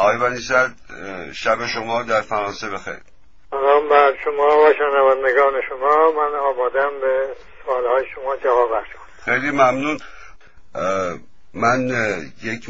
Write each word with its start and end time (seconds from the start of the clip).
آقای 0.00 0.16
ونیزد 0.16 0.74
شب 1.32 1.66
شما 1.66 2.02
در 2.02 2.20
فرانسه 2.20 2.70
بخیر. 2.70 3.00
سلام 3.50 3.88
بر 3.88 4.12
شما 4.24 4.58
و 4.58 4.72
شنوندگان 4.78 5.52
شما. 5.68 6.12
من 6.12 6.38
آمادم 6.38 7.00
به 7.00 7.28
سوالهای 7.64 8.04
شما 8.14 8.36
جواب 8.36 8.70
خیلی 9.24 9.50
ممنون. 9.50 9.98
من 11.54 11.88
یک 12.42 12.66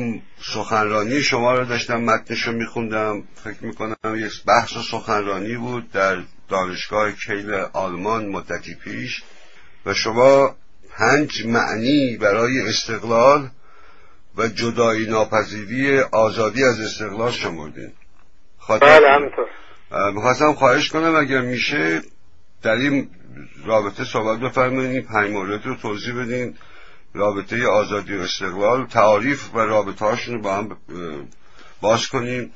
سخنرانی 0.55 1.21
شما 1.21 1.55
رو 1.55 1.65
داشتم 1.65 2.01
متنش 2.01 2.43
رو 2.43 2.53
میخوندم. 2.53 3.23
فکر 3.45 3.65
می‌کنم 3.65 4.17
یک 4.17 4.45
بحث 4.47 4.77
و 4.77 4.83
سخنرانی 4.83 5.57
بود 5.57 5.93
در 5.93 6.17
دانشگاه 6.49 7.13
کیل 7.13 7.55
آلمان 7.73 8.27
مدتی 8.27 8.75
پیش 8.85 9.23
و 9.87 9.95
شما 9.95 10.57
پنج 10.99 11.47
معنی 11.47 12.17
برای 12.17 12.69
استقلال 12.69 13.49
و 14.37 14.49
جدایی 14.49 15.07
ناپذیری 15.07 16.01
آزادی 16.01 16.65
از 16.65 16.81
استقلال 16.81 17.31
شمردین. 17.31 17.93
بله 18.69 19.09
همینطور. 19.11 19.47
می‌خواستم 20.15 20.53
خواهش 20.53 20.89
کنم 20.89 21.15
اگر 21.17 21.41
میشه 21.41 22.03
در 22.63 22.75
این 22.75 23.11
رابطه 23.65 24.05
صحبت 24.05 24.41
بفرمایید 24.41 24.91
این 24.91 25.03
پنج 25.03 25.31
مورد 25.31 25.67
رو 25.67 25.75
توضیح 25.75 26.15
بدین. 26.15 26.55
رابطه 27.15 27.67
آزادی 27.67 28.17
و 28.17 28.21
استقلال 28.21 28.87
تعاریف 28.87 29.55
و 29.55 29.59
رابطه 29.59 30.05
هاشون 30.05 30.35
رو 30.35 30.43
با 30.43 30.57
هم 30.57 30.77
باز 31.81 32.07
کنیم. 32.09 32.53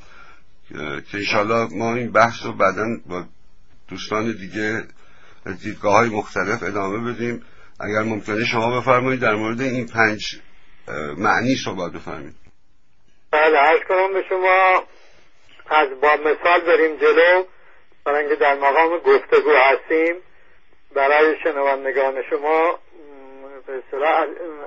که 1.11 1.19
انشالله 1.19 1.69
ما 1.75 1.95
این 1.95 2.13
بحث 2.13 2.45
رو 2.45 2.53
بعدا 2.53 2.85
با 3.07 3.25
دوستان 3.89 4.33
دیگه 4.33 4.85
دیدگاه 5.63 5.93
های 5.93 6.09
مختلف 6.09 6.63
ادامه 6.63 7.13
بدیم. 7.13 7.43
اگر 7.81 8.03
ممکنه 8.03 8.45
شما 8.45 8.81
بفرمایید 8.81 9.21
در 9.21 9.35
مورد 9.35 9.61
این 9.61 9.87
پنج 9.87 10.41
معنی 11.19 11.57
صحبت 11.65 11.93
بفرمایید. 11.93 12.35
بله 13.31 13.59
عرض 13.59 13.81
کنم 13.89 14.13
به 14.13 14.25
شما 14.29 14.85
از 15.67 15.89
با 16.01 16.17
مثال 16.17 16.61
بریم 16.61 16.97
جلو. 16.97 17.45
برای 18.05 18.21
اینکه 18.21 18.37
در 18.37 18.55
مقام 18.55 18.99
گفتگو 18.99 19.51
هستیم 19.51 20.17
برای 20.95 21.37
شنوندگان 21.43 22.23
شما 22.31 22.79
به 23.67 23.83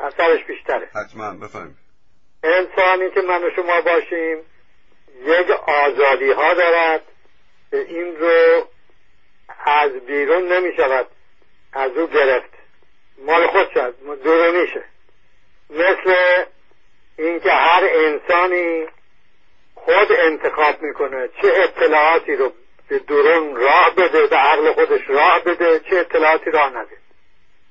اثرش 0.04 0.46
بیشتره. 0.48 0.90
حتما 0.96 1.34
بفرمایید. 1.34 1.78
انسانی 2.44 3.10
که 3.10 3.22
من 3.22 3.44
و 3.44 3.50
شما 3.56 3.82
باشیم 3.82 4.38
یک 5.26 5.50
آزادی 5.68 6.32
ها 6.32 6.54
دارد 6.54 7.02
که 7.72 7.78
این 7.78 8.16
رو 8.16 8.68
از 9.66 9.92
بیرون 9.92 10.54
نمی 10.54 10.76
شود 10.78 11.08
از 11.74 11.92
او 11.92 12.08
گرفت. 12.08 12.50
مال 13.26 13.48
خود 13.48 13.70
شد 13.74 13.96
درونیشه 14.24 14.84
مثل 15.70 16.16
اینکه 17.18 17.52
هر 17.52 17.84
انسانی 17.84 18.88
خود 19.76 20.12
انتخاب 20.12 20.82
می‌کنه 20.82 21.30
چه 21.42 21.54
اطلاعاتی 21.56 22.36
رو 22.36 22.52
به 22.90 23.00
درون 23.00 23.56
راه 23.56 23.96
بده 23.98 24.28
به 24.28 24.36
عقل 24.36 24.74
خودش 24.74 25.02
راه 25.10 25.44
بده 25.46 25.80
چه 25.80 25.98
اطلاعاتی 25.98 26.52
راه 26.52 26.70
نده. 26.70 26.98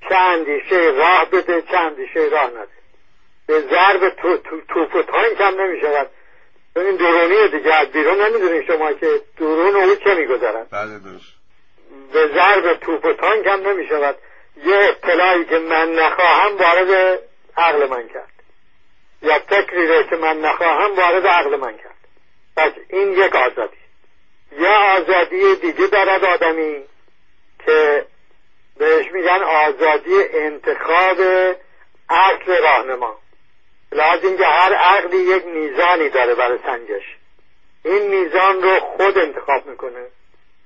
چه 0.08 0.16
اندیشه 0.16 0.77
راه 0.77 1.30
بده 1.33 1.62
چه 1.62 1.77
اندیشه 1.77 2.20
راه 2.33 2.50
نده. 2.50 2.77
به 3.47 3.61
ضرب 3.61 4.08
تو 4.08 4.36
تو 4.36 4.60
توپ 4.60 4.94
و 4.94 5.03
تانک 5.03 5.41
هم 5.41 5.60
نمی 5.60 5.81
شود 5.81 6.10
این 6.77 6.97
درونی 6.97 7.48
دیگه 7.48 7.75
از 7.75 7.88
بیرون 7.88 8.22
نمی‌دونین 8.22 8.66
شما 8.66 8.92
که 8.92 9.20
درون 9.38 9.77
او 9.77 9.94
چه 9.94 10.14
میگذرد. 10.14 10.70
بله 10.70 10.98
درست. 10.98 11.36
به 12.12 12.28
ضرب 12.34 12.75
توپ 12.75 13.05
و 13.05 13.12
تانک 13.12 13.47
هم 13.47 13.69
نمی 13.69 13.86
شود 13.88 14.16
یه 14.64 14.77
اطلاعی 14.77 15.44
که 15.44 15.58
من 15.58 15.92
نخواهم 15.92 16.56
وارد 16.56 17.19
عقل 17.56 17.86
من 17.86 18.08
کرد. 18.08 18.32
یا 19.22 19.38
فکری 19.38 19.86
رو 19.86 20.02
که 20.02 20.16
من 20.16 20.40
نخواهم 20.40 20.96
وارد 20.96 21.26
عقل 21.26 21.56
من 21.56 21.76
کرد. 21.76 21.96
پس 22.56 22.72
این 22.88 23.12
یک 23.12 23.36
آزادی. 23.36 23.76
یا 24.58 24.72
آزادی 24.72 25.56
دیگه 25.56 25.86
دارد 25.86 26.24
آدمی 26.24 26.82
که 27.66 28.06
بهش 28.78 29.06
میگن 29.12 29.42
آزادی 29.42 30.14
انتخاب 30.32 31.20
عقل 32.08 32.62
راهنما. 32.62 33.19
لازم 33.92 34.36
که 34.36 34.44
هر 34.44 34.75
عقلی 34.75 35.16
یک 35.16 35.47
میزانی 35.47 36.08
داره 36.08 36.34
برای 36.34 36.58
سنجش. 36.58 37.16
این 37.84 38.08
میزان 38.08 38.62
رو 38.62 38.81
خود 38.81 39.19
انتخاب 39.19 39.66
می‌کنه. 39.66 40.06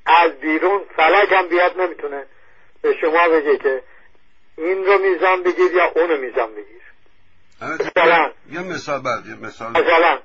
از 0.07 0.41
بیرون 0.41 0.85
فلک 0.97 1.33
هم 1.33 1.49
بیاد 1.49 1.81
نمی‌تونه. 1.81 2.27
به 2.83 2.97
شما 3.01 3.29
بگه 3.29 3.59
که 3.59 3.83
این 4.59 4.87
رو 4.87 4.99
میزان 4.99 5.43
بگیر 5.43 5.73
یا 5.73 5.93
اونو 5.95 6.17
میزان 6.17 6.55
بگیر 6.55 6.80
مثلا. 7.63 8.31
یه 8.51 8.61
مثال 8.61 9.03
بعد 9.03 9.27
یه 9.27 9.35
مثال. 9.35 9.71
مثلا. 9.71 10.19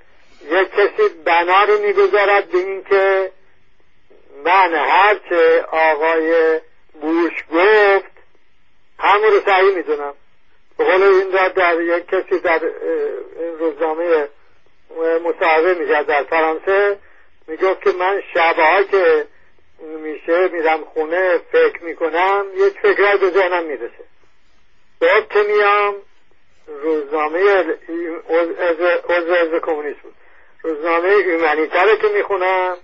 یک 0.51 0.71
کسی 0.71 1.09
بناری 1.25 1.77
می‌گذارد 1.77 2.49
به 2.49 2.57
این 2.57 2.83
که 2.83 3.31
من 4.45 4.73
هرچه 4.73 5.65
آقای 5.71 6.59
بوش 7.01 7.33
گفت 7.53 8.11
همون 8.99 9.31
رو 9.31 9.39
صحیح 9.45 9.75
می‌دونم. 9.75 10.13
به 10.77 10.85
قول 10.85 11.03
این 11.03 11.31
را 11.31 11.49
در 11.49 11.81
یک 11.81 12.07
کسی 12.07 12.39
در 12.39 12.61
روزنامه 13.59 14.27
مصاحبه 15.23 15.73
می‌کرد 15.73 16.05
در 16.05 16.23
فرانسه 16.23 16.99
می‌گفت 17.47 17.81
که 17.83 17.91
من 17.91 18.21
شبها 18.33 18.83
که 18.83 19.27
میشه 20.03 20.47
میرم 20.47 20.83
خونه 20.85 21.37
فکر 21.51 21.83
می‌کنم 21.83 22.45
یک 22.55 22.73
فکرهای 22.81 23.17
به 23.17 23.29
ذهنم 23.29 23.63
می‌رسه. 23.63 24.05
بعد 24.99 25.29
که 25.29 25.39
میام 25.39 25.95
روزنامه 26.67 27.39
عضو 29.09 29.59
کمونیست 29.59 29.99
بود 29.99 30.13
روزنامه 30.63 31.09
ایمنیتره 31.09 31.97
که 31.97 32.07
می‌خونم. 32.07 32.77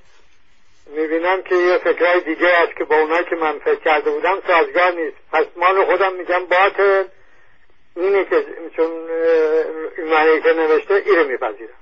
می‌بینم 0.96 1.42
که 1.42 1.56
یه 1.56 1.78
فکرهای 1.78 2.20
دیگه 2.22 2.48
است 2.48 2.78
که 2.78 2.84
با 2.84 2.96
اونایی 2.96 3.26
که 3.30 3.36
من 3.36 3.60
فکر 3.60 3.76
کرده 3.76 4.12
بودم 4.12 4.42
سازگار 4.48 4.92
نیست. 4.92 5.18
پس 5.34 5.46
مال 5.56 5.86
خودم 5.86 6.16
میگم 6.16 6.46
باطل. 6.46 7.04
اینه 7.96 8.26
که 8.26 8.46
چون 8.76 8.92
ایمنیته 9.98 10.54
نوشته 10.54 10.94
ایره 10.94 11.24
میپذیرم. 11.24 11.78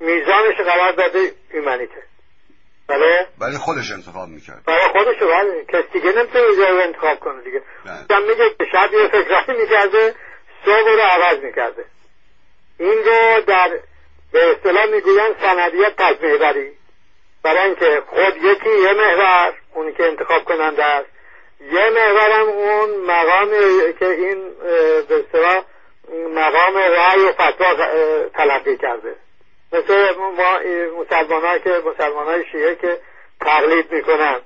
میزانش 0.00 0.56
قرار 0.56 0.92
داده 0.92 1.32
ایمنیته 1.52 2.02
بله؟ 2.88 3.26
ولی 3.40 3.56
خودش 3.56 3.92
انتخاب 3.92 4.28
می‌کرد. 4.28 4.62
برای 4.66 4.88
خودش 4.92 5.18
بله 5.18 5.64
کس 5.64 5.92
دیگه 5.92 6.12
نمی‌تونه 6.12 6.44
جای 6.56 6.82
انتخاب 6.82 7.18
کنه 7.20 7.42
دیگه. 7.42 7.62
دم 8.08 8.22
میگه 8.22 8.50
که 8.58 8.64
شب 8.72 8.94
یه 8.94 9.08
فکرهایی 9.08 9.60
می‌کرده. 9.60 10.14
صبح 10.64 10.88
رو 10.88 11.00
عوض 11.00 11.38
می‌کرده. 11.38 11.84
این 12.78 12.98
رو 13.04 13.40
در 13.46 13.78
به 14.32 14.50
اصطلاح 14.50 14.86
می‌گوین 14.86 15.34
سندیت 15.40 15.96
تجمیه 15.96 16.38
برای 17.42 17.66
اینکه 17.66 18.02
خود 18.06 18.36
یکی 18.36 18.70
یه 18.70 18.92
محور 18.92 19.54
اونی 19.74 19.92
که 19.92 20.04
انتخاب 20.04 20.44
کننده 20.44 20.84
است. 20.84 21.08
یه 21.60 21.90
محورم 21.90 22.48
اون 22.48 22.90
مقام 23.00 23.50
که 23.98 24.08
این 24.08 24.54
به 25.08 25.24
اصطلاح 25.26 25.64
مقام 26.34 26.76
رأی 26.76 27.24
و 27.24 27.32
فتوا 27.32 27.74
تلقی 28.34 28.76
کرده. 28.76 29.16
مثل 29.72 30.14
ما 30.16 30.58
مسلمان 31.00 31.58
که 31.58 31.82
مسلمان 31.86 32.26
های 32.26 32.44
شیعه 32.52 32.74
که 32.74 32.98
تقلید 33.40 33.92
می‌کنن. 33.92 34.40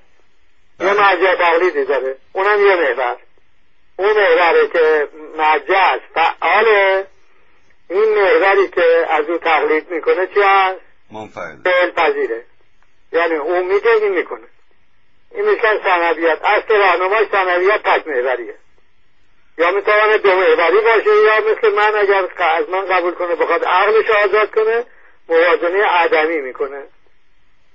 یه 0.80 0.92
مرجع 0.92 1.34
تقلیدی 1.34 1.84
داره. 1.84 2.16
اونم 2.32 2.66
یه 2.66 2.76
محور. 2.76 3.16
اون 3.98 4.12
محوره 4.12 4.69
که 4.69 5.09
مرجع 5.36 5.78
است 5.78 6.04
فعاله. 6.14 7.06
این 7.91 8.14
محوری 8.14 8.69
که 8.69 9.06
از 9.10 9.31
او 9.31 9.38
تقلید 9.38 9.91
می‌کنه 9.91 10.26
چی 10.26 10.41
هست؟ 10.41 10.81
منفعل. 11.12 11.91
پذیره 11.97 12.44
یعنی 13.12 13.34
اون 13.34 13.66
میگه 13.66 13.91
این 13.91 14.12
می‌کنه. 14.12 14.47
این 15.34 15.50
میشن 15.50 15.81
سنویت 15.84 16.38
اصل 16.44 16.76
راهنمای 16.76 17.26
سنویت 17.32 17.82
تک 17.82 18.06
محوریه. 18.06 18.54
یا 19.59 19.70
می‌تواند 19.70 20.22
دو 20.22 20.30
محوری 20.30 20.80
باشه 20.80 21.10
یا 21.25 21.53
مثل 21.53 21.75
من 21.75 21.94
اگر 21.97 22.28
از 22.38 22.69
من 22.69 22.84
قبول 22.84 23.15
کنه 23.15 23.34
بخواد 23.34 23.65
عقلش 23.65 24.10
آزاد 24.10 24.50
کنه 24.50 24.84
موازنه 25.28 25.84
عدمی 25.84 26.41
می‌کنه. 26.41 26.82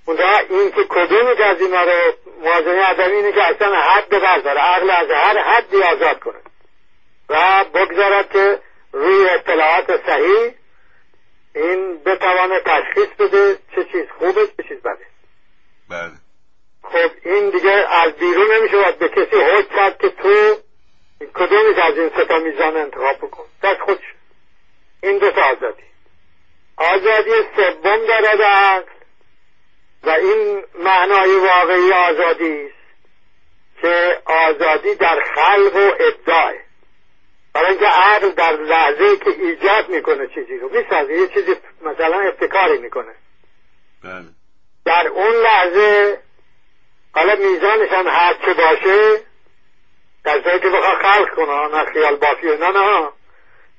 منتها 0.07 0.39
این 0.49 0.71
که 0.71 0.83
کدومی 0.83 1.35
که 1.37 1.45
از 1.45 1.61
اینا 1.61 1.83
رو 1.83 2.13
موازنه 2.41 2.81
عدمی 2.83 3.15
اینه 3.15 3.31
که 3.31 3.43
اصلا 3.43 3.81
حد 3.81 4.09
برداره. 4.09 4.59
عقل 4.59 4.89
از 4.89 5.09
هر 5.11 5.37
حدی 5.37 5.83
آزاد 5.83 6.19
کنه. 6.19 6.39
و 7.29 7.65
بگذارد 7.73 8.31
که 8.31 8.59
روی 8.91 9.29
اطلاعات 9.29 10.05
صحیح 10.05 10.51
این 11.55 12.03
بتوانه 12.03 12.59
تشخیص 12.59 13.07
بده 13.19 13.57
چه 13.75 13.83
چیز 13.83 14.05
خوبه 14.19 14.47
چه 14.47 14.63
چیز 14.67 14.79
بده. 14.79 15.05
بله. 15.89 16.11
خب 16.83 17.11
این 17.25 17.49
دیگه 17.49 17.71
از 17.71 18.13
بیرون 18.13 18.47
نمیشه 18.51 18.91
به 18.91 19.09
کسی 19.09 19.41
حج 19.41 19.65
کرد 19.75 19.97
که 19.97 20.09
تو 20.09 20.57
کدومی 21.33 21.81
از 21.81 21.97
این 21.97 22.09
ستا 22.09 22.39
میزان 22.39 22.77
انتخاب 22.77 23.17
بکن. 23.17 23.43
دست 23.63 23.79
خودش. 23.79 24.13
این 25.03 25.17
دو 25.17 25.31
تا 25.31 25.41
آزادی. 25.41 25.83
آزادی 26.77 27.31
سوم 27.55 28.05
دارد 28.07 28.41
عقل. 28.41 29.02
و 30.03 30.09
این 30.09 30.63
معنای 30.79 31.35
واقعی 31.35 31.93
آزادی 31.93 32.65
است 32.65 32.75
که 33.81 34.21
آزادی 34.25 34.95
در 34.95 35.23
خلق 35.35 35.75
و 35.75 35.91
ابداع. 35.99 36.53
برای 37.53 37.69
اینکه 37.69 37.85
عقل 37.85 38.29
در 38.29 38.51
لحظه 38.51 39.17
که 39.17 39.29
ایجاد 39.29 39.89
می‌کنه 39.89 40.27
چیزی 40.27 40.57
رو 40.57 40.69
می‌سازه 40.69 41.13
یه 41.13 41.27
چیزی 41.27 41.55
مثلا 41.81 42.19
ابتکاری 42.19 42.77
می‌کنه. 42.77 43.15
بله. 44.03 44.25
در 44.85 45.07
اون 45.07 45.33
لحظه 45.35 46.17
حالا 47.15 47.35
میزانش 47.35 47.91
هم 47.91 48.07
هر 48.07 48.33
چه 48.33 48.53
باشه 48.53 49.21
در 50.23 50.39
جایی 50.39 50.59
که 50.59 50.69
بخواه 50.69 50.95
خلق 51.01 51.29
کنه 51.35 51.77
نه 51.77 51.85
خیال 51.85 52.15
بافی 52.15 52.47
نه 52.47 52.71
نه. 52.71 53.09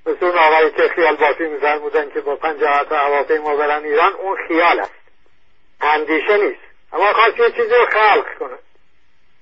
مثل 0.06 0.26
اون 0.26 0.38
آقایی 0.38 0.70
که 0.70 0.88
خیال 0.88 1.16
بافی 1.16 1.44
میفرمودن 1.44 2.10
که 2.10 2.20
با 2.20 2.36
پنجاه 2.36 2.84
تا 2.84 2.96
هواپیما 2.96 3.56
برن 3.56 3.84
ایران 3.84 4.12
اون 4.12 4.36
خیال 4.48 4.80
است. 4.80 5.03
اندیشه 5.84 6.36
نیست. 6.36 6.60
اما 6.92 7.12
خواست 7.12 7.38
یه 7.38 7.50
چیزی 7.50 7.74
رو 7.74 7.86
خلق 7.86 8.38
کنه. 8.38 8.58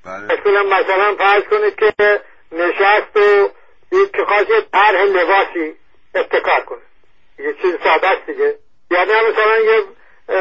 بله. 0.04 0.62
مثلا 0.62 1.14
فرض 1.16 1.42
کنید 1.42 1.74
که 1.76 2.20
نشست 2.52 3.16
و 3.16 3.50
دید 3.90 4.10
که 4.10 4.24
خواست 4.24 4.50
یه 4.50 4.60
طرح 4.72 5.02
لباسی 5.02 5.74
ابتکار 6.14 6.60
کنه. 6.60 6.82
یه 7.38 7.52
چیز 7.62 7.74
ساده 7.84 8.08
است 8.08 8.26
دیگه. 8.26 8.54
یعنی 8.90 9.12
مثلا 9.12 9.58
یه 9.58 9.84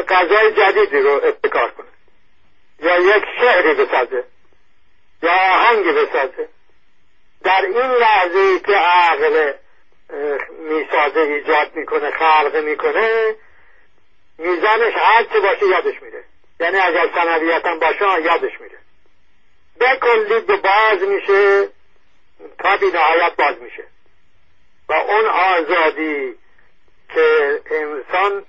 غذای 0.02 0.52
جدیدی 0.52 0.98
رو 0.98 1.10
ابتکار 1.10 1.70
کنه. 1.70 1.86
یا 2.80 2.98
یک 2.98 3.24
شعری 3.40 3.74
بسازه. 3.74 4.24
یا 5.22 5.32
آهنگی 5.32 5.92
بسازه. 5.92 6.48
در 7.44 7.62
این 7.62 7.90
لحظه 7.90 8.60
که 8.60 8.72
عقل 8.72 9.52
می‌سازه 10.58 11.20
ایجاد 11.20 11.74
می‌کنه 11.74 12.10
خلق 12.10 12.56
می‌کنه 12.56 13.34
میزانش 14.38 14.94
هر 14.96 15.24
چه 15.24 15.40
باشه 15.40 15.66
یادش 15.66 16.02
میره. 16.02 16.24
یعنی 16.60 16.78
اگر 16.78 17.08
سنویت 17.14 17.66
هم 17.66 17.78
باشه 17.78 18.22
یادش 18.22 18.60
میره. 18.60 18.78
به 19.78 19.98
کلی 20.00 20.40
به 20.40 20.56
باز 20.56 21.02
میشه 21.02 21.68
تا 22.58 22.76
بی 22.76 22.86
نهایت 22.86 23.36
باز 23.36 23.62
میشه. 23.62 23.84
و 24.88 24.92
اون 24.92 25.26
آزادی 25.26 26.34
که 27.14 27.60
انسان 27.70 28.44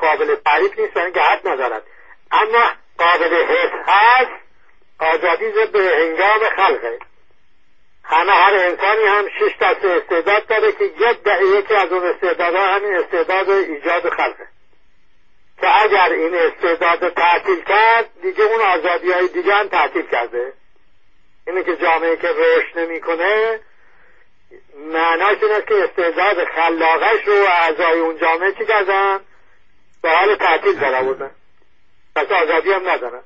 قابل 0.00 0.36
تعریف 0.36 0.78
نیست 0.78 1.14
که 1.14 1.20
حد 1.20 1.48
ندارد. 1.48 1.82
اما 2.32 2.70
قابل 2.98 3.44
حس 3.44 3.72
هست 3.86 4.30
آزادی 4.98 5.50
به 5.72 5.78
هنگام 5.78 6.48
خلقه. 6.56 6.98
همه 8.04 8.32
هر 8.32 8.54
انسانی 8.54 9.04
هم 9.04 9.28
شش 9.28 9.56
دست 9.60 9.84
استعداد 9.84 10.46
داره 10.46 10.72
که 10.72 10.84
یک 10.84 11.18
یکی 11.58 11.74
از 11.74 11.92
اون 11.92 12.04
استعدادها 12.04 12.66
همین 12.66 12.94
استعداد 12.96 13.50
ایجاد 13.50 14.08
خلقه. 14.08 14.51
که 15.62 15.82
اگر 15.82 16.12
این 16.12 16.34
استعداد 16.34 17.14
تعطیل 17.14 17.64
کرد 17.64 18.10
دیگه 18.22 18.44
اون 18.44 18.60
آزادی 18.60 19.12
های 19.12 19.28
دیگه 19.28 19.54
هم 19.54 19.68
تعطیل 19.68 20.06
کرده. 20.06 20.52
اینه 21.46 21.62
که 21.62 21.76
جامعه 21.76 22.16
که 22.16 22.28
رشد 22.28 22.78
نمی‌کنه 22.78 23.60
معناش 24.92 25.42
این 25.42 25.52
است 25.52 25.66
که 25.66 25.74
استعداد 25.74 26.44
خلاقش 26.44 27.26
رو 27.26 27.34
اعضای 27.34 28.00
اون 28.00 28.18
جامعه 28.18 28.52
چی 28.52 28.66
کردن؟ 28.66 29.20
به 30.02 30.10
حال 30.10 30.36
تعطیل 30.36 30.80
در 30.80 31.02
بودن 31.02 31.30
پس 32.16 32.32
آزادی 32.32 32.72
هم 32.72 32.88
ندارن. 32.88 33.22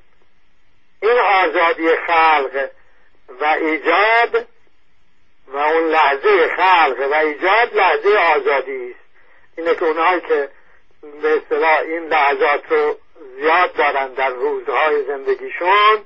این 1.01 1.19
آزادی 1.19 1.89
خلق 1.95 2.69
و 3.41 3.45
ایجاد 3.45 4.47
و 5.47 5.57
اون 5.57 5.89
لحظه 5.89 6.47
خلق 6.47 7.07
و 7.11 7.13
ایجاد 7.13 7.75
لحظه 7.75 8.17
آزادی 8.35 8.91
است. 8.91 8.99
اینه 9.57 9.75
که 9.75 9.85
اونهایی 9.85 10.21
که 10.21 10.49
به 11.01 11.37
اصطلاح 11.37 11.79
این 11.79 12.07
لحظات 12.07 12.71
رو 12.71 12.95
زیاد 13.35 13.73
دارن 13.73 14.13
در 14.13 14.29
روزهای 14.29 15.03
زندگیشون 15.03 16.05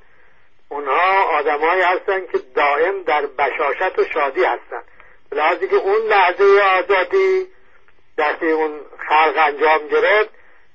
اونها 0.68 1.22
آدمایی 1.38 1.82
هستن 1.82 2.26
که 2.26 2.38
دائم 2.54 3.02
در 3.02 3.26
بشاشت 3.26 3.98
و 3.98 4.04
شادی 4.14 4.44
هستن. 4.44 4.82
لحظه 5.32 5.68
که 5.68 5.76
اون 5.76 6.06
لحظه 6.06 6.44
آزادی 6.78 7.46
دستی 8.18 8.50
اون 8.50 8.80
خلق 9.08 9.34
انجام 9.36 9.88
گرفت 9.88 10.30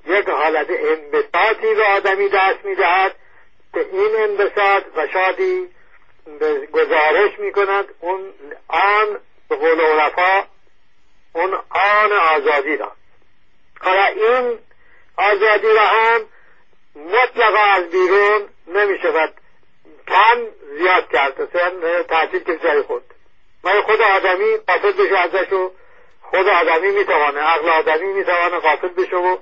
یک 0.05 0.29
حالت 0.29 0.67
انبساطی 0.69 1.75
به 1.75 1.83
آدمی 1.83 2.29
دست 2.29 2.65
می‌دهد 2.65 3.15
که 3.73 3.79
این 3.91 4.15
انبساط 4.17 4.83
و 4.95 5.07
شادی 5.07 5.69
گزارش 6.71 7.39
می‌کند 7.39 7.85
اون 7.99 8.33
آن 8.67 9.19
به 9.49 9.55
قول 9.55 9.81
اون 11.33 11.53
آن 11.69 12.11
آزادی 12.11 12.77
را. 12.77 12.91
حالا 13.81 14.05
این 14.05 14.59
آزادی 15.17 15.67
را 15.67 15.87
هم 15.87 16.21
مطلقا 16.95 17.63
از 17.73 17.89
بیرون 17.89 18.49
نمی 18.67 18.99
شود. 18.99 19.33
کم 20.07 20.47
زیاد 20.77 21.09
کرد. 21.11 21.51
تحصیل 22.03 22.43
که 22.43 22.57
جای 22.57 22.81
خود 22.81 23.03
من 23.63 23.81
خود 23.81 24.01
آدمی 24.01 24.57
قافل 24.57 24.91
بشه 24.91 25.17
ازش 25.17 25.53
و 25.53 25.71
خود 26.21 26.47
آدمی 26.47 26.91
می‌توانه. 26.91 27.39
عقل 27.39 27.69
آدمی 27.69 28.13
می‌توانه 28.13 28.59
قافل 28.59 28.87
بشه 28.87 29.15
و 29.15 29.37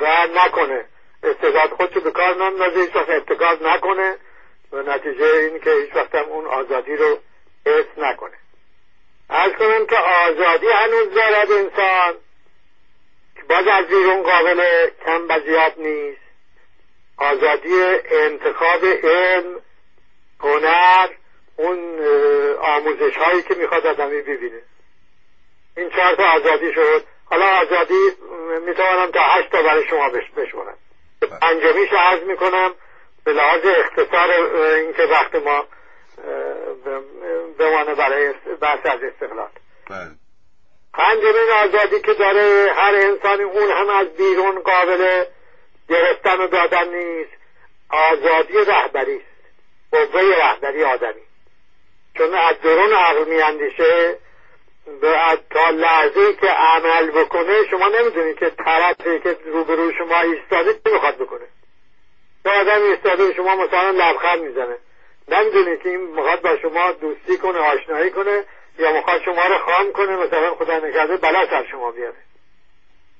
و 0.00 0.26
نکنه. 0.34 0.84
استعداد 1.22 1.70
خودشو 1.70 2.00
به 2.00 2.10
کار 2.10 2.34
نندازه. 2.34 2.80
هیچ 2.80 2.96
وقت 2.96 3.10
ابتکار 3.10 3.58
نکنه. 3.62 4.16
و 4.72 4.82
نتیجه 4.82 5.26
این 5.26 5.60
که 5.60 5.70
هیچ 5.70 5.96
وقت 5.96 6.14
هم 6.14 6.24
اون 6.24 6.46
آزادی 6.46 6.96
رو 6.96 7.18
حس 7.66 7.86
نکنه. 7.96 8.36
از 9.28 9.52
کنم 9.52 9.86
که 9.86 9.96
آزادی 9.96 10.66
هنوز 10.66 11.14
دارد 11.14 11.52
انسان. 11.52 12.14
باز 13.48 13.66
از 13.66 13.86
بیرون 13.86 14.22
قابل 14.22 14.62
کم 15.04 15.26
و 15.28 15.40
زیاد 15.46 15.72
نیست. 15.76 16.20
آزادی 17.16 17.82
انتخاب 18.10 18.84
علم 18.84 19.60
هنر 20.40 21.08
اون 21.56 22.00
آموزش 22.60 23.16
هایی 23.16 23.42
که 23.42 23.54
می‌خواد 23.54 23.86
آدمی 23.86 24.22
ببینه. 24.22 24.62
این 25.76 25.90
چهار 25.90 26.14
تا 26.14 26.24
آزادی 26.24 26.72
شد. 26.72 27.04
حالا 27.24 27.46
آزادی 27.46 28.10
می‌توانم 28.66 29.10
تا 29.10 29.20
هشت 29.20 29.50
تا 29.50 29.62
برای 29.62 29.88
شما 29.88 30.10
بشمارم. 30.36 30.78
پنجمیش 31.40 31.92
عرض 31.92 32.22
می‌کنم. 32.22 32.74
به 33.24 33.32
لحاظ 33.32 33.66
اختصار 33.66 34.30
اینکه 34.74 35.02
وقت 35.02 35.34
ما 35.34 35.66
بمانه 37.58 37.94
برای 37.94 38.34
بحث 38.60 38.86
از 38.86 39.00
استقلال. 39.02 39.48
بله. 39.90 40.10
پنجمین 40.94 41.50
آزادی 41.64 42.00
که 42.00 42.14
داره 42.14 42.72
هر 42.76 42.94
انسانی 42.94 43.42
اون 43.42 43.70
هم 43.70 43.88
از 43.88 44.08
بیرون 44.08 44.58
قابل 44.58 45.24
گرفتن 45.88 46.40
و 46.40 46.46
دادن 46.46 46.94
نیست. 46.94 47.30
آزادی 47.90 48.64
رهبری 48.64 49.16
است. 49.16 49.26
قوه 49.92 50.36
رهبری 50.36 50.84
آدمی. 50.84 51.22
چون 52.16 52.34
از 52.34 52.60
درون 52.60 52.92
عقل 52.92 53.24
میاندیشه 53.24 54.18
به 55.00 55.38
تا 55.50 55.70
لحظه 55.70 56.32
که 56.32 56.46
عمل 56.46 57.10
بکنه 57.10 57.64
شما 57.70 57.88
نمی‌دونید 57.88 58.38
که 58.38 58.50
طرفی 58.50 59.20
که 59.20 59.36
روبرو 59.44 59.92
شما 59.92 60.20
ایستاده 60.20 60.72
چی 60.72 60.92
می‌خواد 60.92 61.16
بکنه. 61.18 61.46
به 62.42 62.50
آدم 62.50 62.82
ایستاده 62.82 63.34
شما 63.34 63.56
مثلا 63.56 63.90
لبخند 63.90 64.40
می‌زنه. 64.40 64.78
نمی‌دونید 65.28 65.82
که 65.82 65.88
این 65.88 66.00
می‌خواد 66.00 66.42
با 66.42 66.56
شما 66.56 66.92
دوستی 66.92 67.38
کنه 67.38 67.58
آشنایی 67.58 68.10
کنه. 68.10 68.44
یا 68.78 68.92
می‌خواد 68.92 69.22
شما 69.24 69.46
رو 69.46 69.58
خام 69.58 69.92
کنه 69.92 70.16
مثلا 70.16 70.54
خدا 70.54 70.78
نکرده 70.78 71.16
بلا 71.16 71.46
سر 71.46 71.66
شما 71.70 71.90
بیاره. 71.90 72.16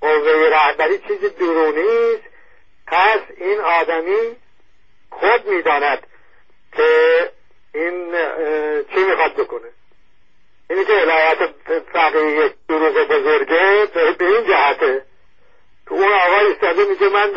قوه 0.00 0.48
رهبری 0.50 0.98
چیزی 0.98 1.28
درونی 1.28 2.14
است. 2.14 2.24
پس 2.86 3.20
این 3.36 3.60
آدمی 3.60 4.36
خود 5.10 5.46
می‌داند 5.46 6.06
که 6.76 7.30
این 7.74 8.12
چی 8.94 9.04
می‌خواد 9.04 9.34
بکنه. 9.34 9.68
اینی 10.70 10.84
که 10.84 10.92
ولایت 10.92 11.38
فقیه 11.92 12.54
دروغ 12.68 13.08
بزرگه 13.08 13.86
به 14.18 14.24
این 14.24 14.46
جهته. 14.46 15.02
اون 15.90 16.12
آقا 16.12 16.38
ایستاده 16.38 16.84
میگه 16.84 17.08
من 17.08 17.34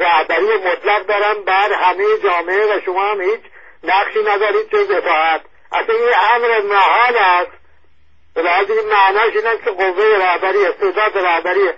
رهبری 0.00 0.56
مطلق 0.64 1.06
دارم 1.06 1.44
بر 1.44 1.72
همه 1.72 2.04
جامعه 2.24 2.76
و 2.76 2.80
شما 2.84 3.02
هم 3.04 3.20
هیچ 3.20 3.40
نقشی 3.84 4.22
ندارید 4.22 4.68
جز 4.70 4.90
اطاعت. 4.90 5.40
اصلا 5.72 5.94
این 5.94 6.14
امر 6.34 6.60
محال 6.60 7.16
است. 7.16 7.50
به 8.34 8.42
لحاظ 8.42 8.70
معناش 8.70 9.36
این 9.36 9.58
که 9.64 9.70
قوه 9.70 10.18
رهبری 10.18 10.66
استعداد 10.66 11.18
رهبری. 11.18 11.68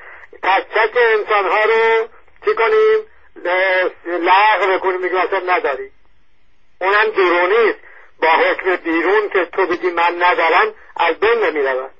تک 0.43 0.67
تک 0.75 0.97
انسان 0.97 1.47
ها 1.47 1.65
رو 1.65 2.09
چی 2.45 2.55
کنیم؟ 2.55 3.07
لغو 4.07 4.79
بکنیم 4.79 5.01
میگیم 5.01 5.19
اصلا 5.19 5.39
نداری 5.39 5.91
اونم 6.81 7.11
درونی 7.17 7.71
است. 7.71 7.79
با 8.21 8.29
حکم 8.29 8.77
بیرون 8.77 9.29
که 9.29 9.45
تو 9.45 9.67
بگی 9.67 9.91
من 9.91 10.23
ندارم 10.23 10.75
از 10.97 11.21
بین 11.21 11.45
نمی 11.45 11.63
رود 11.63 11.91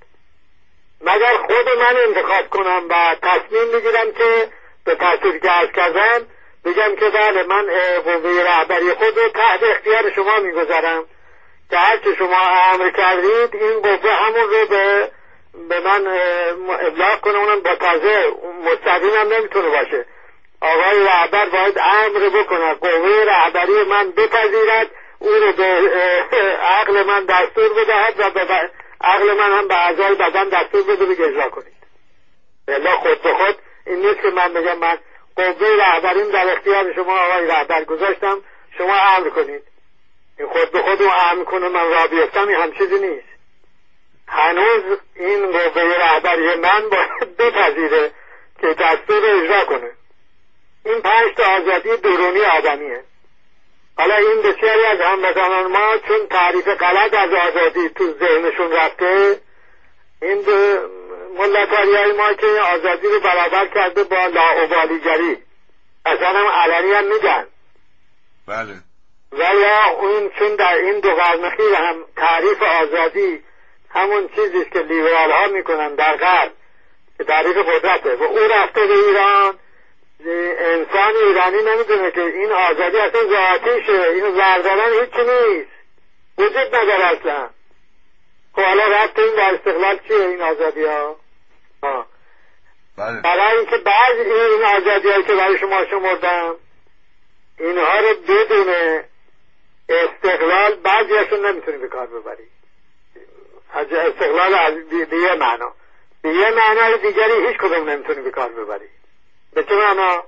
مگر 1.01 1.37
خود 1.37 1.79
من 1.79 1.97
انتخاب 1.97 2.49
کنم 2.51 2.87
و 2.91 3.17
تصمیم 3.23 3.73
بگیرم 3.73 4.13
که 4.13 4.49
به 4.85 4.95
تصویر 4.95 5.39
که 5.39 5.73
کردم 5.75 6.27
بگم 6.65 6.97
که 6.97 7.11
بله 7.11 7.43
من 7.43 7.67
قوه 8.05 8.43
رهبری 8.43 8.93
خود 8.93 9.19
رو 9.19 9.29
تحت 9.29 9.63
اختیار 9.63 10.11
شما 10.11 10.39
می‌گذارم. 10.39 11.05
که 11.71 11.77
هرچه 11.77 12.15
شما 12.19 12.39
امر 12.73 12.91
کردید 12.91 13.55
این 13.55 13.81
قوه 13.81 14.11
همون 14.11 14.51
رو 14.51 14.67
به 14.67 15.11
به 15.69 15.81
من 15.81 16.07
ابلاغ 16.81 17.21
کنه 17.21 17.39
اونم 17.39 17.61
با 17.61 17.75
تازه 17.75 18.33
مستقیم 18.65 19.15
هم 19.21 19.33
نمی‌تونه 19.33 19.69
باشه. 19.69 20.07
آقای 20.61 21.05
رهبر 21.05 21.49
باید 21.49 21.79
امر 21.79 22.29
بکنه 22.29 22.75
قوه 22.75 23.25
رهبری 23.27 23.85
من 23.85 24.11
بپذیرد 24.11 24.91
او 25.19 25.31
رو 25.31 25.53
به 25.53 25.65
عقل 26.63 27.03
من 27.03 27.25
دستور 27.25 27.69
بدهد 27.69 28.15
و 28.21 28.31
به 28.31 28.71
عقل 29.01 29.35
من 29.35 29.59
هم 29.59 29.69
به 29.69 29.75
اعضای 29.75 30.15
بدن 30.15 30.49
دستور 30.49 30.83
بده 30.83 31.07
بگه 31.07 31.25
اجرا 31.25 31.49
کنید. 31.51 31.75
الا 32.69 32.91
خود 32.91 33.23
به 33.23 33.33
خود 33.35 33.57
این 33.87 34.07
نیست 34.07 34.23
که 34.23 34.31
من 34.31 34.53
بگم 34.53 34.79
من 34.79 34.99
قوه 35.37 35.77
رهبریم 35.79 36.31
در 36.31 36.53
اختیار 36.53 36.93
شما 36.95 37.19
آقای 37.19 37.47
رهبر 37.47 37.85
گذاشتم. 37.85 38.41
شما 38.79 38.95
امر 39.17 39.29
کنید. 39.29 39.63
خود 40.53 40.71
به 40.71 40.83
خود 40.83 41.03
امر 41.03 41.45
کنه 41.45 41.69
من 41.69 41.91
را 41.91 42.07
بیفتم 42.07 42.49
این 42.49 42.57
هم 42.57 42.73
چیزی 42.73 42.99
نیست. 42.99 43.29
هنوز 44.29 44.99
این 45.15 45.53
قوه 45.53 45.83
رهبری 45.83 46.55
من 46.55 46.89
باید 46.89 47.37
بپذیره 47.37 48.11
که 48.61 48.75
دستور 48.75 49.23
اجرا 49.25 49.65
کنه. 49.65 49.91
این 50.85 51.01
پنج 51.01 51.35
تا 51.37 51.45
آزادی 51.45 51.97
درونی 51.97 52.41
آدمیه. 52.41 53.05
حالا 53.99 54.15
این 54.15 54.43
بسیاری 54.43 54.85
از 54.85 55.01
هموطنان 55.01 55.67
ما 55.67 55.99
چون 56.09 56.27
تعریف 56.31 56.69
غلط 56.69 57.15
از 57.15 57.31
آزادی 57.33 57.89
تو 57.89 58.13
ذهنشون 58.13 58.73
رفته 58.73 59.41
این 60.23 60.45
ملتاری 61.39 61.95
های 61.97 62.13
ما 62.13 62.33
که 62.33 62.47
آزادی 62.47 63.07
رو 63.07 63.21
برابر 63.21 63.67
کرده 63.67 64.05
با 64.05 64.27
لاعبالیگری 64.27 65.39
اصلا 66.07 66.29
هم 66.29 66.47
علنی 66.47 66.93
هم 66.93 67.05
میگن. 67.05 67.47
بله. 68.47 68.75
و 69.39 69.55
یا 69.55 69.87
اون 70.01 70.31
چون 70.39 70.57
در 70.57 70.75
این 70.75 71.01
دو 71.01 71.15
قرن 71.15 71.45
هم 71.75 72.05
تعریف 72.17 72.63
آزادی 72.63 73.45
همون 73.91 74.29
چیزی 74.29 74.65
که 74.65 74.79
لیبرال 74.79 75.31
ها 75.31 75.47
می‌کنن 75.47 75.95
در 75.95 76.17
غرب 76.17 76.53
که 77.19 77.25
تعریف 77.25 77.57
قدرته. 77.57 78.15
و 78.15 78.23
او 78.23 78.39
رفته 78.39 78.87
به 78.87 78.95
ایران 78.95 79.59
انسان 80.59 81.17
ایرانی 81.17 81.63
نمی‌دونه 81.63 82.11
که 82.11 82.21
این 82.21 82.53
آزادی 82.53 82.99
اصلا 82.99 83.21
ذاتیشه 83.25 84.03
اینو 84.03 84.35
زردارن 84.35 84.93
هیچی 85.01 85.31
نیست. 85.31 85.71
وجود 86.39 86.75
نداره 86.75 87.07
اصلا. 87.07 87.51
خب 88.55 88.63
حالا 88.63 88.87
رفت 88.87 89.19
این 89.19 89.35
در 89.35 89.55
استقلال 89.55 89.99
چیه 90.09 90.17
این 90.17 90.43
آزادی 90.43 90.85
ها 90.85 91.17
بله. 92.97 93.21
برای 93.21 93.59
اینکه 93.59 93.77
بعض 93.77 94.19
این 94.19 94.65
آزادی 94.65 95.09
هایی 95.09 95.23
که 95.23 95.35
برای 95.35 95.59
شما 95.59 95.85
شمردم 95.85 96.55
اینها 97.59 98.01
رو 98.01 98.15
بدون 98.29 98.75
استقلال 99.89 100.75
بعضیشون 100.75 101.47
نمی‌تونی 101.47 101.79
به 101.79 101.89
کار 101.89 102.07
ببری. 102.07 102.49
استقلال 103.75 104.55
از 104.55 104.75
به 105.11 105.17
یه 105.17 105.35
معنا. 105.35 105.73
به 106.23 106.29
یه 106.29 106.51
معنای 106.51 106.99
دیگری 106.99 107.47
هیچ 107.47 107.57
کدوم 107.57 107.91
نمی‌تونی 107.91 108.23
به 108.23 108.31
کار 108.31 108.49
ببری. 108.49 108.89
به 109.55 109.65
چه 109.65 109.75
معنا؟ 109.75 110.25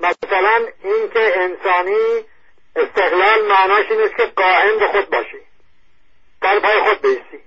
مثلا 0.00 0.66
اینکه 0.84 1.40
انسانی 1.40 2.24
استقلال 2.76 3.46
معناش 3.48 3.90
این 3.90 4.00
است 4.00 4.16
که 4.16 4.26
قائم 4.26 4.78
به 4.78 4.88
خود 4.88 5.10
باشی. 5.10 5.40
در 6.40 6.60
پای 6.60 6.80
خود 6.80 7.02
بیستی. 7.02 7.40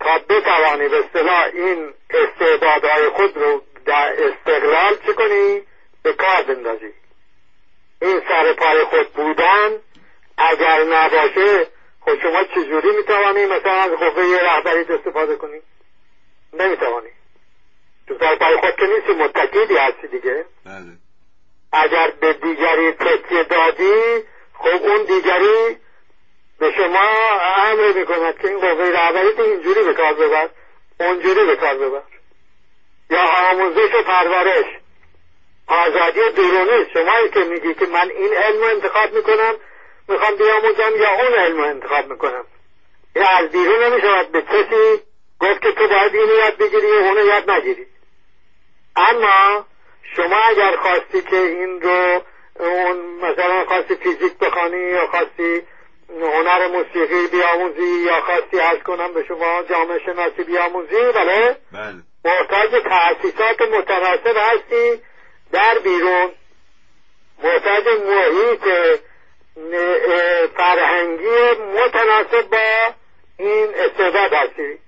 تا 0.00 0.18
بتوانی 0.18 0.88
به 0.88 1.04
اصطلاح 1.04 1.44
این 1.52 1.94
استعدادهای 2.10 3.08
خود 3.08 3.36
رو 3.36 3.62
در 3.86 4.12
استقلال 4.18 4.96
چه 5.06 5.12
کنی؟ 5.12 5.62
به 6.02 6.12
کار 6.12 6.42
بندازی. 6.42 6.92
این 8.02 8.20
سر 8.28 8.52
پای 8.52 8.84
خود 8.84 9.12
بودن 9.12 9.80
اگر 10.38 10.84
نباشه 10.84 11.66
خود 12.00 12.22
شما 12.22 12.44
چجوری 12.44 12.96
می‌توانی 12.96 13.46
مثلا 13.46 13.72
از 13.72 13.90
قوه 13.90 14.38
رهبریت 14.42 14.90
استفاده 14.90 15.36
کنی؟ 15.36 15.60
نمی‌توانی. 16.52 17.08
تو 18.08 18.18
سر 18.20 18.36
پای 18.36 18.56
خود 18.56 18.76
که 18.76 18.86
نیستی 18.86 19.12
متکیدی 19.12 19.76
هستی 19.76 20.08
دیگه. 20.08 20.44
بله. 20.66 20.92
اگر 21.72 22.12
به 22.20 22.32
دیگری 22.32 22.92
تکیه 22.92 23.42
دادی 23.42 24.24
خب 24.54 24.82
اون 24.82 25.02
دیگری 25.02 25.76
به 26.58 26.72
شما 26.72 27.08
امر 27.66 27.92
می‌کند 27.92 28.38
که 28.38 28.48
این 28.48 28.60
قوه 28.60 28.90
رهبریت 28.90 29.40
اینجوری 29.40 29.82
به 29.84 29.94
کار 29.94 30.14
ببر 30.14 30.48
اونجوری 31.00 31.46
به 31.46 31.56
کار 31.56 31.74
ببر. 31.74 32.02
یا 33.10 33.22
آموزش 33.50 33.94
و 33.94 34.02
پرورش. 34.02 34.66
آزادی 35.66 36.20
درونی. 36.36 36.86
شمایی 36.94 37.28
که 37.28 37.40
میگی 37.40 37.74
که 37.74 37.86
من 37.86 38.10
این 38.10 38.34
علم 38.34 38.60
رو 38.60 38.64
انتخاب 38.64 39.12
می‌کنم 39.12 39.54
می‌خوام 40.08 40.36
بیاموزم 40.36 40.96
یا 40.96 41.10
اون 41.10 41.34
علم 41.34 41.56
رو 41.56 41.64
انتخاب 41.64 42.06
می‌کنم. 42.06 42.44
یا 43.16 43.28
از 43.28 43.50
بیرون 43.50 43.84
نمی‌شود 43.84 44.32
به 44.32 44.42
کسی 44.42 45.02
گفت 45.40 45.62
که 45.62 45.72
تو 45.72 45.88
باید 45.88 46.14
اینو 46.14 46.34
یاد 46.34 46.56
بگیری 46.56 46.86
و 46.86 46.94
اونو 46.94 47.26
یاد 47.26 47.50
نگیری. 47.50 47.86
اما 48.96 49.64
شما 50.16 50.36
اگر 50.36 50.76
خواستی 50.76 51.22
که 51.22 51.36
این 51.36 51.80
رو 51.80 52.22
اون 52.60 52.96
مثلا 52.96 53.64
خواستی 53.64 53.94
فیزیک 53.94 54.38
بخوانی 54.38 54.90
یا 54.90 55.06
خواستی 55.06 55.62
هنر 56.20 56.66
موسیقی 56.66 57.26
بیاموزی 57.26 58.04
یا 58.06 58.20
خواستی 58.20 58.60
از 58.60 58.78
کنم 58.78 59.12
به 59.14 59.24
شما 59.28 59.62
جامعه 59.62 59.98
شناسی 59.98 60.42
بیاموزی 60.42 61.12
بله؟ 61.14 61.56
بله. 61.72 61.94
محتاج 62.24 62.70
تأسیسات 62.82 63.62
متناسب 63.62 64.36
هستی 64.36 65.02
در 65.52 65.78
بیرون. 65.78 66.32
محتاج 67.42 67.84
محیط 67.88 68.64
فرهنگی 70.56 71.60
متناسب 71.74 72.50
با 72.50 72.94
این 73.38 73.68
استعداد 73.74 74.32
هستی. 74.32 74.78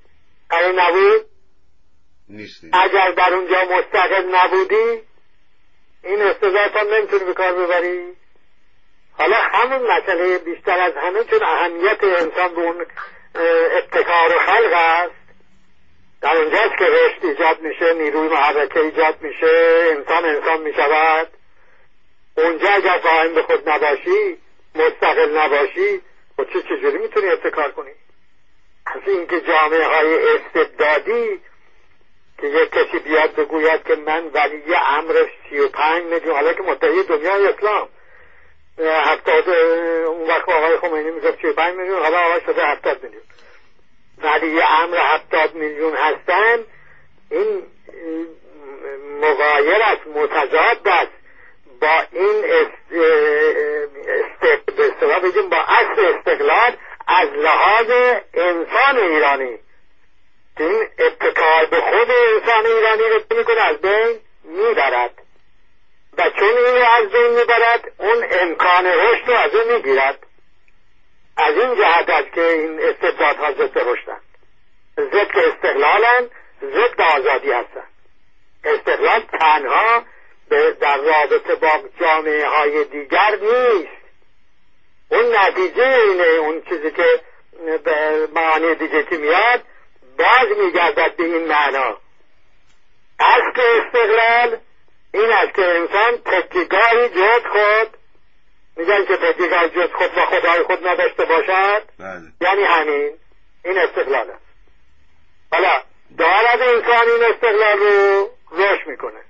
اگر 0.50 0.72
نبود؟ 0.72 1.26
نیستی 2.28 2.70
اگر 2.72 3.10
در 3.10 3.34
اونجا 3.34 3.64
مستقل 3.64 4.34
نبودی 4.34 5.02
این 6.04 6.22
استعداد 6.22 6.76
هم 6.76 6.94
نمی‌تونی 6.94 7.24
به 7.24 7.34
کار 7.34 7.52
ببری. 7.52 8.16
حالا 9.18 9.36
همون 9.36 9.90
مسئله 9.90 10.38
بیشتر 10.38 10.80
از 10.80 10.92
همه 10.96 11.24
چون 11.24 11.42
اهمیت 11.42 12.04
انسان 12.04 12.54
به 12.54 12.60
اون 12.60 12.86
ابتکار 13.76 14.36
و 14.36 14.38
خلق 14.38 14.72
است. 14.72 15.14
در 16.20 16.36
اونجاست 16.36 16.78
که 16.78 16.84
رشد 16.84 17.24
ایجاد 17.24 17.60
میشه 17.60 17.94
نیروی 17.94 18.28
محرکه 18.28 18.80
ایجاد 18.80 19.22
میشه 19.22 19.86
انسان 19.96 20.24
انسان 20.24 20.60
می‌شود. 20.60 21.28
اونجا 22.36 22.68
اگر 22.68 22.98
قائم 22.98 23.34
به 23.34 23.42
خود 23.42 23.68
نباشی 23.68 24.38
مستقل 24.76 25.38
نباشی 25.38 26.00
خود 26.36 26.52
چه 26.52 26.62
چجوری 26.62 26.98
می‌تونی 26.98 27.28
ابتکار 27.28 27.70
کنی؟ 27.70 27.90
از 28.86 29.02
اینکه 29.06 29.40
جامعه 29.40 29.84
های 29.84 30.36
استبدادی 30.36 31.40
که 32.38 32.46
یک 32.46 32.70
کسی 32.70 32.98
بیاد 32.98 33.34
بگوید 33.34 33.82
که 33.82 33.96
من 33.96 34.26
ولی 34.34 34.74
امر 34.74 35.26
سی 35.50 35.58
و 35.58 35.68
پنج 35.68 36.04
میلیون 36.04 36.34
حالا 36.34 36.52
که 36.52 36.62
متحی 36.62 37.02
دنیای 37.02 37.46
اسلام. 37.46 37.88
هفتاد 38.78 39.48
اون 40.06 40.28
وقت 40.28 40.48
آقای 40.48 40.76
خمینی 40.76 41.10
می‌گفت 41.10 41.40
سی 41.40 41.46
و 41.46 41.52
پنج 41.52 41.74
میلیون 41.76 42.02
حالا 42.02 42.18
آقای 42.18 42.40
شده 42.40 42.66
هفتاد 42.66 43.02
میلیون. 43.02 43.22
ولی 44.18 44.60
امر 44.62 44.96
هفتاد 44.96 45.54
میلیون 45.54 45.96
هستن 45.96 46.64
این 47.30 47.62
مغایر 49.20 49.82
است 49.82 50.06
متضاد 50.06 50.88
است. 50.88 51.12
با 51.80 52.04
این 52.12 52.42
به 55.00 55.18
بگیم 55.22 55.48
با 55.48 55.56
اصل 55.56 56.14
استقلال 56.14 56.76
از 57.08 57.28
لحاظ 57.28 57.90
انسان 58.34 58.98
ایرانی. 58.98 59.58
این 60.58 60.88
ابتکار 60.98 61.66
به 61.66 61.80
خود 61.80 62.10
انسان 62.10 62.66
ایرانی 62.66 63.02
رو 63.02 63.38
می‌کنه؟ 63.38 63.60
از 63.60 63.76
بین 63.76 64.20
می‌برد. 64.44 65.22
و 66.18 66.30
چون 66.30 66.48
این 66.48 66.82
از 66.82 67.10
بین 67.10 67.30
می‌برد 67.30 67.92
اون 67.98 68.24
امکان 68.30 68.86
رشد 68.86 69.28
رو 69.28 69.34
از 69.34 69.54
اون 69.54 69.72
می‌گیرد. 69.72 70.18
از 71.36 71.58
این 71.58 71.76
جهت 71.76 72.10
است 72.10 72.32
که 72.32 72.42
این 72.42 72.80
استبدادها 72.80 73.52
ضد 73.52 73.78
رشدن. 73.78 74.20
ضد 74.98 75.38
استقلالن 75.38 76.30
ضد 76.62 77.00
آزادی 77.00 77.52
هستن. 77.52 77.86
استقلال 78.64 79.20
تنها 79.20 80.04
در 80.80 80.96
رابطه 80.96 81.54
با 81.54 81.80
جامعه 82.00 82.48
های 82.48 82.84
دیگر 82.84 83.38
نیست. 83.40 83.96
اون 85.08 85.36
نتیجه 85.36 85.86
اینه 85.86 86.24
اون 86.24 86.62
چیزی 86.62 86.90
که 86.90 87.20
به 87.84 88.28
معنی 88.34 88.74
دیگه 88.74 89.04
که 89.04 89.16
میاد 89.16 89.62
باز 90.18 90.58
میگردد 90.58 91.16
به 91.16 91.24
این 91.24 91.46
معنا. 91.46 91.98
اصل 93.20 93.60
استقلال 93.60 94.58
این 95.14 95.32
است 95.32 95.54
که 95.54 95.64
انسان 95.64 96.16
تکیگاهی 96.24 97.08
جز 97.08 97.46
خود 97.52 97.96
میگن 98.76 99.04
که 99.04 99.16
تکیگاه 99.16 99.68
جز 99.68 99.92
خود 99.92 100.18
و 100.18 100.20
خدای 100.20 100.62
خود 100.62 100.86
نداشته 100.86 101.24
باشد؟ 101.24 101.82
بله. 101.98 102.22
یعنی 102.40 102.62
همین 102.62 103.18
این 103.64 103.78
استقلال 103.78 104.30
است. 104.30 104.42
حالا 105.52 105.82
دارد 106.18 106.62
انسان 106.62 107.08
این 107.08 107.34
استقلال 107.34 107.78
رو 107.78 108.30
روش 108.50 108.86
می‌کنه. 108.86 109.20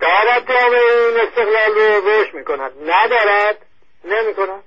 دارد 0.00 0.48
جامعه 0.48 0.80
این 0.80 1.16
استقلال 1.28 1.74
رو 1.74 2.10
روش 2.10 2.34
می‌کند. 2.34 2.72
ندارد؟ 2.90 3.66
نمی‌کند. 4.04 4.64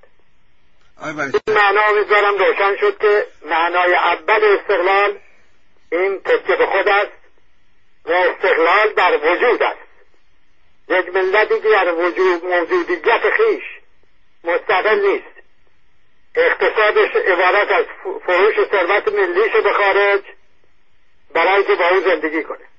این 1.04 1.56
معنا 1.56 1.92
می‌ذارم 1.92 2.38
روشن 2.38 2.76
شد 2.76 2.98
که 2.98 3.26
معنای 3.46 3.96
اول 3.96 4.58
استقلال 4.60 5.20
این 5.92 6.20
تکیه 6.20 6.56
به 6.56 6.66
خود 6.66 6.90
است 6.90 7.12
و 8.06 8.12
استقلال 8.12 8.94
در 8.94 9.18
وجود 9.18 9.64
است. 9.64 9.80
یک 10.90 11.16
ملتی 11.16 11.62
که 11.62 11.70
در 11.70 11.94
وجود 11.94 12.46
موجودیت 12.46 13.30
خیش 13.30 13.64
مستقل 14.44 15.00
نیست. 15.00 15.42
اقتصادش 16.36 17.16
عبارت 17.16 17.72
از 17.72 17.86
فروش 18.26 18.56
ثروت 18.72 19.08
ملیش 19.08 19.52
به 19.52 19.74
خارج 19.74 20.22
برای 21.34 21.64
که 21.64 21.76
با 21.76 21.90
او 21.90 22.00
زندگی 22.00 22.44
کنه. 22.44 22.71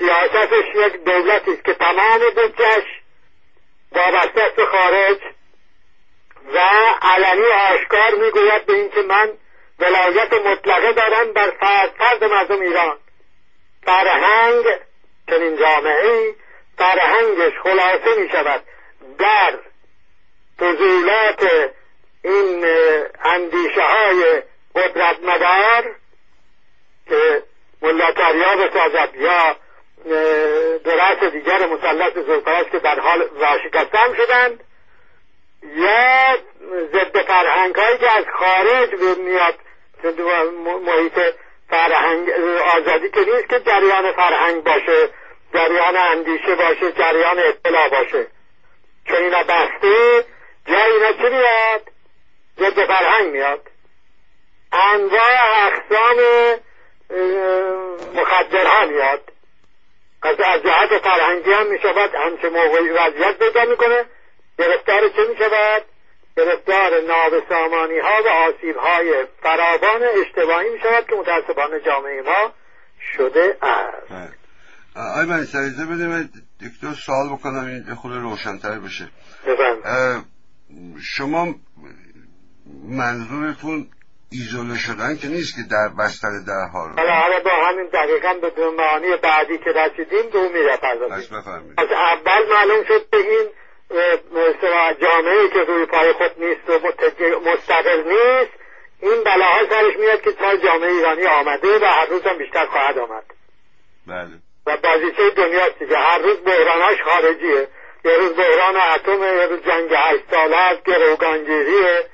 سیاستش 0.00 0.64
یک 0.74 1.04
دولتی 1.04 1.50
است 1.52 1.64
که 1.64 1.74
تمام 1.74 2.18
بودجش 2.34 2.84
وابسته 3.92 4.42
است 4.42 4.56
به 4.56 4.66
خارج 4.66 5.18
و 6.54 6.58
علنی 7.02 7.46
آشکار 7.46 8.14
می‌گوید 8.14 8.66
به 8.66 8.72
اینکه 8.72 9.02
من 9.02 9.32
ولایت 9.78 10.32
مطلقه 10.32 10.92
دارم 10.92 11.32
بر 11.32 11.50
فرد 11.50 11.90
فرد 11.98 12.24
مردم 12.24 12.60
ایران. 12.60 12.98
فرهنگ 13.84 14.64
چنین 15.30 15.56
جامعه 15.56 16.34
فرهنگش 16.78 17.52
خلاصه 17.62 18.20
می 18.20 18.28
شود 18.28 18.62
در 19.18 19.58
فضولات 20.58 21.70
این 22.24 22.66
اندیشه 23.24 23.82
های 23.82 24.42
قدرت 24.74 25.22
مدار 25.22 25.96
که 27.08 27.42
ملاتریا 27.82 28.56
بسازد 28.56 29.14
یا 29.14 29.56
درست 30.84 31.24
دیگر 31.32 31.66
مسلط 31.66 32.18
زورپرست 32.18 32.70
که 32.70 32.78
در 32.78 33.00
حال 33.00 33.28
راشکستن 33.40 34.14
شدند 34.16 34.64
یا 35.76 36.36
ضد 36.92 37.22
فرهنگ 37.22 37.74
هایی 37.74 37.98
که 37.98 38.10
از 38.10 38.24
خارج 38.38 39.18
میاد 39.18 39.54
محیط 40.82 41.20
فرهنگ 41.70 42.30
آزادی 42.76 43.10
که 43.10 43.20
نیست 43.20 43.48
که 43.48 43.60
جریان 43.60 44.12
فرهنگ 44.12 44.64
باشه 44.64 45.08
جریان 45.54 45.96
اندیشه 45.96 46.54
باشه 46.54 46.92
جریان 46.92 47.38
اطلاع 47.38 47.88
باشه. 47.88 48.26
چون 49.08 49.16
اینا 49.16 49.42
بسته 49.42 50.24
جای 50.66 50.92
اینا 50.92 51.12
چی 51.12 51.28
میاد؟ 51.28 51.82
ضد 52.58 52.86
فرهنگ 52.86 53.32
میاد. 53.32 53.60
انواع 54.72 55.66
اقسام 55.66 56.16
مخدرها 58.14 58.86
میاد. 58.86 59.29
از 60.22 60.62
جهت 60.62 61.02
فرهنگی 61.02 61.50
هم 61.50 61.66
می‌شود 61.70 62.10
همچه 62.14 62.48
موقعی 62.48 62.90
وضعیت 62.90 63.38
پیدا 63.38 63.64
می‌کنه 63.70 64.04
گرفتار 64.58 65.08
چه 65.08 65.28
می‌شود؟ 65.30 65.82
گرفتار 66.36 67.00
نابسامانی 67.00 67.98
ها 67.98 68.22
و 68.26 68.28
آسیب 68.28 68.76
های 68.76 69.26
فراوان 69.42 70.02
اجتماعی 70.02 70.70
می 70.70 70.78
شود 70.80 71.06
که 71.06 71.14
متاسفانه 71.14 71.80
جامعه 71.80 72.22
ما 72.22 72.52
شده 73.16 73.56
است. 73.62 74.12
آی 74.96 75.26
من 75.26 75.44
سریزه 75.44 75.86
بدیم 75.86 76.30
دکتر 76.60 76.94
سوال 77.06 77.28
بکنم 77.28 77.64
این 77.66 77.94
خود 77.94 78.12
روشنتر 78.12 78.78
بشه. 78.78 79.08
شما 81.02 81.54
منظورتون 82.88 83.88
ایزوله 84.32 84.76
شدن 84.78 85.16
که 85.16 85.28
نیست 85.28 85.54
که 85.56 85.62
در 85.70 85.88
بستر 85.98 86.28
در 86.48 86.64
حال 86.72 86.90
حالا 86.98 87.12
حالا 87.12 87.40
با 87.40 87.50
همین 87.66 87.86
دقیقا 87.86 88.34
به 88.34 88.70
معانی 88.70 89.16
بعدی 89.16 89.58
که 89.58 89.70
رسیدیم 89.70 90.30
دو 90.32 90.48
میره 90.48 90.72
از 91.78 91.88
اول 91.92 92.48
معلوم 92.48 92.84
شد 92.84 93.10
که 93.10 93.16
این 93.16 93.48
جامعه 95.02 95.48
که 95.48 95.60
روی 95.60 95.86
پای 95.86 96.12
خود 96.12 96.32
نیست 96.38 96.70
و 96.70 96.72
مستقل 97.50 98.02
نیست 98.02 98.52
این 99.02 99.24
بلاها 99.24 99.68
سرش 99.70 99.96
میاد 99.96 100.20
که 100.20 100.32
تا 100.32 100.56
جامعه 100.56 100.90
ایرانی 100.90 101.26
آمده 101.26 101.78
و 101.78 101.84
هر 101.84 102.06
روز 102.06 102.22
هم 102.22 102.38
بیشتر 102.38 102.66
خواهد 102.66 102.98
آمد. 102.98 103.24
بله. 104.06 104.30
و 104.66 104.76
بازیچه 104.76 105.30
دنیاست 105.30 105.78
دیگه. 105.78 105.96
هر 105.96 106.18
روز 106.18 106.36
بحراناش 106.44 107.02
خارجیه. 107.02 107.68
یه 108.04 108.16
روز 108.16 108.32
بحران 108.32 108.76
اتم 108.76 109.22
یه 109.22 109.46
روز 109.46 109.60
جنگ 109.60 109.90
هشت 109.92 110.30
ساله 110.30 110.56
است 110.56 110.82
گروگانگیریه 110.84 112.04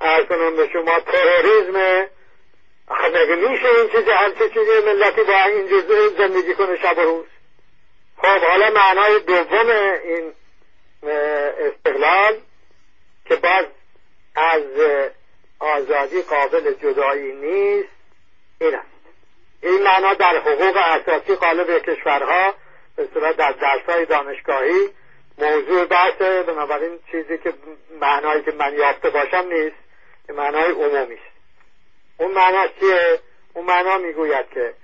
ارز 0.00 0.26
به 0.26 0.68
شما 0.72 1.00
تروریزم 1.00 2.06
آخه 2.88 3.08
مگه 3.08 3.34
میشه 3.34 3.68
این 3.68 3.88
چیزی 3.88 4.10
هر 4.10 4.30
چه 4.30 4.48
چیزی 4.48 4.86
ملتی 4.86 5.22
با 5.22 5.42
این 5.46 5.66
زندگی 6.18 6.54
کنه 6.54 6.76
شب 6.76 6.98
و 6.98 7.00
روز؟ 7.00 7.26
خب 8.16 8.40
حالا 8.46 8.70
معنای 8.70 9.20
دوم 9.20 9.70
این 10.04 10.32
استقلال 11.58 12.40
که 13.24 13.36
باز 13.36 13.66
از 14.36 14.62
آزادی 15.60 16.22
قابل 16.22 16.72
جدایی 16.72 17.32
نیست 17.32 17.88
این 18.60 18.74
است. 18.74 18.86
این 19.62 19.82
معنا 19.82 20.14
در 20.14 20.36
حقوق 20.36 20.76
اساسی 20.76 21.34
قالب 21.34 21.78
کشورها 21.78 22.54
به 22.96 23.08
صورت 23.14 23.36
در 23.36 23.52
درسهای 23.52 24.06
دانشگاهی 24.06 24.90
موضوع 25.38 25.84
بحثه. 25.84 26.42
بنابراین 26.42 26.98
چیزی 27.10 27.38
که 27.38 27.52
معنایی 28.00 28.42
که 28.42 28.52
من 28.52 28.74
یافته 28.74 29.10
باشم 29.10 29.48
نیست. 29.52 29.83
معنای 30.32 30.70
عمومی 30.70 31.14
است. 31.14 31.34
اون 32.18 32.30
معنا 32.30 32.66
چیه؟ 32.80 33.20
اون 33.54 33.64
معنا 33.64 33.98
می‌گوید 33.98 34.48
که 34.50 34.74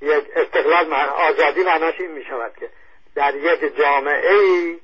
یک 0.00 0.24
استقلال 0.36 0.92
آزادی 0.94 1.60
معناش 1.60 2.00
این 2.00 2.10
می‌شود 2.10 2.52
که 2.60 2.70
در 3.14 3.34
یک 3.34 3.76
جامعه 3.76 4.34
ای 4.34 4.80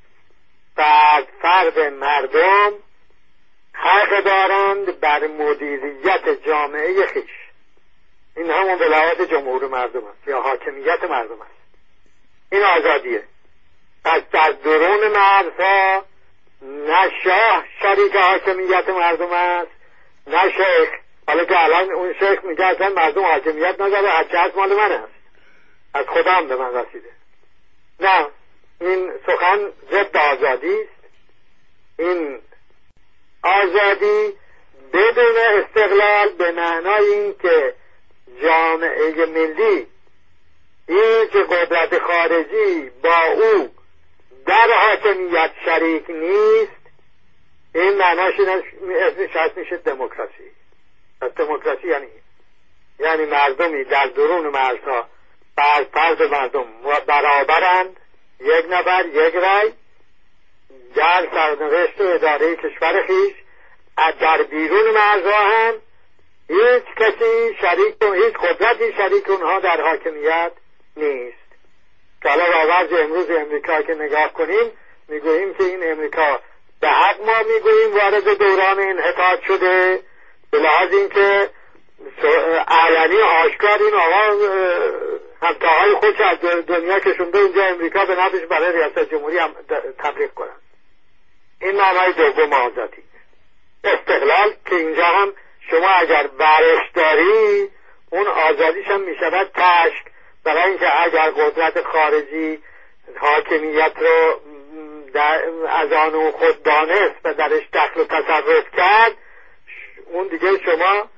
فرد 0.76 1.26
فرد 1.42 1.78
مردم 1.78 2.72
حق 3.72 4.20
دارند 4.24 5.00
بر 5.00 5.26
مدیریت 5.26 6.46
جامعه 6.46 7.06
خیش. 7.06 7.30
این 8.36 8.50
همون 8.50 8.78
ولایت 8.78 9.22
جمهور 9.22 9.66
مردم 9.68 10.04
است 10.04 10.28
یا 10.28 10.42
حاکمیت 10.42 11.04
مردم 11.04 11.40
است. 11.40 11.54
این 12.52 12.62
آزادیه. 12.62 13.24
پس 14.04 14.22
در 14.32 14.50
درون 14.50 15.08
مرزها 15.08 16.04
نه 16.62 17.10
شاه 17.24 17.64
شریک 17.82 18.16
حاکمیت 18.16 18.88
مردم 18.88 19.32
است. 19.32 19.70
نه 20.26 20.42
شیخ. 20.50 20.88
حالا 21.26 21.44
که 21.44 21.64
الان 21.64 21.90
اون 21.90 22.12
شیخ 22.12 22.44
میگه 22.44 22.64
اصلا 22.64 22.88
مردم 22.88 23.22
حاکمیت 23.22 23.80
نداره 23.80 24.08
هرچه 24.08 24.38
از 24.38 24.56
مال 24.56 24.76
من 24.76 24.92
است. 24.92 25.12
از 25.94 26.06
خودم 26.06 26.46
به 26.48 26.56
من 26.56 26.74
رسیده. 26.74 27.10
نه 28.00 28.26
این 28.80 29.12
سخن 29.26 29.72
ضد 29.90 30.16
آزادی 30.16 30.80
است. 30.80 30.98
این 31.98 32.38
آزادی 33.42 34.32
بدون 34.92 35.36
استقلال 35.36 36.28
به 36.28 36.52
معنای 36.52 37.04
این 37.04 37.34
که 37.42 37.74
جامعه 38.42 39.26
ملی 39.26 39.86
که 41.32 41.38
قدرت 41.38 41.98
خارجی 41.98 42.90
با 43.02 43.24
او 43.32 43.70
در 44.48 44.68
حاکمیت 44.72 45.50
شریک 45.64 46.10
نیست. 46.10 46.78
این 47.74 47.96
معناش 47.96 48.34
اسمش 48.90 49.36
هست 49.36 49.58
میشه 49.58 49.76
دموکراسی. 49.76 50.50
دموکراسی 51.36 51.88
یعنی 51.88 52.06
یعنی 52.98 53.24
مردمی 53.24 53.84
در 53.84 54.06
درون 54.06 54.48
مرزها 54.48 55.08
بر 55.56 55.84
فرد 55.92 56.22
مردم 56.22 56.64
برابرند. 57.06 57.96
یک 58.40 58.64
نفر 58.70 59.06
یک 59.06 59.34
رای 59.34 59.72
در 60.94 61.28
سرنوشت 61.32 62.00
اداره 62.00 62.56
کشور 62.56 63.06
خیش 63.06 63.32
در 64.20 64.42
بیرون 64.42 64.90
مرزها 64.90 65.42
هم 65.42 65.74
هیچ 66.48 66.84
کسی 66.96 67.54
شریک 67.60 67.94
هیچ 68.02 68.34
قدرتی 68.34 68.92
شریک 68.92 69.30
اونها 69.30 69.60
در 69.60 69.80
حاکمیت 69.80 70.52
نیست. 70.96 71.47
که 72.22 72.28
حالا 72.28 72.44
راورج 72.46 72.94
امروز 72.94 73.30
امریکا 73.30 73.82
که 73.82 73.94
نگاه 73.94 74.32
کنیم 74.32 74.72
می‌گوییم 75.08 75.54
که 75.54 75.64
این 75.64 75.92
امریکا 75.92 76.40
به 76.80 76.88
حق 76.88 77.20
ما 77.20 77.42
می‌گوییم 77.54 77.94
وارد 77.94 78.38
دوران 78.38 78.80
انحطاط 78.80 79.40
شده. 79.46 80.00
به 80.50 80.58
لحاظ 80.58 80.92
اینکه 80.92 81.50
علنی 82.68 83.20
آشکار 83.20 83.82
این 83.82 83.94
آقا 83.94 84.36
همتاهای 85.42 85.94
خودش 85.94 86.20
از 86.20 86.38
دنیا 86.66 87.00
کشونده 87.00 87.38
اینجا 87.38 87.64
امریکا 87.64 88.04
به 88.04 88.14
نفش 88.14 88.46
برای 88.50 88.72
ریاست 88.72 89.10
جمهوری 89.10 89.38
هم 89.38 89.54
تبلیغ 89.98 90.34
کنن. 90.34 90.56
این 91.60 91.76
معنای 91.76 92.12
دوم 92.12 92.52
آزادی. 92.52 93.02
استقلال 93.84 94.54
که 94.66 94.74
اینجا 94.74 95.04
هم 95.04 95.32
شما 95.70 95.88
اگر 95.88 96.26
برش 96.26 96.90
داری 96.94 97.68
اون 98.10 98.26
آزادیش 98.26 98.86
هم 98.86 99.00
می‌شود 99.00 99.50
تشک 99.54 100.04
برای 100.48 100.70
اینکه 100.70 101.02
اگر 101.02 101.30
قدرت 101.30 101.82
خارجی 101.82 102.62
حاکمیت 103.16 103.92
رو 103.96 104.40
از 105.68 105.92
آن 105.92 106.30
خود 106.30 106.62
دانست 106.62 107.14
و 107.24 107.34
درش 107.34 107.62
دخل 107.72 108.00
و 108.00 108.04
تصرف 108.04 108.64
کرد 108.76 109.12
اون 110.06 110.28
دیگه 110.28 110.58
شما 110.64 111.08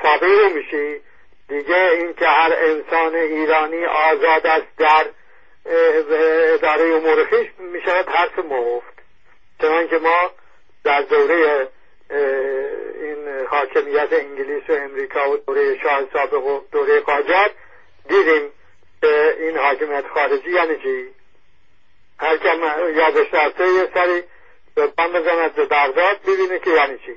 تابع 0.00 0.48
میشی. 0.48 1.00
دیگه 1.48 1.76
اینکه 1.76 2.26
هر 2.26 2.52
انسان 2.56 3.14
ایرانی 3.14 3.84
آزاد 3.84 4.46
است 4.46 4.66
در 4.78 5.06
اداره 5.66 6.84
امور 6.84 7.24
خویش 7.24 7.48
می‌شود 7.58 8.08
حرف 8.08 8.38
مفت. 8.38 8.98
چنانکه 9.60 9.98
ما 9.98 10.30
در 10.84 11.02
دوره 11.02 11.68
این 13.02 13.46
حاکمیت 13.48 14.12
انگلیس 14.12 14.70
و 14.70 14.72
امریکا 14.72 15.30
و 15.30 15.36
دوره 15.36 15.78
شاه 15.82 16.00
سابق 16.12 16.44
و 16.44 16.60
دوره 16.72 17.00
قاجار 17.00 17.50
دیدیم. 18.08 18.50
این 19.06 19.58
حاکمیت 19.58 20.04
خارجی 20.14 20.50
یعنی 20.50 20.76
چی؟ 20.76 21.08
هر 22.18 22.36
کم 22.36 22.60
یادش 22.96 23.34
رفته 23.34 23.68
یه 23.68 23.88
سری 23.94 24.22
بند 24.74 25.12
بزند 25.12 25.54
به 25.54 25.64
بغداد 25.64 26.22
ببینه 26.22 26.58
که 26.58 26.70
یعنی 26.70 26.98
چی. 26.98 27.16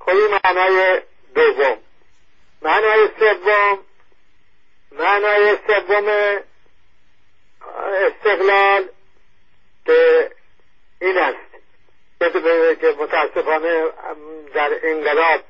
خب 0.00 0.08
این 0.08 0.38
معنای 0.44 1.00
دوم. 1.34 1.78
معنای 2.62 3.08
سوم 3.18 3.78
معنای 4.92 5.56
سوم 5.66 6.08
استقلال 7.76 8.88
که 9.86 10.30
این 11.00 11.18
است 11.18 11.38
که 12.80 12.94
متاسفانه 12.98 13.84
در 14.54 14.78
انقلاب 14.82 15.40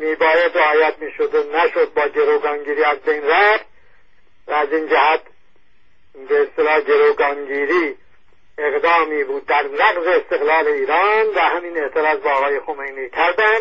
میباید 0.00 0.58
رعایت 0.58 0.98
می‌شد 0.98 1.34
و 1.34 1.56
نشد 1.56 1.94
با 1.94 2.08
گروگانگیری 2.08 2.84
از 2.84 2.98
بین 2.98 3.22
رفت. 3.22 3.71
و 4.46 4.52
از 4.52 4.72
این 4.72 4.88
جهت 4.88 5.20
به 6.28 6.42
اصطلاح 6.42 6.80
گروگانگیری 6.80 7.96
اقدامی 8.58 9.24
بود 9.24 9.46
در 9.46 9.62
نقض 9.62 10.06
استقلال 10.06 10.68
ایران 10.68 11.26
و 11.34 11.38
همین 11.38 11.78
اعتراض 11.78 12.18
با 12.18 12.30
آقای 12.30 12.60
خمینی 12.60 13.10
کردن. 13.10 13.58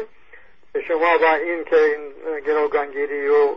شما 0.87 1.17
با 1.17 1.33
این 1.33 1.63
که 1.63 1.83
این 1.83 2.39
گروگانگیری 2.39 3.27
و 3.27 3.55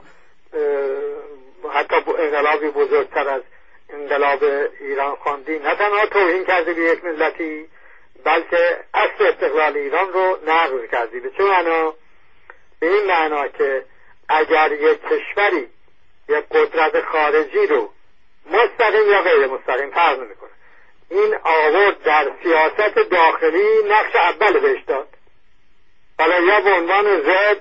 حتی 1.73 1.97
انقلابی 2.19 2.69
بزرگتر 2.69 3.29
از 3.29 3.43
انقلاب 3.91 4.45
ایران 4.81 5.15
خواندی 5.15 5.59
نه 5.59 5.75
تنها 5.75 6.07
توهین 6.07 6.45
کردی 6.45 6.75
به 6.75 6.83
یک 6.83 7.05
ملتی 7.05 7.69
بلکه 8.25 8.79
اصل 8.95 9.27
استقلال 9.27 9.77
ایران 9.77 10.13
رو 10.13 10.39
نقض 10.47 10.91
کردی. 10.93 11.21
به 11.21 11.31
چه 11.31 11.43
معنا؟ 11.43 11.95
به 12.81 12.87
این 12.87 13.07
معنا 13.07 13.49
که 13.49 13.85
اگر 14.29 14.73
یک 14.73 15.01
کشوری 15.03 15.69
یک 16.29 16.45
قدرت 16.51 17.05
خارجی 17.05 17.67
رو 17.67 17.91
مستقیم 18.51 19.11
یا 19.11 19.23
غیر 19.23 19.47
مستقیم 19.47 19.91
فرق 19.91 20.19
نمی‌کنه. 20.19 20.51
این 21.11 21.37
آورد 21.45 22.03
در 22.03 22.31
سیاست 22.43 22.95
داخلی 23.11 23.83
نقش 23.89 24.17
اول 24.17 24.61
بهش 24.61 24.83
داد. 24.87 25.09
حالا 26.19 26.41
یا 26.41 26.61
به 26.61 26.71
عنوان 26.71 27.21
زد 27.21 27.61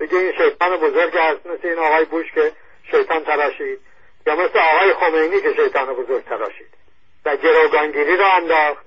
بگه 0.00 0.18
این 0.18 0.32
شیطان 0.32 0.76
بزرگ 0.76 1.16
است 1.16 1.46
مثل 1.46 1.68
این 1.68 1.78
آقای 1.78 2.04
بوش 2.04 2.32
که 2.34 2.52
شیطان 2.90 3.24
تراشید 3.24 3.78
یا 4.26 4.36
مثل 4.36 4.58
آقای 4.58 4.94
خمینی 4.94 5.40
که 5.40 5.54
شیطان 5.54 5.94
بزرگ 5.94 6.24
تراشید. 6.24 6.68
و 7.24 7.36
گروگانگیری 7.36 8.16
را 8.16 8.32
انداخت 8.32 8.86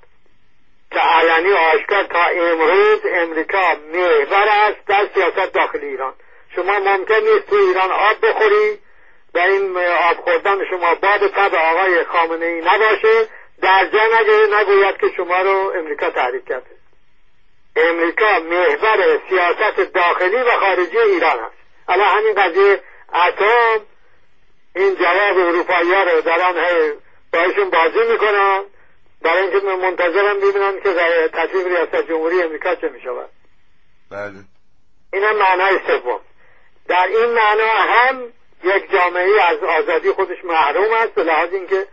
که 0.91 0.99
علنی 0.99 1.53
آشکار 1.53 2.03
تا 2.03 2.25
امروز 2.25 2.99
امریکا 3.05 3.75
محور 3.93 4.47
است 4.49 4.85
در 4.87 5.07
سیاست 5.13 5.53
داخل 5.53 5.79
ایران. 5.81 6.13
شما 6.55 6.79
ممکن 6.79 7.15
نیست 7.15 7.49
تو 7.49 7.55
ایران 7.55 7.91
آب 7.91 8.25
بخوری 8.25 8.79
و 9.35 9.39
این 9.39 9.77
آب 9.77 10.17
خوردن 10.17 10.65
شما 10.69 10.95
باد 10.95 11.27
تب 11.27 11.55
آقای 11.55 12.03
خامنه 12.03 12.45
ای 12.45 12.61
نباشه. 12.61 13.27
در 13.61 13.85
جا 13.93 13.99
نگوید 14.59 14.97
که 14.97 15.07
شما 15.17 15.41
رو 15.41 15.73
امریکا 15.75 16.09
تحریک 16.09 16.45
کرده. 16.45 16.75
امریکا 17.75 18.39
محور 18.39 19.19
سیاست 19.29 19.93
داخلی 19.93 20.35
و 20.35 20.51
خارجی 20.59 20.97
ایران 20.97 21.39
است. 21.39 21.55
الان 21.87 22.17
همین 22.17 22.33
قضیه 22.33 22.79
اتم 23.13 23.81
این 24.75 24.95
جواب 24.95 25.37
اروپایی 25.37 25.93
ها 25.93 26.03
رو 26.03 26.21
دارن 26.21 26.53
باشون 27.33 27.69
بازی 27.69 28.11
می‌کنن. 28.11 28.63
برای 29.21 29.41
اینکه 29.41 29.67
منتظرم 29.67 30.39
ببینن 30.39 30.79
که 30.83 30.93
در 30.93 31.27
تصویب 31.27 31.67
ریاست 31.67 32.07
جمهوری 32.07 32.41
امریکا 32.41 32.75
چه 32.75 32.89
می‌شود. 32.89 33.29
بله. 34.11 34.39
این 35.13 35.23
هم 35.23 35.35
معنای 35.35 35.79
سوم. 35.87 36.19
در 36.87 37.07
این 37.07 37.25
معنا 37.25 37.67
هم 37.67 38.23
یک 38.65 38.91
جامعه 38.91 39.41
از 39.41 39.63
آزادی 39.63 40.11
خودش 40.11 40.45
محروم 40.45 40.93
است 40.93 41.13
به 41.13 41.23
لحاظ 41.23 41.53
اینکه 41.53 41.87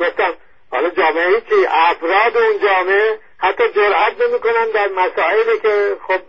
گفتم 0.00 0.34
حالا 0.70 0.90
جامعه 0.90 1.40
چی 1.40 1.66
افراد 1.70 2.36
اون 2.36 2.58
جامعه 2.58 3.18
حتی 3.38 3.68
جرأت 3.68 4.20
نمی‌کنن 4.20 4.70
در 4.74 4.88
مسائلی 4.88 5.58
که 5.62 5.96
خب 6.08 6.20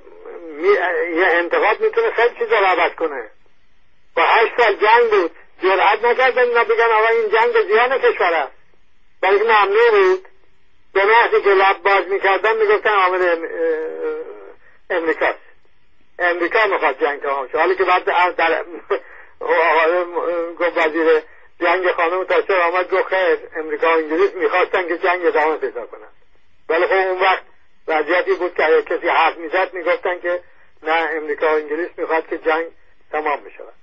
یه 1.15 1.25
انتقاد 1.25 1.79
می‌تونه 1.79 2.11
خیلی 2.11 2.35
چیزا 2.39 2.57
عوض 2.57 2.95
کنه. 2.95 3.29
با 4.15 4.23
هشت 4.23 4.51
سال 4.57 4.75
جنگ 4.75 5.09
بود 5.11 5.31
جرأت 5.63 6.05
نکردن 6.05 6.41
اینا 6.41 6.63
بگن 6.63 6.91
آقا 6.91 7.07
این 7.07 7.29
جنگ 7.29 7.67
زیان 7.67 7.97
کشور 7.97 8.33
است. 8.33 8.51
بلکه 9.21 9.43
ممنوع 9.43 9.91
بود. 9.91 10.25
به 10.93 11.05
محضی 11.05 11.41
که 11.41 11.49
لب 11.49 11.83
باز 11.83 12.07
می‌کردن 12.07 12.57
می‌گفتن 12.57 12.89
عامل 12.89 13.37
امریکاست. 14.89 15.39
امریکا 16.19 16.65
می‌خواد 16.67 17.01
جنگ 17.01 17.21
تمام 17.21 17.47
شه. 17.47 17.57
حالی 17.57 17.75
که 17.75 17.83
بعد 17.83 18.35
در 18.35 18.65
گفت 20.59 20.77
وزیر 20.77 21.21
جنگ 21.59 21.91
خانم 21.91 22.23
تاچر 22.23 22.61
آمد 22.61 22.89
گفت 22.89 23.07
خیر 23.07 23.37
امریکا 23.55 23.87
و 23.87 23.97
انگلیس 23.97 24.33
می‌خواستن 24.33 24.87
که 24.87 24.97
جنگ 24.97 25.25
ادامه 25.25 25.57
پیدا 25.57 25.85
کنن. 25.85 26.07
ولی 26.69 26.87
خب 26.87 26.93
اون 26.93 27.21
وقت 27.21 27.43
وضعیتی 27.87 28.33
بود 28.33 28.55
که 28.55 28.83
کسی 28.89 29.07
حرف 29.07 29.37
می‌زد 29.37 29.73
می‌گفتن 29.73 30.19
که 30.19 30.41
نه 30.83 30.91
امریکا 30.91 31.47
و 31.47 31.55
انگلیس 31.55 31.89
می‌خواد 31.97 32.27
که 32.27 32.37
جنگ 32.37 32.65
تمام 33.11 33.43
بشود 33.43 33.73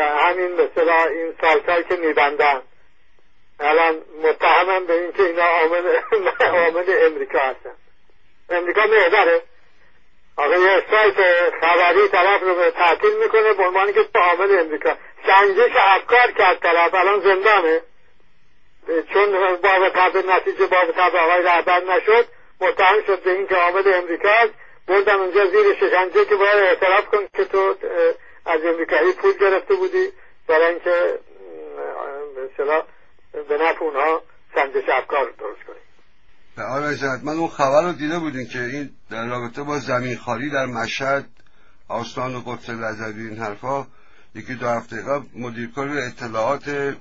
همین 0.00 0.52
مثلا 0.52 1.04
این 1.04 1.34
سالسال 1.40 1.82
که 1.82 1.96
میبندن. 1.96 2.62
الان 3.60 4.02
متهمم 4.22 4.86
به 4.86 5.02
اینکه 5.02 5.22
اینا 5.22 5.44
آمد 5.44 6.90
امریکا 7.06 7.38
هستن. 7.38 7.74
امریکا 8.50 8.80
محضره 8.86 9.42
آقا 10.36 10.56
یه 10.56 10.82
سایت 10.90 11.14
خبری 11.60 12.08
طرف 12.08 12.42
رو 12.42 12.70
تعطیل 12.70 13.16
می‌کنه 13.22 13.52
به 13.52 13.62
عنوان 13.62 13.92
که 13.92 14.08
عامل 14.14 14.58
امریکا. 14.58 14.96
سنجش 15.26 15.72
افکار 15.76 16.30
کرد 16.38 16.58
طرف 16.58 16.94
الان 16.94 17.20
زندانه. 17.20 17.80
چون 19.12 19.56
باب 19.56 19.88
تب 19.88 20.16
نتیجه 20.16 20.66
باب 20.66 20.90
تب 20.90 21.16
آقای 21.16 21.42
رهبر 21.42 21.80
نشد 21.80 22.26
متهم 22.60 23.02
شد 23.06 23.22
به 23.22 23.30
اینکه 23.30 23.54
عامل 23.54 23.94
امریکاست 23.94 24.52
بردن 24.88 25.14
اونجا 25.14 25.46
زیر 25.46 25.74
شکنجه 25.74 26.24
که 26.24 26.36
باید 26.36 26.54
اعتراف 26.54 27.06
کن 27.06 27.28
که 27.36 27.44
تو 27.44 27.74
از 28.46 28.64
امریکایی 28.64 29.12
پول 29.12 29.32
گرفته 29.32 29.74
بودی. 29.74 30.12
برای 30.48 30.66
اینکه 30.66 31.18
به 33.48 33.58
نفع 33.58 33.84
اونها 33.84 34.22
سنجش 34.54 34.88
افکار 34.88 35.24
درست 35.24 35.64
کنی. 35.66 35.89
آقای 36.58 36.96
من 37.22 37.32
اون 37.32 37.48
خبر 37.48 37.82
رو 37.82 37.92
دیده 37.92 38.18
بودین 38.18 38.46
که 38.46 38.64
این 38.64 38.90
در 39.10 39.26
رابطه 39.26 39.62
با 39.62 39.78
زمین 39.78 40.16
خالی 40.16 40.50
در 40.50 40.66
مشهد 40.66 41.26
آستان 41.88 42.34
و 42.34 42.40
قدس 42.40 42.70
لزدی 42.70 43.28
این 43.28 43.38
حرفا 43.38 43.86
یکی 44.34 44.54
دو 44.54 44.68
هفته 44.68 45.02
قبل 45.02 45.26
مدیرکار 45.34 45.88
اطلاعات 45.88 46.96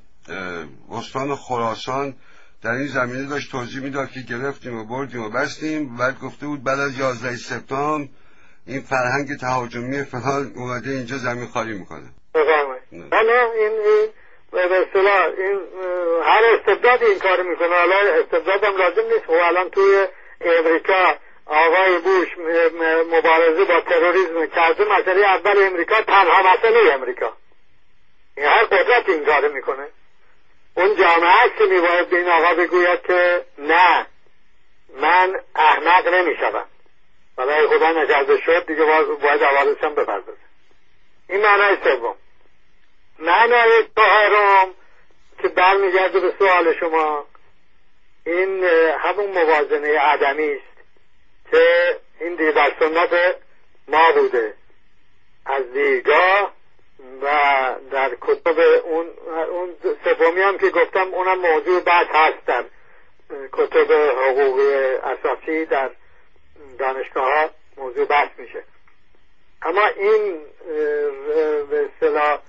استان 0.92 1.36
خراسان 1.36 2.16
در 2.62 2.72
این 2.72 2.88
زمینه 2.88 3.26
داشت 3.26 3.52
توضیح 3.52 3.82
می‌داد 3.82 4.12
که 4.12 4.22
گرفتیم 4.22 4.78
و 4.78 4.84
بردیم 4.84 5.24
و 5.24 5.30
بستیم. 5.30 5.98
بعد 5.98 6.20
گفته 6.20 6.48
بود 6.48 6.64
بعد 6.64 6.80
از 6.80 6.98
11 6.98 7.36
سپتامبر 7.36 8.10
این 8.66 8.82
فرهنگ 8.82 9.38
تهاجمی 9.38 10.04
فلان 10.04 10.52
اومده 10.56 10.92
اینجا 10.92 11.18
زمین 11.18 11.48
خالی 11.48 11.74
می‌کنه. 11.74 12.10
بفرمایید. 12.36 12.84
این 12.94 14.10
به 14.52 14.82
اصطلاح 14.82 15.26
این 15.38 15.62
هر 16.24 16.44
استبداد 16.46 17.04
این 17.04 17.20
کار 17.20 17.42
می‌کنه. 17.42 17.76
حالا 17.76 17.96
استبداد 17.96 18.64
هم 18.64 18.78
لازم 18.78 19.02
نیست. 19.02 19.30
و 19.30 19.34
الان 19.34 19.70
توی 19.70 20.08
امریکا 20.42 21.16
آقای 21.46 22.00
بوش 22.00 22.38
مبارزه 23.12 23.66
با 23.66 23.82
تروریسم 23.82 24.46
کرده 24.46 24.86
مسئله 24.86 25.26
اول 25.26 25.64
امریکا 25.64 26.02
تنها 26.02 26.54
مسئله 26.54 26.94
امریکا. 26.94 27.34
این 28.38 28.46
هر 28.46 28.64
قدرت 28.64 29.10
این 29.10 29.26
کار 29.26 29.48
می‌کنه. 29.48 29.88
اون 30.78 30.96
جامعه 30.96 31.46
است 31.46 31.58
که 31.58 31.66
میباید 31.66 32.10
به 32.10 32.18
این 32.18 32.30
آقا 32.30 32.54
بگوید 32.54 33.02
که 33.02 33.46
نه 33.58 34.08
من 34.98 35.40
احمق 35.56 36.08
نمی‌شوم. 36.08 36.66
برای 37.36 37.68
خدا 37.68 37.92
نکرده 37.92 38.42
شد 38.42 38.66
دیگه 38.66 38.86
باید 39.22 39.42
هم 39.84 39.96
بپردازه. 39.96 40.38
این 41.30 41.42
معنای 41.42 41.78
سوم. 41.84 42.16
معنای 43.20 43.84
چهارم 43.96 44.68
که 45.42 45.48
برمیگرده 45.48 46.20
به 46.20 46.34
سوال 46.40 46.74
شما. 46.80 47.26
این 48.26 48.64
همون 49.00 49.32
موازنه 49.32 50.00
عدمی 50.00 50.52
است 50.54 50.80
که 51.52 51.96
این 52.20 52.36
دیگه 52.36 52.52
در 52.52 52.72
سنت 52.80 53.36
ما 53.88 54.12
بوده. 54.12 54.54
از 55.46 55.74
دیگاه 55.74 56.54
و 57.22 57.28
در 57.92 58.18
کتب 58.22 58.60
اون 58.84 59.08
اون 59.52 59.76
سومی 60.04 60.42
هم 60.42 60.58
که 60.58 60.70
گفتم 60.70 61.14
اونم 61.14 61.40
موضوع 61.40 61.80
بعد 61.80 62.08
هست 62.10 62.46
در 62.46 62.66
کتب 63.54 63.92
حقوقی 63.92 64.74
اساسی 65.04 65.66
در 65.66 65.92
دانشگاه 66.80 67.34
ها 67.34 67.50
موضوع 67.78 68.06
بحث 68.06 68.30
میشه. 68.38 68.64
اما 69.62 69.86
این 69.88 70.42
به 71.70 71.90
اصطلاح 71.94 72.40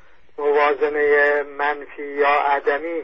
موازنه 0.40 1.42
منفی 1.42 2.02
یا 2.02 2.28
عدمی 2.28 3.02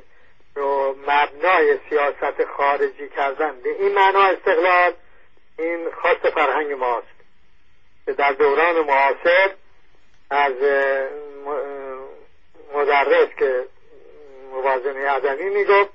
رو 0.54 0.96
مبنای 1.06 1.78
سیاست 1.88 2.44
خارجی 2.56 3.08
کردن. 3.08 3.60
به 3.60 3.70
این 3.70 3.94
معنا 3.94 4.22
استقلال 4.22 4.92
این 5.58 5.90
خاص 5.90 6.32
فرهنگ 6.34 6.72
ماست 6.72 7.16
که 8.06 8.12
در 8.12 8.32
دوران 8.32 8.80
معاصر 8.80 9.50
از 10.30 10.52
مدرس 12.74 13.28
که 13.38 13.64
موازنه 14.52 15.08
عدمی 15.08 15.48
می‌گفت 15.50 15.90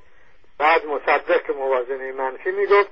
بعد 0.57 0.85
مصدق 0.85 1.45
که 1.47 1.53
موازنه 1.53 2.11
منفی 2.11 2.51
می‌گفت 2.51 2.89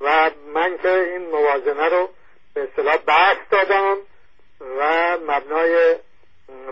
و 0.00 0.30
من 0.54 0.78
که 0.78 0.92
این 0.92 1.30
موازنه 1.30 1.88
رو 1.88 2.08
به 2.54 2.62
اصطلاح 2.62 2.96
بحث 2.96 3.36
دادم 3.50 3.96
و 4.78 5.16
مبنای 5.26 5.96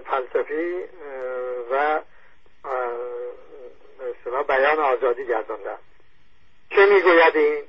فلسفی 0.07 0.85
و 1.71 2.01
بیان 4.49 4.79
آزادی 4.79 5.27
گردانده 5.27 5.77
چه 6.71 6.87
می‌گوید 6.87 7.37
این؟ 7.37 7.65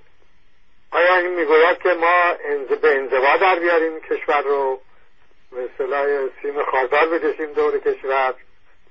آیا 0.91 1.15
این 1.15 1.35
می‌گوید 1.35 1.77
که 1.77 1.93
ما 1.93 2.33
به 2.81 2.95
انزوا 2.95 3.37
در 3.37 3.59
بیاریم 3.59 3.99
کشور 3.99 4.41
رو؟ 4.41 4.81
به 5.51 5.63
اصطلاح 5.63 6.29
سیم 6.41 6.63
خاردار 6.63 7.09
بکشیم 7.09 7.53
دور 7.53 7.79
کشور 7.79 8.33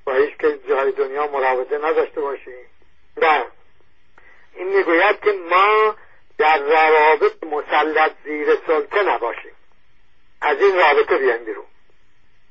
با 0.04 0.14
هیچ 0.14 0.36
که 0.36 0.58
جای 0.68 0.92
دنیا 0.92 1.26
مراوده 1.26 1.78
نداشته 1.78 2.20
باشیم. 2.20 2.66
نه 3.16 3.44
این 4.54 4.76
می‌گوید 4.76 5.20
که 5.20 5.32
ما 5.32 5.96
در 6.38 6.58
روابط 6.58 7.44
مسلط 7.44 8.12
زیر 8.24 8.58
سلطه 8.66 9.02
نباشیم. 9.02 9.52
از 10.40 10.60
این 10.60 10.76
رابطه 10.76 11.18
بیایم 11.18 11.44
بیرون. 11.44 11.66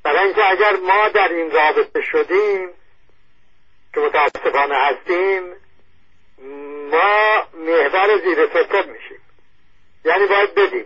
برای 0.06 0.24
اینکه 0.24 0.50
اگر 0.50 0.76
ما 0.76 1.08
در 1.08 1.28
این 1.28 1.50
رابطه 1.50 2.02
شدیم 2.02 2.68
که 3.94 4.00
متاسفانه 4.00 4.74
هستیم 4.76 5.42
ما 6.90 7.46
محور 7.54 8.18
زیر 8.24 8.48
سلطه 8.52 8.82
میشیم. 8.82 9.20
یعنی 10.04 10.26
باید 10.26 10.54
بدیم. 10.54 10.84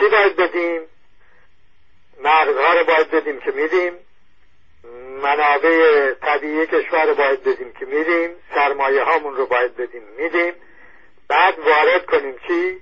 چی 0.00 0.08
باید 0.08 0.36
بدیم؟ 0.36 0.80
مغزها 2.22 2.72
رو 2.72 2.84
باید 2.84 3.10
بدیم 3.10 3.40
که 3.40 3.50
میدیم. 3.50 3.92
منابع 5.22 6.10
طبیعی 6.14 6.66
کشور 6.66 7.06
رو 7.06 7.14
باید 7.14 7.42
بدیم 7.42 7.72
که 7.72 7.86
میدیم. 7.86 8.30
سرمایه 8.54 9.02
هامون 9.02 9.36
رو 9.36 9.46
باید 9.46 9.76
بدیم 9.76 10.02
میدیم. 10.18 10.54
بعد 11.28 11.58
وارد 11.58 12.06
کنیم 12.06 12.36
چی؟ 12.46 12.80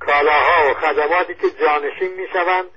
کالاها 0.00 0.70
و 0.70 0.74
خدماتی 0.74 1.34
که 1.34 1.50
جانشین 1.50 2.14
می‌شوند. 2.14 2.70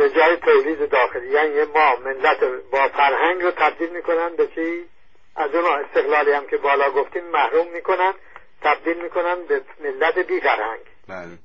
به 0.00 0.10
جای 0.10 0.36
تولید 0.36 0.88
داخلی 0.90 1.28
یعنی 1.28 1.64
ما 1.64 1.96
ملت 1.96 2.44
با 2.72 2.88
فرهنگ 2.88 3.42
رو 3.42 3.50
تبدیل 3.50 3.90
می‌کنن 3.90 4.36
به 4.36 4.46
چی؟ 4.46 4.84
از 5.36 5.54
اون 5.54 5.64
استقلالی 5.64 6.32
هم 6.32 6.46
که 6.46 6.56
بالا 6.56 6.90
گفتیم 6.90 7.24
محروم 7.24 7.66
می‌کنن 7.72 8.14
تبدیل 8.62 9.02
می‌کنن 9.02 9.46
به 9.48 9.62
ملت 9.80 10.18
بی 10.18 10.40
فرهنگ. 10.40 10.80
بله. 11.08 11.38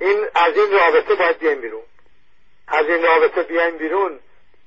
این 0.00 0.26
از 0.34 0.56
این 0.56 0.72
رابطه 0.72 1.14
باید 1.14 1.38
بیایم 1.38 1.60
بیرون. 1.60 1.82
از 2.68 2.86
این 2.86 3.02
رابطه 3.02 3.42
بیایم 3.42 3.78
بیرون 3.78 4.18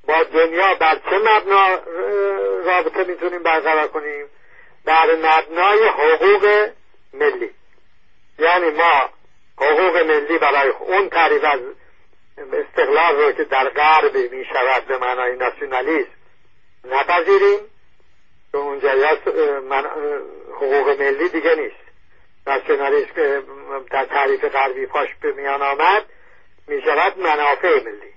با 0.08 0.24
دنیا 0.24 0.76
بر 0.76 0.96
چه 1.10 1.18
مبنا 1.18 1.80
رابطه 2.66 3.04
می‌تونیم 3.04 3.44
برقرار 3.44 3.88
کنیم؟ 3.88 4.26
بر 4.86 5.16
مبنای 5.16 5.88
حقوق 5.88 6.70
ملی. 7.14 7.52
یعنی 8.40 8.70
ما 8.70 9.10
حقوق 9.58 9.98
ملی 9.98 10.38
برای 10.38 10.70
اون 10.70 11.10
تعریف 11.10 11.44
از 11.44 11.60
استقلال 12.54 13.16
رو 13.16 13.32
که 13.32 13.44
در 13.44 13.70
غرب 13.70 14.16
می 14.16 14.46
شود 14.46 14.86
به 14.88 14.98
معنای 14.98 15.36
ناسیونالیسم 15.36 16.10
نپذیریم. 16.86 17.60
که 18.52 18.58
اونجا 18.58 18.94
من 19.70 19.86
حقوق 20.56 21.02
ملی 21.02 21.30
دیگه 21.30 21.56
نیست. 21.56 21.76
ناسیونالیسم 22.48 23.14
که 23.16 23.42
در 23.92 24.06
تعریف 24.06 24.46
غربی 24.46 24.86
پاش 24.86 25.08
به 25.22 25.32
میان 25.32 25.62
آمد 25.62 26.06
می 26.68 26.82
شود 26.82 27.18
منافع 27.18 27.84
ملی. 27.84 28.14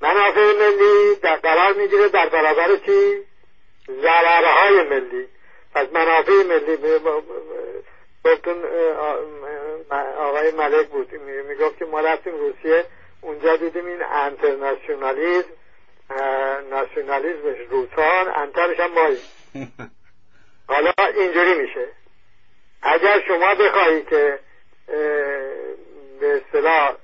منافع 0.00 0.52
ملی 0.52 1.14
در 1.22 1.36
قرار 1.36 1.72
می‌گیره 1.72 2.08
در 2.08 2.28
برابر 2.28 2.76
چی؟ 2.76 3.22
ضررهای 4.02 4.82
ملی. 4.82 5.28
پس 5.74 5.86
منافع 5.92 6.32
ملی 6.32 6.76
گفتون 8.24 8.64
آقای 10.18 10.50
ملک 10.50 10.86
بود. 10.86 11.12
می‌گفت 11.48 11.78
که 11.78 11.84
ما 11.84 12.00
رفتیم 12.00 12.34
روسیه 12.34 12.84
اونجا 13.26 13.56
دیدیم 13.56 13.86
این 13.86 14.02
انترناسیونالیزم 14.02 15.48
ناسیونالیزمش 16.70 17.56
روسان 17.70 18.28
انترش 18.36 18.80
هم 18.80 18.92
مایی 18.92 19.18
حالا 20.68 20.92
اینجوری 21.14 21.54
میشه. 21.54 21.88
اگر 22.82 23.20
شما 23.28 23.54
بخواهی 23.54 24.02
که 24.02 24.38
به 26.20 26.42
اصطلاح 26.42 26.96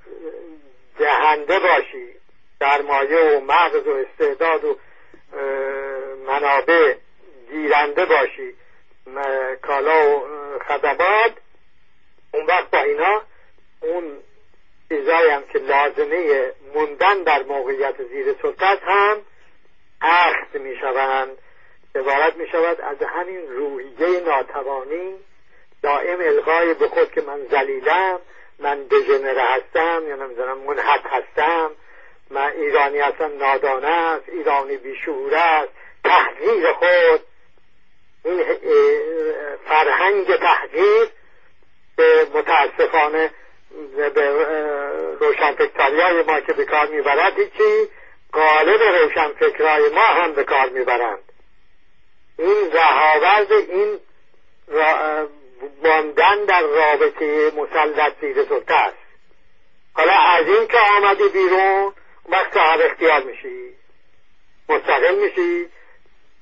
دهنده 0.98 1.58
باشی 1.58 2.08
سرمایه 2.58 3.36
و 3.36 3.40
مغز 3.40 3.86
و 3.86 3.90
استعداد 3.90 4.64
و 4.64 4.78
منابع 6.26 6.96
گیرنده 7.50 8.04
باشی 8.04 8.54
کالا 9.62 10.18
و 10.18 10.28
خدمات 10.68 11.32
اون 12.34 12.46
وقت 12.46 12.70
با 12.70 12.78
اینا 12.78 13.22
اون 13.80 14.22
چیزایی 14.92 15.30
هم 15.30 15.42
که 15.52 15.58
لازمه 15.58 16.52
موندن 16.74 17.22
در 17.22 17.42
موقعیت 17.42 18.02
زیر 18.02 18.34
سلطت 18.42 18.78
هم 18.82 19.16
اخذ 20.00 20.60
می 20.60 20.76
شوند 20.76 21.38
عبارت 21.94 22.36
می 22.36 22.46
شود 22.46 22.80
از 22.80 22.96
همین 23.02 23.48
روحیه 23.48 24.20
ناتوانی 24.20 25.14
دائم 25.82 26.20
الغای 26.20 26.74
به 26.74 26.88
خود 26.88 27.12
که 27.12 27.20
من 27.20 27.46
زلیلم 27.50 28.18
من 28.58 28.82
دژنره 28.82 29.42
هستم 29.42 30.02
یا 30.08 30.16
نمی‌دونم 30.16 30.58
منحط 30.58 31.06
هستم 31.06 31.70
من 32.30 32.52
ایرانی 32.52 32.98
هستم 32.98 33.38
نادانه 33.38 33.88
است 33.88 34.28
ایرانی 34.28 34.76
بیشعور 34.76 35.34
است 35.34 35.72
تحقیر 36.04 36.72
خود. 36.72 37.20
این 38.24 38.44
فرهنگ 39.68 40.36
تحقیر 40.36 41.08
به 41.96 42.26
متاسفانه 42.34 43.30
به 44.14 44.30
روشنفکرهای 45.20 46.22
ما 46.22 46.40
که 46.40 46.52
به 46.52 46.64
کار 46.64 46.86
می‌برد 46.86 47.38
هیچی 47.38 47.88
قالب 48.32 48.82
روشنفکرهای 48.82 49.88
ما 49.88 50.06
هم 50.06 50.32
به 50.32 50.44
کار 50.44 50.68
می‌برند. 50.68 51.32
این 52.38 52.72
رهاورد 52.72 53.52
این 53.52 53.98
ماندن 55.82 56.44
در 56.44 56.62
رابطه 56.62 57.52
مسلط 57.56 58.20
زیر 58.20 58.44
سلطه 58.44 58.74
است. 58.74 58.96
حالا 59.94 60.12
از 60.12 60.48
این 60.48 60.66
که 60.66 60.78
آمدی 60.78 61.28
بیرون 61.28 61.92
وقت 62.28 62.54
صاحب 62.54 62.80
اختیار 62.80 63.22
میشی. 63.22 63.74
مستقل 64.68 65.14
میشی. 65.14 65.68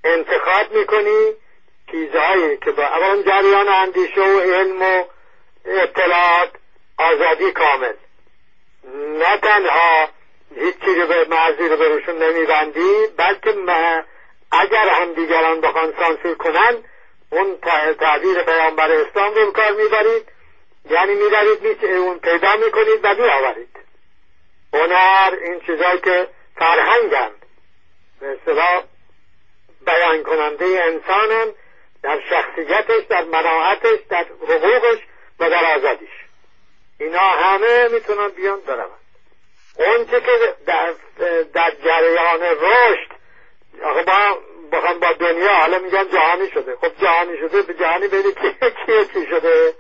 انتخاب 0.05 0.73
می‌کنی 0.73 1.35
چیزهایی 1.90 2.57
که 2.57 2.71
با 2.71 2.87
اون 2.87 3.23
جریان 3.25 3.69
اندیشه 3.69 4.21
و 4.21 4.40
علم 4.40 4.83
و 4.83 5.05
اطلاعات 5.64 6.51
آزادی 7.01 7.53
کامل. 7.53 7.95
نه 8.95 9.37
تنها 9.37 10.09
هیچی 10.55 11.01
رو 11.01 11.07
به 11.07 11.27
مرزی 11.31 11.69
رو 11.69 11.77
به 11.77 11.89
روشون 11.89 12.23
نمیبندی 12.23 13.07
بلکه 13.17 13.55
اگر 14.53 14.89
هم 14.89 15.13
دیگران 15.13 15.61
بخوان 15.61 15.95
سانسور 15.99 16.35
کنن 16.35 16.85
اون 17.31 17.59
تعبیر 18.01 18.43
پیامبر 18.43 18.91
اسلام 18.91 19.35
رو 19.35 19.53
کار 19.53 19.73
می‌برید. 19.73 20.29
یعنی 20.91 21.15
می‌برید 21.15 21.85
اون 21.85 22.19
پیدا 22.19 22.57
می‌کنید 22.57 23.01
و 23.03 23.15
میآورید. 23.15 23.77
هنر 24.73 25.35
این 25.45 25.61
چیزهایی 25.61 26.01
که 26.01 26.29
فرهنگند 26.57 27.47
به 28.21 28.27
اصطلاح 28.27 28.83
بیان 29.87 30.23
کننده 30.23 30.65
انسانن 30.85 31.53
در 32.03 32.21
شخصیتش 32.31 33.07
در 33.09 33.25
مناعتش 33.25 33.99
در 34.09 34.27
حقوقش 34.43 34.99
و 35.41 35.51
در 35.51 35.77
آزادیش. 35.77 36.19
اینا 37.01 37.19
همه 37.19 37.89
می‌تونن 37.89 38.29
بیان 38.29 38.61
بروند. 38.61 39.01
اون 39.79 40.07
که 40.07 40.21
در, 40.67 40.95
در 41.55 41.73
جریان 41.85 42.43
رشد 42.43 43.11
آخه 43.83 44.03
با 44.03 44.39
بخوام 44.73 44.99
با 45.01 45.13
دنیا 45.13 45.53
حالا 45.53 45.79
میگن 45.79 46.09
جهانی 46.09 46.51
شده. 46.51 46.77
خب 46.77 46.93
جهانی 47.03 47.39
شده 47.39 47.63
به 47.63 47.75
جهانی 47.75 48.09
بینی 48.09 48.33
کیه 48.87 49.05
چی 49.05 49.27
شده؟ 49.27 49.75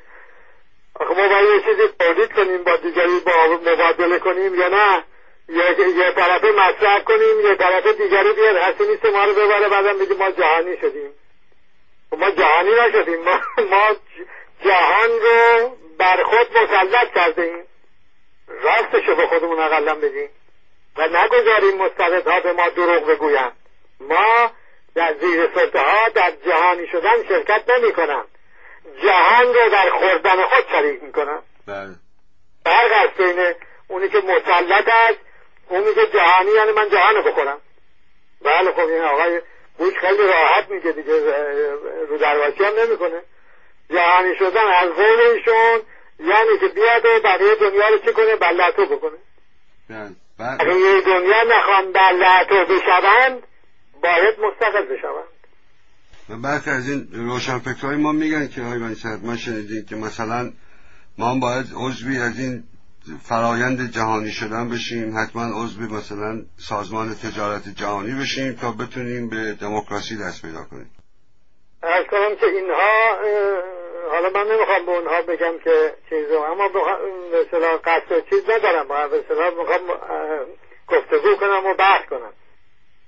آخه 0.94 1.14
ما 1.14 1.28
باید 1.28 1.48
یه 1.48 1.60
چیزی 1.60 1.88
تولید 1.98 2.32
کنیم 2.32 2.64
با 2.64 2.76
دیگری 2.76 3.20
با 3.20 3.46
مبادله 3.46 4.18
کنیم 4.18 4.54
یا 4.54 4.68
نه؟ 4.68 5.04
یه, 5.48 5.88
یه 5.88 6.12
طرفه 6.12 6.50
مصرف 6.50 7.04
کنیم 7.04 7.40
یه 7.40 7.54
طرف 7.54 7.86
دیگری 7.86 8.32
بیاد. 8.32 8.56
هستی 8.56 8.86
نیست 8.86 9.06
ما 9.06 9.24
رو 9.24 9.34
ببره 9.34 9.68
بعدم 9.68 9.98
بگیم 9.98 10.16
ما 10.16 10.30
جهانی 10.30 10.76
شدیم. 10.76 11.10
خب 12.10 12.18
ما 12.18 12.30
جهانی 12.30 12.70
نشدیم. 12.70 13.22
ما, 13.22 13.40
ما 13.70 13.96
جهان 14.64 15.10
رو 15.10 15.76
بر 16.00 16.22
خود 16.22 16.58
مسلط 16.58 17.14
کرده 17.14 17.42
ایم. 17.42 17.64
راستشو 18.48 19.14
به 19.14 19.26
خودمون 19.26 19.60
اقلا 19.60 19.94
بگیم 19.94 20.30
و 20.96 21.08
نگذاریم 21.08 21.76
مستقدها 21.76 22.40
به 22.40 22.52
ما 22.52 22.68
دروغ 22.68 23.06
بگویند. 23.06 23.52
ما 24.00 24.50
در 24.94 25.14
زیر 25.20 25.50
سلطه 25.54 25.78
ها 25.78 26.08
در 26.08 26.32
جهانی 26.46 26.86
شدن 26.86 27.24
شرکت 27.28 27.62
نمی 27.70 27.92
کنم 27.92 28.24
جهان 29.02 29.46
رو 29.46 29.70
در 29.70 29.90
خوردن 29.90 30.42
خود 30.42 30.64
شریک 30.70 31.02
می 31.02 31.12
کنم 31.12 31.42
بله. 31.66 31.94
فرق 32.64 32.92
از 33.04 33.10
بین 33.18 33.54
اونی 33.88 34.08
که 34.08 34.18
مسلط 34.18 34.88
است 34.88 35.18
اونی 35.68 35.94
که 35.94 36.06
جهانی 36.06 36.50
یعنی 36.50 36.72
من 36.72 36.88
جهان 36.88 37.14
رو 37.14 37.22
بخورم. 37.22 37.60
بله 38.42 38.72
خب 38.72 38.86
این 38.86 39.02
آقای 39.02 39.40
بوش 39.78 39.98
خیلی 39.98 40.26
راحت 40.26 40.70
میگه 40.70 40.92
دیگه 40.92 41.12
رو 42.08 42.18
درواسی 42.18 42.64
هم 42.64 42.74
نمی‌کنه. 42.74 43.22
جهانی 43.92 44.34
شدن 44.38 44.66
از 44.82 44.88
قول 44.88 45.20
ایشون 45.34 45.80
یعنی 46.18 46.58
که 46.60 46.68
بیاد 46.68 47.04
و 47.04 47.20
برای 47.24 47.56
دنیا 47.60 47.88
رو 47.88 47.98
چی 47.98 48.12
کنه؟ 48.12 48.36
بلعتو 48.36 48.86
بکنه. 48.86 49.18
بله 50.38 50.60
اگه 50.60 51.00
دنیا 51.06 51.42
نخوان 51.48 51.92
بلعتو 51.92 52.74
بشوند 52.74 53.42
باید 54.02 54.40
مستقل 54.40 54.84
بشوند. 54.84 55.40
برخی 56.42 56.70
از 56.70 56.88
این 56.88 57.08
روشنفکرهای 57.12 57.96
ما 57.96 58.12
میگن 58.12 58.48
که 58.48 58.62
های 58.62 58.78
من 58.78 58.96
ما 59.22 59.36
شنیدیم 59.36 59.86
که 59.88 59.96
مثلا 59.96 60.52
ما 61.18 61.38
باید 61.38 61.66
عضوی 61.74 62.18
از 62.18 62.38
این 62.38 62.64
فرایند 63.22 63.90
جهانی 63.90 64.30
شدن 64.30 64.68
بشیم 64.68 65.18
حتما 65.18 65.64
عضوی 65.64 65.86
مثلا 65.86 66.42
سازمان 66.58 67.14
تجارت 67.14 67.68
جهانی 67.68 68.14
بشیم 68.20 68.52
تا 68.52 68.72
بتونیم 68.72 69.28
به 69.28 69.52
دموکراسی 69.52 70.16
دست 70.16 70.42
پیدا 70.42 70.64
کنیم. 70.64 70.90
از 71.82 72.04
کنم 72.10 72.36
که 72.40 72.46
اینها 72.46 73.20
حالا 74.10 74.30
من 74.30 74.52
نمی‌خوام 74.52 74.86
به 74.86 74.92
اونها 74.92 75.22
بگم 75.22 75.58
که 75.58 75.94
چیزو 76.08 76.38
اما 76.38 76.68
مثلا 77.32 77.76
قصد 77.76 78.28
چیز 78.30 78.50
ندارم. 78.50 78.86
مثلا 78.86 79.50
می‌خوام 79.50 79.80
گفتگو 80.88 81.36
کنم 81.36 81.66
و 81.66 81.74
بحث 81.74 82.08
کنم. 82.08 82.32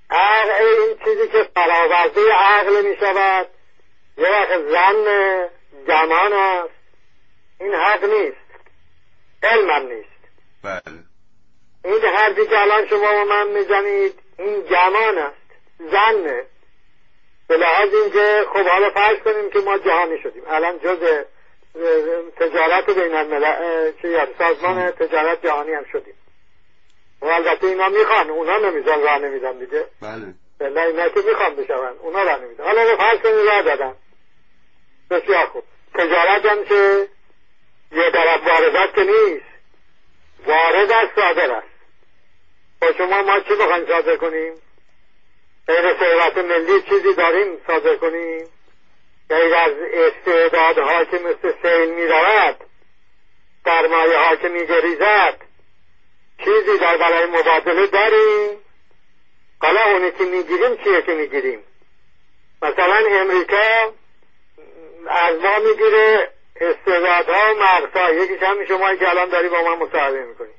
عقل 0.09 0.51
این 0.51 0.97
چیزی 1.05 1.27
که 1.27 1.49
برآورده 1.55 2.33
عقل 2.33 2.85
می 2.85 2.95
شود 2.99 3.47
یه 4.17 4.29
وقت 4.29 4.61
زن 4.61 5.49
جمان 5.87 6.33
است. 6.33 6.73
این 7.59 7.73
حق 7.73 8.03
نیست. 8.03 8.37
علمم 9.43 9.87
نیست. 9.87 10.09
بله. 10.63 10.99
این 11.85 12.01
حرفی 12.01 12.47
که 12.47 12.59
الان 12.61 12.87
شما 12.87 13.21
و 13.21 13.25
من 13.25 13.47
می‌زنید 13.47 14.19
این 14.39 14.65
جمان 14.65 15.17
است. 15.17 15.43
زنه 15.79 16.45
به 17.47 17.57
لحاظ 17.57 17.93
اینکه 17.93 18.45
خب 18.53 18.67
حالا 18.67 18.89
فرض 18.89 19.17
کنیم 19.17 19.49
که 19.49 19.59
ما 19.59 19.77
جهانی 19.77 20.21
شدیم. 20.23 20.43
الان 20.47 20.79
جز 20.79 20.97
تجارت 22.39 22.89
بین 22.89 23.15
الملل 23.15 23.91
سازمان 24.37 24.91
تجارت 24.91 25.45
جهانی 25.45 25.73
هم 25.73 25.85
شدیم. 25.91 26.13
و 27.21 27.25
البته 27.25 27.67
اینا 27.67 27.89
می‌خوان 27.89 28.29
اونا 28.29 28.57
نمیزن 28.57 29.01
راه 29.03 29.19
نمیدن 29.19 29.57
دیگه. 29.57 29.85
بله. 30.01 30.33
بله 30.59 30.81
اینا 30.81 31.09
که 31.09 31.21
می‌خوان 31.27 31.55
بشون 31.55 31.97
اونا 31.99 32.23
راه 32.23 32.39
نمیدن. 32.39 32.63
حالا 32.63 32.97
فرض 32.97 33.19
کنیم 33.19 33.47
راه 33.47 33.61
دادن. 33.61 33.95
بسیار 35.11 35.45
خوب. 35.45 35.63
تجارت 35.93 36.45
هم 36.45 36.63
که 36.63 37.07
یه 37.91 38.11
طرف 38.11 38.47
واردات 38.47 38.95
که 38.95 39.03
نیست. 39.03 39.45
وارد 40.47 40.91
است 40.91 41.15
صادر 41.15 41.51
است. 41.51 41.67
با 42.81 42.91
شما 42.97 43.21
ما 43.21 43.39
چی 43.39 43.55
بخوایم 43.55 43.85
صادر 43.85 44.15
کنیم؟ 44.15 44.53
غیر 45.67 45.93
ثروت 45.99 46.37
ملی 46.37 46.81
چیزی 46.81 47.13
داریم 47.13 47.57
صادر 47.67 47.95
کنیم. 47.95 48.47
غیر 49.29 49.55
از 49.55 49.73
استعدادها 49.93 51.05
که 51.05 51.17
مثل 51.17 51.53
سیل 51.61 51.93
می 51.93 52.07
رود 52.07 52.55
سرمایه 53.65 54.17
ها 54.17 54.35
که 54.35 54.49
می 54.49 54.67
گریزد 54.67 55.41
چیزی 56.37 56.77
در 56.77 56.97
برای 56.97 57.25
مبادله 57.25 57.87
داریم. 57.87 58.57
حالا 59.61 59.81
اونی 59.81 60.11
که 60.11 60.23
می‌گیریم 60.23 60.75
چیه 60.83 61.01
که 61.01 61.13
می‌گیریم؟ 61.13 61.59
مثلا 62.61 62.99
امریکا 63.09 63.93
از 65.07 65.41
ما 65.41 65.59
می‌گیره 65.59 66.31
استعدادها 66.61 67.53
و 67.53 67.63
مغزها. 67.63 68.11
یکیش 68.11 68.43
همین 68.43 68.67
شما 68.67 68.95
که 68.95 69.09
الان 69.09 69.29
داری 69.29 69.49
با 69.49 69.61
من 69.61 69.77
مصاحبه 69.77 70.25
می‌کنی. 70.25 70.53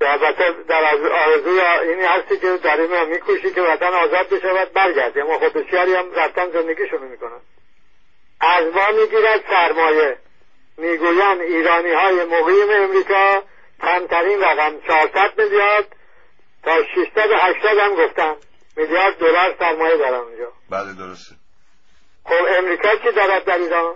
البته 0.00 0.44
در 0.68 0.84
از 0.84 1.00
آرزوی 1.00 1.60
اینی 1.60 2.02
هستی 2.02 2.36
که 2.36 2.56
داریم 2.56 3.08
میکوشی 3.08 3.50
که 3.52 3.60
وطن 3.60 3.94
آزاد 3.94 4.28
بشود 4.28 4.72
برگردی 4.72 5.20
اما 5.20 5.38
خود 5.38 5.52
بسیاری 5.52 5.94
هم 5.94 6.14
رفتن 6.14 6.50
زندگیشونو 6.50 7.08
می‌کنن. 7.08 7.40
از 8.40 8.74
ما 8.74 9.00
می‌گیرد 9.00 9.44
سرمایه. 9.50 10.18
می‌گویند 10.76 11.40
ایرانی 11.40 11.92
های 11.92 12.24
مقیم 12.24 12.70
امریکا 12.70 13.42
کمترین 13.82 14.40
رقم 14.42 14.80
400 14.86 15.40
میلیارد 15.40 15.96
تا 16.64 16.84
600 16.94 17.30
800 17.42 17.78
هم 17.78 17.94
گفتن. 17.94 18.34
میلیارد 18.76 19.18
دلار 19.18 19.56
سرمایه 19.58 19.96
دارن 19.96 20.14
اونجا. 20.14 20.52
بله 20.70 20.92
درسته. 20.92 21.34
خب 22.24 22.44
امریکا 22.58 22.96
چی 22.96 23.12
دارد 23.12 23.44
در 23.44 23.58
ایران؟ 23.58 23.94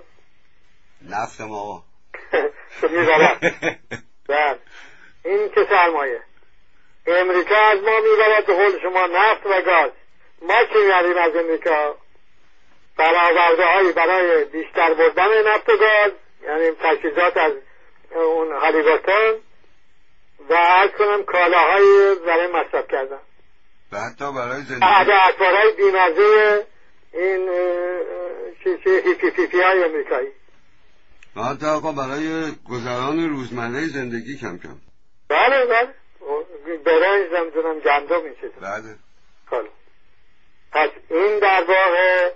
نفت 1.10 1.40
ما. 1.40 1.84
میدارد 2.82 3.40
بله. 4.28 4.58
این 5.24 5.48
که 5.48 5.66
سرمایه؟ 5.70 6.20
امریکا 7.06 7.56
از 7.56 7.78
ما 7.82 8.00
می‌برد 8.00 8.46
به 8.46 8.54
قول 8.54 8.80
شما 8.82 9.06
نفت 9.06 9.46
و 9.46 9.62
گاز. 9.62 9.90
ما 10.42 10.64
چی 10.72 10.78
میاریم 10.86 11.16
از 11.16 11.36
امریکا؟ 11.36 11.96
برآورده 12.96 13.64
هایی 13.64 13.92
برای 13.92 14.44
بیشتر 14.44 14.94
بردن 14.94 15.48
نفت 15.48 15.68
و 15.68 15.76
گاز 15.76 16.12
یعنی 16.44 16.70
تجهیزات 16.80 17.36
از 17.36 17.52
اون 18.14 18.52
هالیبرتون 18.52 19.40
و 20.50 20.54
از 20.54 20.90
کنم 20.98 21.24
کالاهایی 21.24 22.14
برای 22.26 22.46
مصرف 22.46 22.88
کردن. 22.88 23.18
و 23.92 23.98
حتی 23.98 24.32
برای 24.32 24.62
زندگی. 24.62 24.86
های 25.40 25.72
بیمزه 25.76 26.66
این 27.12 27.48
هیپی 29.36 29.60
های 29.60 29.84
امریکایی. 29.84 30.28
و 31.36 31.42
حتی 31.42 31.66
آقا 31.66 31.92
برای 31.92 32.52
گذران 32.70 33.28
روزمره 33.28 33.86
زندگی 33.86 34.38
کم 34.38 34.58
کم. 34.58 34.76
بله 35.32 35.66
بله 35.66 35.88
برنج 36.84 37.32
نمی‌دونم 37.32 37.80
گندم 37.80 38.24
این 38.24 38.34
بله. 38.60 38.96
خب. 39.50 39.68
پس 40.72 40.90
این 41.10 41.38
در 41.38 41.64
واقع 41.64 42.30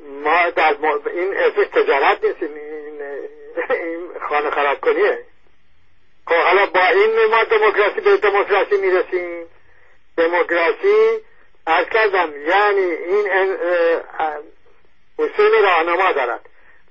ما 0.00 0.50
در 0.50 0.76
این 1.06 1.36
اسمش 1.36 1.66
تجارت 1.66 2.24
نیست 2.24 2.42
این, 2.42 3.02
این 3.70 4.08
خانه 4.28 4.50
خراب 4.50 4.80
کنیه. 4.80 5.18
خب 6.26 6.34
حالا 6.34 6.66
با 6.66 6.86
این 6.86 7.26
ما 7.30 7.44
دموکراسی 7.44 8.00
به 8.00 8.16
دموکراسی 8.16 8.76
می‌رسیم. 8.76 9.46
دموکراسی 10.16 11.18
از 11.66 11.86
کردم 11.86 12.32
یعنی 12.46 12.80
این 12.80 13.26
اصول 15.18 15.62
راهنما 15.62 16.12
دارد. 16.12 16.40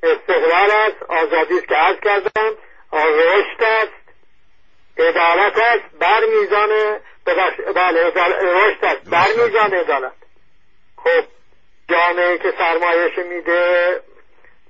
استقلال 0.03 0.71
است 0.71 1.03
آزادی 1.03 1.57
است 1.57 1.67
که 1.67 1.77
از 1.77 1.95
کردم 2.03 2.57
رشد 2.93 3.63
است. 3.63 4.04
عدالت 4.97 5.57
است 5.57 5.97
بر 5.99 6.25
میزان 6.25 6.99
بله 7.75 8.09
رشد 8.41 8.85
است 8.85 9.09
بر 9.09 9.27
میزان 9.27 9.73
عدالت. 9.73 10.13
خب 10.97 11.23
جامعه 11.89 12.37
که 12.37 12.53
سرمایهش 12.57 13.17
میده 13.17 14.01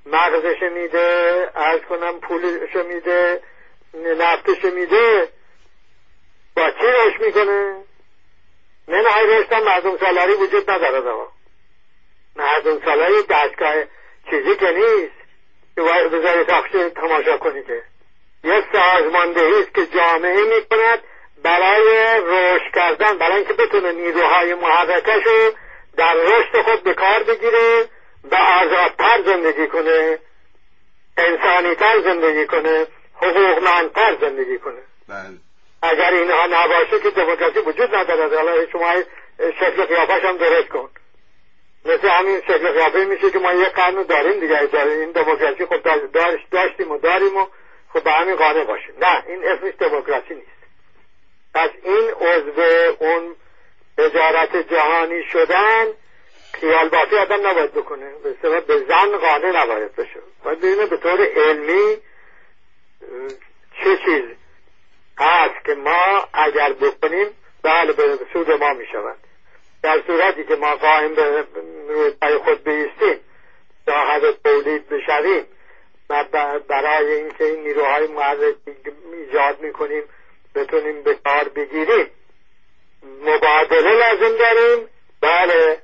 مغزش 0.06 0.62
میده 0.62 1.50
از 1.56 1.80
کنم 1.90 2.20
پولش 2.20 2.76
میده 2.76 3.42
نفتش 3.94 4.64
میده 4.64 5.30
با 6.56 6.72
چی 6.72 6.88
رشد 6.88 7.22
می‌کنه؟ 7.26 7.76
نه 8.88 9.02
نه 9.02 9.38
رشد 9.38 9.54
هم 9.54 9.64
مردم 9.64 9.98
سالاری 9.98 10.34
وجود 10.34 10.72
نداره 10.72 11.10
آقا. 11.10 11.28
مردم 12.36 12.86
سالاری 12.86 13.24
دستگاه 13.30 13.76
چیزی 14.30 14.56
که 14.56 14.72
نیست. 14.72 15.26
که 15.76 15.82
بذاری 15.82 16.44
تماشا 16.90 17.38
کنی 17.38 17.64
که. 17.64 17.84
یه 18.46 18.64
سازماندهی 18.72 19.60
است 19.62 19.74
که 19.76 19.86
جامعه 19.86 20.42
می‌کند 20.44 21.00
برای 21.44 22.20
رشد 22.26 22.74
کردن 22.76 23.18
برای 23.18 23.36
اینکه 23.36 23.54
بتونه 23.54 23.92
نیروهای 23.92 24.54
محرکش 24.54 25.24
رو 25.26 25.52
در 25.98 26.14
رشد 26.14 26.62
خود 26.62 26.84
به 26.84 26.94
کار 26.94 27.24
بگیره 27.24 27.86
و 28.32 28.36
آزادتر 28.36 29.22
زندگی 29.26 29.68
کنه 29.68 30.20
انسانیتر 31.18 32.02
زندگی 32.02 32.46
کنه 32.46 32.88
حقوقمندتر 33.16 34.18
زندگی 34.22 34.58
کنه. 34.58 34.82
بله. 35.10 35.38
اگر 35.82 36.14
اینها 36.14 36.46
نباشه 36.46 37.00
که 37.00 37.10
دموکراسی 37.10 37.60
وجود 37.60 37.96
نداره 37.96 38.38
حالا 38.38 38.66
شما 38.72 38.94
شکل 39.60 39.86
قیافش 39.86 40.26
هم 40.26 40.38
درست 40.38 40.68
کن. 40.68 40.90
مثل 41.86 42.08
همین 42.08 42.42
شکل 42.42 42.72
قیافه 42.72 43.06
میشه 43.06 43.32
که 43.32 43.40
ما 43.40 43.54
یه 43.54 43.70
قرن 43.70 44.04
داریم 44.04 44.40
دیگه. 44.40 44.60
این 44.74 45.12
دموکراسی 45.12 45.66
خب 45.66 45.82
داشتیم 46.52 46.92
و 46.92 46.98
داریم 46.98 47.38
و 47.38 47.46
خب 47.96 48.04
به 48.04 48.12
همین 48.12 48.36
قانع 48.36 48.64
باشیم 48.64 48.96
نه 49.02 49.24
این 49.28 49.46
اسمش 49.46 49.74
دموکراسی 49.80 50.34
نیست. 50.34 50.48
پس 51.54 51.70
این 51.84 52.10
عضو 52.10 52.62
اون 53.00 53.36
وزارت 53.98 54.74
جهانی 54.74 55.24
شدن 55.24 55.86
خیال 56.54 56.90
بافی 56.90 57.16
آدم 57.16 57.48
نباید 57.48 57.72
بکنه. 57.72 58.12
به 58.24 58.62
به 58.62 58.78
زن 58.78 59.18
قانع 59.18 59.64
نباید 59.64 59.96
بشه. 59.96 60.20
باید 60.44 60.60
ببینه 60.60 60.86
به 60.86 60.98
طور 60.98 61.26
علمی 61.26 61.98
چه 63.84 63.98
چیز 64.06 64.24
هست 65.20 65.66
که 65.66 65.74
ما 65.74 66.28
اگر 66.34 66.74
بکنیم 66.74 67.28
بله 67.64 67.94
به 67.94 68.20
سود 68.34 68.52
ما 68.52 68.74
می 68.74 68.86
شود 68.92 69.18
در 69.84 70.02
صورتی 70.08 70.44
که 70.44 70.56
ما 70.56 70.76
قائم 70.76 71.16
به 71.16 71.46
روی 71.90 72.38
خود 72.38 72.64
بیستیم 72.64 73.20
صاحب 73.86 74.32
تولید 74.44 74.90
بشویم 74.90 75.46
و 76.10 76.26
برای 76.68 77.14
اینکه 77.14 77.44
این 77.44 77.64
نیروهای 77.64 78.08
معرض 78.08 78.54
ایجاد 79.14 79.60
می‌کنیم 79.62 80.04
بتونیم 80.56 81.04
به 81.04 81.18
کار 81.26 81.50
بگیریم. 81.50 82.12
مبادله 83.22 83.94
لازم 83.94 84.38
داریم. 84.38 84.90
بله 85.22 85.78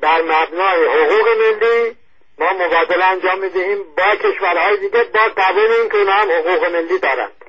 در 0.00 0.22
مبنای 0.22 0.86
حقوق 0.86 1.28
ملی 1.38 1.96
ما 2.38 2.52
مبادله 2.52 3.04
انجام 3.04 3.38
می‌دهیم. 3.38 3.78
با 3.96 4.16
کشورهای 4.16 4.76
دیگه 4.76 5.04
با 5.04 5.20
قبول 5.36 5.72
این 5.72 5.88
که 5.88 6.10
هم 6.10 6.30
حقوق 6.30 6.64
ملی 6.64 6.98
دارند. 6.98 7.44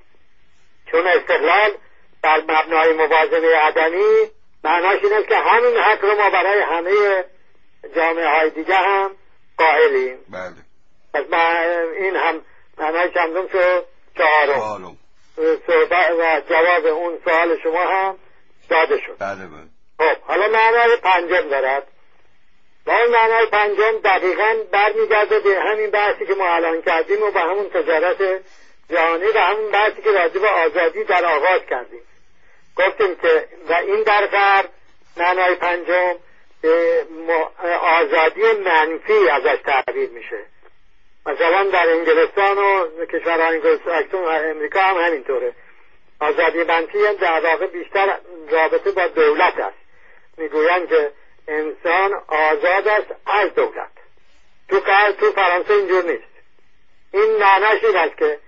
چون 0.92 1.08
استقلال 1.08 1.72
در 2.24 2.38
مبنای 2.38 2.94
موازنه 2.94 3.56
عدنی 3.56 4.32
معناش 4.64 5.04
این 5.04 5.14
است 5.14 5.28
که 5.28 5.36
همین 5.36 5.78
حق 5.78 6.06
رو 6.06 6.16
ما 6.16 6.30
برای 6.30 6.62
همه 6.62 7.24
جامعه 7.96 8.28
های 8.28 8.50
دیگه 8.50 8.74
هم 8.74 9.12
قائلیم. 9.58 10.18
بله. 10.30 10.69
این 11.98 12.16
هم 12.16 12.42
معنای 12.78 13.12
چندم 13.14 13.48
شد؟ 13.48 13.86
چهارم. 14.18 14.98
و 16.20 16.42
جواب 16.50 16.86
اون 16.86 17.20
سوال 17.26 17.58
شما 17.64 17.84
هم 17.84 18.18
داده 18.70 18.98
شد. 18.98 19.16
بله 19.20 19.36
بله. 19.36 19.70
خب 20.00 20.22
حالا 20.22 20.48
معنای 20.48 20.98
پنجم 20.98 21.50
دارد. 21.50 21.88
با 22.86 22.98
این 22.98 23.12
معنای 23.12 23.46
پنجم 23.46 24.00
دقیقا 24.04 24.56
برمیگرده 24.72 25.40
به 25.40 25.60
همین 25.60 25.90
بحثی 25.90 26.26
که 26.26 26.34
ما 26.34 26.56
الان 26.56 26.82
کردیم 26.82 27.24
و 27.24 27.32
به 27.32 27.40
همون 27.40 27.70
تجارت 27.70 28.44
جهانی 28.90 29.26
و 29.36 29.40
همون 29.40 29.72
بحثی 29.72 30.02
که 30.02 30.12
راجع 30.12 30.40
به 30.40 30.48
آزادی 30.48 31.04
در 31.04 31.26
آغاز 31.26 31.62
کردیم. 31.70 32.02
گفتیم 32.76 33.16
که 33.16 33.48
و 33.70 33.74
این 33.74 34.04
در 34.04 34.28
غرب 34.28 34.70
معنای 35.18 35.56
پنجم 35.56 36.16
آزادی 37.82 38.42
منفی 38.66 39.30
ازش 39.30 39.62
تعبیر 39.66 40.10
میشه. 40.10 40.46
مثلا 41.26 41.64
در 41.64 41.90
انگلستان 41.90 42.58
و 42.58 43.06
کشورهای 43.06 43.56
انگلستان 43.56 44.22
و 44.22 44.28
امریکا 44.28 44.80
هم 44.80 44.98
همینطوره. 44.98 45.54
آزادی 46.20 46.64
منفی 46.64 47.06
هم 47.06 47.14
در 47.14 47.40
واقع 47.40 47.68
بیشتر 47.68 48.18
رابطه 48.50 48.92
با 48.92 49.08
دولت 49.08 49.60
است. 49.60 49.78
می‌گویند 50.38 50.90
که 50.90 51.12
انسان 51.48 52.14
آزاد 52.28 52.88
است 52.88 53.16
از 53.26 53.54
دولت. 53.56 53.92
تو 54.70 54.80
تو 55.20 55.32
فرانسه 55.32 55.74
اینجور 55.74 56.04
نیست. 56.04 56.24
این 57.14 57.38
معنیش 57.38 57.84
این 57.84 57.98
است 57.98 58.18
که 58.18 58.40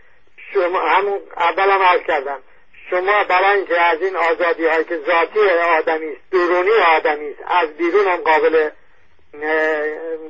شما 0.54 0.80
همون 0.80 1.22
اول 1.38 1.70
هم 1.70 1.82
عرض 1.82 2.02
کردم. 2.08 2.44
شما 2.90 3.24
برای 3.24 3.58
اینکه 3.58 3.82
از 3.82 4.02
این 4.02 4.16
آزادی 4.16 4.66
هایی 4.66 4.84
که 4.84 4.98
ذاتی 4.98 5.40
آدمی 5.78 6.08
است 6.08 6.22
درونی 6.32 6.72
آدمی 6.72 7.30
است 7.30 7.40
از 7.48 7.78
بیرون 7.78 8.08
هم 8.08 8.18
قابل 8.18 8.70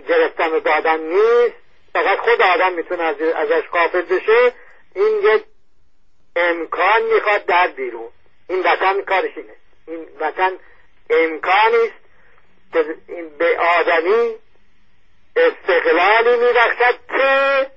گرفتن 0.08 0.52
و 0.52 0.60
دادن 0.60 1.00
نیست. 1.00 1.56
فقط 1.94 2.18
خود 2.18 2.42
آدم 2.42 2.74
می‌تونه 2.74 3.04
از 3.04 3.22
ازش 3.22 3.68
قافل 3.72 4.02
بشه. 4.02 4.54
این 4.96 5.20
یک 5.24 5.44
امکان 6.36 7.02
می‌خواد 7.14 7.46
در 7.46 7.68
بیرون. 7.68 8.10
این 8.50 8.60
وطن 8.60 9.02
کارش 9.02 9.38
اینه. 9.38 9.56
این 9.88 10.08
وطن 10.20 10.52
امکانی 11.10 11.76
است 11.76 12.02
که 12.74 12.84
به 13.40 13.58
آدمی 13.80 14.36
استقلالی 15.36 16.38
میرخشد 16.38 17.00
که 17.08 17.68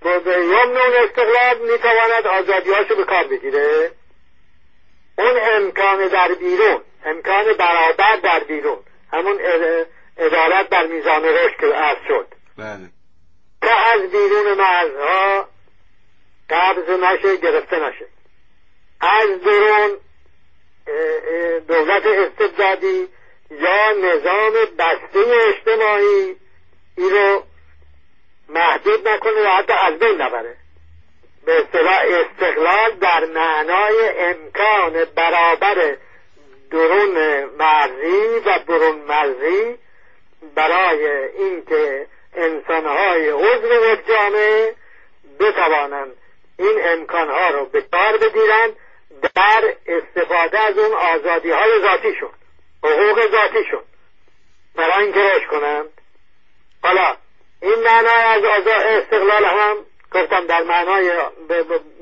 به 0.00 0.32
یمن 0.44 0.76
اون 0.76 0.94
استقلال 1.04 1.58
می‌تواند 1.72 2.26
آزادیهاشو 2.26 2.96
به 2.96 3.04
کار 3.04 3.24
بگیره. 3.24 3.90
اون 5.18 5.36
امکان 5.52 6.08
در 6.08 6.28
بیرون 6.28 6.82
امکان 7.04 7.52
برابر 7.52 8.16
در 8.16 8.40
بیرون 8.40 8.78
همون 9.12 9.38
ادارت 10.16 10.68
در 10.68 10.86
میزان 10.86 11.24
رشد 11.24 11.56
که 11.60 11.66
عرض 11.66 11.98
شد. 12.08 12.26
بله. 12.58 12.90
از 13.94 14.10
بیرون 14.10 14.54
مرزها 14.54 15.48
قبض 16.50 16.90
نشه 16.90 17.36
گرفته 17.36 17.76
نشه. 17.76 18.06
از 19.00 19.40
درون 19.40 19.96
دولت 21.68 22.06
استبدادی 22.06 23.08
یا 23.50 23.92
نظام 23.92 24.52
بسته 24.78 25.24
اجتماعی 25.48 26.36
ای 26.96 27.10
رو 27.10 27.42
محدود 28.48 29.08
نکنه 29.08 29.42
و 29.44 29.48
حتی 29.48 29.72
از 29.72 29.98
بین 29.98 30.20
نبره. 30.20 30.56
به 31.46 31.58
اصطلاح 31.58 32.02
استقلال 32.08 32.90
در 32.90 33.24
معنای 33.24 34.08
امکان 34.18 35.04
برابر 35.04 35.96
درون 36.70 37.44
مرزی 37.44 38.38
و 38.46 38.58
برون 38.66 38.96
مرزی 38.96 39.78
برای 40.54 41.06
اینکه 41.38 42.06
انسانهای 42.36 43.30
عضو 43.30 43.92
یک 43.92 44.06
جامعه 44.06 44.74
بتوانند 45.40 46.16
این 46.58 46.80
امکانها 46.84 47.50
رو 47.50 47.64
به 47.64 47.82
کار 47.82 48.16
بگیرند 48.16 48.76
در 49.34 49.74
استفاده 49.86 50.58
از 50.58 50.78
اون 50.78 50.92
آزادی 50.92 51.50
های 51.50 51.80
ذاتیشون 51.82 52.30
حقوق 52.84 53.30
ذاتیشون 53.30 53.82
برای 54.74 55.04
اینکه 55.04 55.20
رشد 55.20 55.46
کنند 55.46 55.88
حالا 56.82 57.16
این 57.62 57.82
معنای 57.84 58.46
از 58.50 58.66
استقلال 58.66 59.44
هم 59.44 59.76
گفتم 60.12 60.46
در 60.46 60.62
معنای 60.62 61.10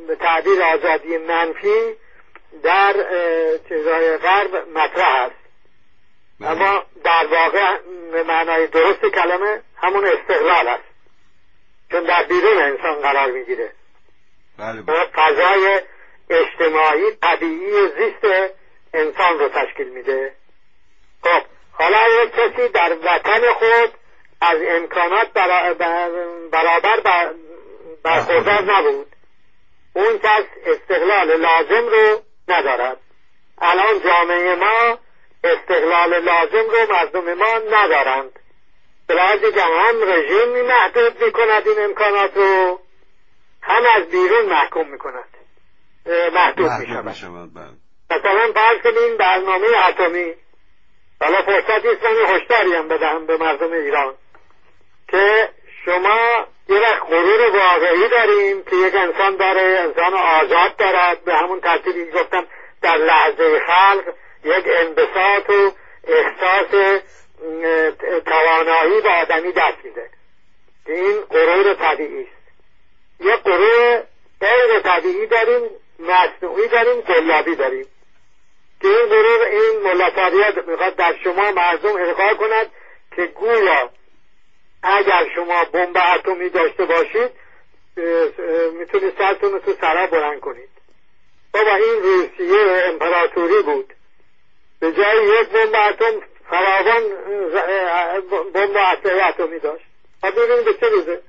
به 0.06 0.16
تعبیر 0.16 0.62
آزادی 0.62 1.18
منفی 1.18 1.96
در 2.62 2.94
چیزهای 3.68 4.16
غرب 4.16 4.68
مطرح 4.74 5.22
است. 5.22 5.41
اما 6.44 6.84
در 7.04 7.26
واقع 7.26 7.78
به 8.12 8.22
معنای 8.22 8.66
درست 8.66 9.06
کلمه 9.06 9.62
همون 9.76 10.04
استقلال 10.06 10.68
است. 10.68 10.84
چون 11.90 12.04
در 12.04 12.22
بیرون 12.22 12.58
انسان 12.62 12.94
قرار 12.94 13.30
می‌گیره. 13.30 13.72
بله. 14.58 14.82
فضای 15.14 15.80
اجتماعی 16.30 17.10
طبیعی 17.22 17.88
زیست 17.88 18.52
انسان 18.94 19.38
رو 19.38 19.48
تشکیل 19.48 19.88
میده. 19.88 20.32
خب 21.22 21.42
حالا 21.72 21.98
یک 22.22 22.32
کسی 22.32 22.68
در 22.68 22.92
وطن 22.92 23.52
خود 23.52 23.90
از 24.40 24.58
امکانات 24.68 25.32
برابر 26.52 27.32
برخوردار 28.04 28.62
نبود 28.62 29.06
اون 29.94 30.18
کس 30.18 30.44
استقلال 30.66 31.36
لازم 31.36 31.88
رو 31.88 32.22
ندارد. 32.48 32.96
الان 33.58 34.00
جامعه 34.04 34.54
ما 34.54 34.98
استقلال 35.44 36.20
لازم 36.20 36.70
رو 36.70 36.94
مردم 36.94 37.34
ما 37.34 37.58
ندارند. 37.58 38.38
به 39.06 39.14
که 39.52 39.62
هم 39.62 40.02
رژیم 40.02 40.66
محدود 40.66 41.24
می‌کند 41.24 41.68
این 41.68 41.84
امکانات 41.84 42.36
رو. 42.36 42.80
هم 43.62 43.82
از 43.96 44.08
بیرون 44.08 44.46
محکوم 44.46 44.88
می‌کند. 44.88 45.28
محدود 46.34 46.70
می‌شود. 46.70 47.54
بله. 47.54 47.70
مثلا 48.10 48.52
فرض 48.54 48.82
کنیم 48.82 49.16
برنامه 49.16 49.66
اتمی. 49.88 50.34
حالا 51.20 51.42
فرصتی 51.42 51.88
است 51.88 52.02
من 52.04 52.36
هشداری 52.36 52.74
هم 52.74 52.88
بدهم 52.88 53.26
به 53.26 53.36
مردم 53.36 53.72
ایران. 53.72 54.14
که 55.08 55.48
شما 55.84 56.46
یه 56.68 56.80
وقت 56.80 57.02
غرور 57.02 57.56
واقعی 57.56 58.08
داریم 58.08 58.62
که 58.62 58.76
یک 58.76 58.94
انسان 58.94 59.36
داره 59.36 59.78
انسان 59.80 60.14
آزاد 60.14 60.76
دارد. 60.76 61.24
به 61.24 61.34
همون 61.34 61.60
ترتیبی 61.60 62.10
گفتم 62.10 62.46
در 62.82 62.96
لحظه 62.96 63.60
خلق 63.66 64.14
یک 64.44 64.64
انبساط 64.68 65.50
و 65.50 65.72
احساس 66.04 67.00
توانایی 68.26 69.00
به 69.00 69.08
آدمی 69.08 69.52
دست 69.52 69.84
میده. 69.84 70.10
این 70.86 71.20
غرور 71.20 71.74
طبیعی 71.74 72.22
است. 72.22 72.42
یک 73.20 73.42
غرور 73.42 74.02
غیر 74.40 74.80
طبیعی 74.80 75.26
داریم 75.26 75.70
مصنوعی 75.98 76.68
داریم 76.68 77.00
گلابی 77.00 77.54
داریم. 77.54 77.86
که 78.80 78.88
این 78.88 79.06
غرور 79.06 79.42
این 79.42 79.82
ملتاریت 79.82 80.68
می‌خواد 80.68 80.96
در 80.96 81.14
شما 81.24 81.52
مردم 81.52 81.96
القا 81.96 82.34
کند 82.34 82.70
که 83.16 83.26
گویا 83.26 83.90
اگر 84.82 85.28
شما 85.34 85.64
بمب 85.64 85.96
اتمی 86.14 86.48
داشته 86.48 86.84
باشید 86.84 87.30
می‌تونید 88.72 89.18
سرتون 89.18 89.52
رو 89.52 89.58
تو 89.58 89.72
سرا 89.80 90.06
بلند 90.06 90.40
کنید. 90.40 90.68
بابا 91.52 91.74
این 91.74 92.02
روسیه 92.02 92.82
امپراتوری 92.86 93.62
بود. 93.62 93.94
به 94.82 94.92
جای 94.92 95.24
یک 95.24 95.48
بمب 95.48 95.74
اتم 95.88 96.22
فراوان 96.50 97.02
بمب 98.54 98.76
اتمی 99.28 99.58
داشت. 99.58 99.84
و 100.22 100.30
ببینید 100.30 100.64
به 100.64 100.74
چه 100.74 100.88
روزه 100.88 101.22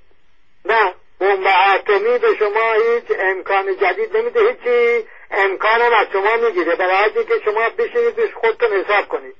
نه 0.65 0.93
بمب 1.19 1.47
اتمی 1.75 2.17
به 2.17 2.35
شما 2.39 2.73
هیچ 2.73 3.19
امکان 3.19 3.77
جدید 3.77 4.17
نمیده 4.17 4.39
هیچی 4.39 5.07
امکان 5.31 5.81
از 5.81 6.07
شما 6.11 6.35
می‌گیره. 6.35 6.75
برای 6.75 7.25
که 7.25 7.33
شما 7.45 7.69
بشینید 7.69 8.33
خودتون 8.33 8.71
حساب 8.71 9.07
کنید. 9.07 9.35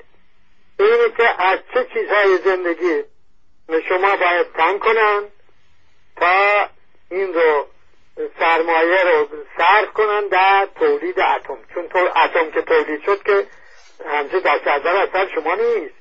ببینید 0.80 1.16
که 1.18 1.44
از 1.44 1.60
چه 1.74 1.86
چیزهای 1.94 2.38
زندگی 2.38 3.04
شما 3.90 4.16
باید 4.16 4.48
کم 4.58 4.80
کنن 4.80 5.24
تا 6.18 6.66
این 7.12 7.34
رو 7.34 7.66
سرمایه 8.40 9.04
رو 9.04 9.28
صرف 9.58 9.94
کنن 9.94 10.28
در 10.28 10.68
تولید 10.80 11.20
اتم. 11.20 11.58
چون 11.74 12.08
اتم 12.08 12.52
که 12.52 12.62
تولید 12.62 13.04
شد 13.06 13.24
که 13.24 13.48
همچه 14.06 14.40
دست 14.40 14.68
اثر 14.68 15.28
شما 15.36 15.56
نیست. 15.56 15.94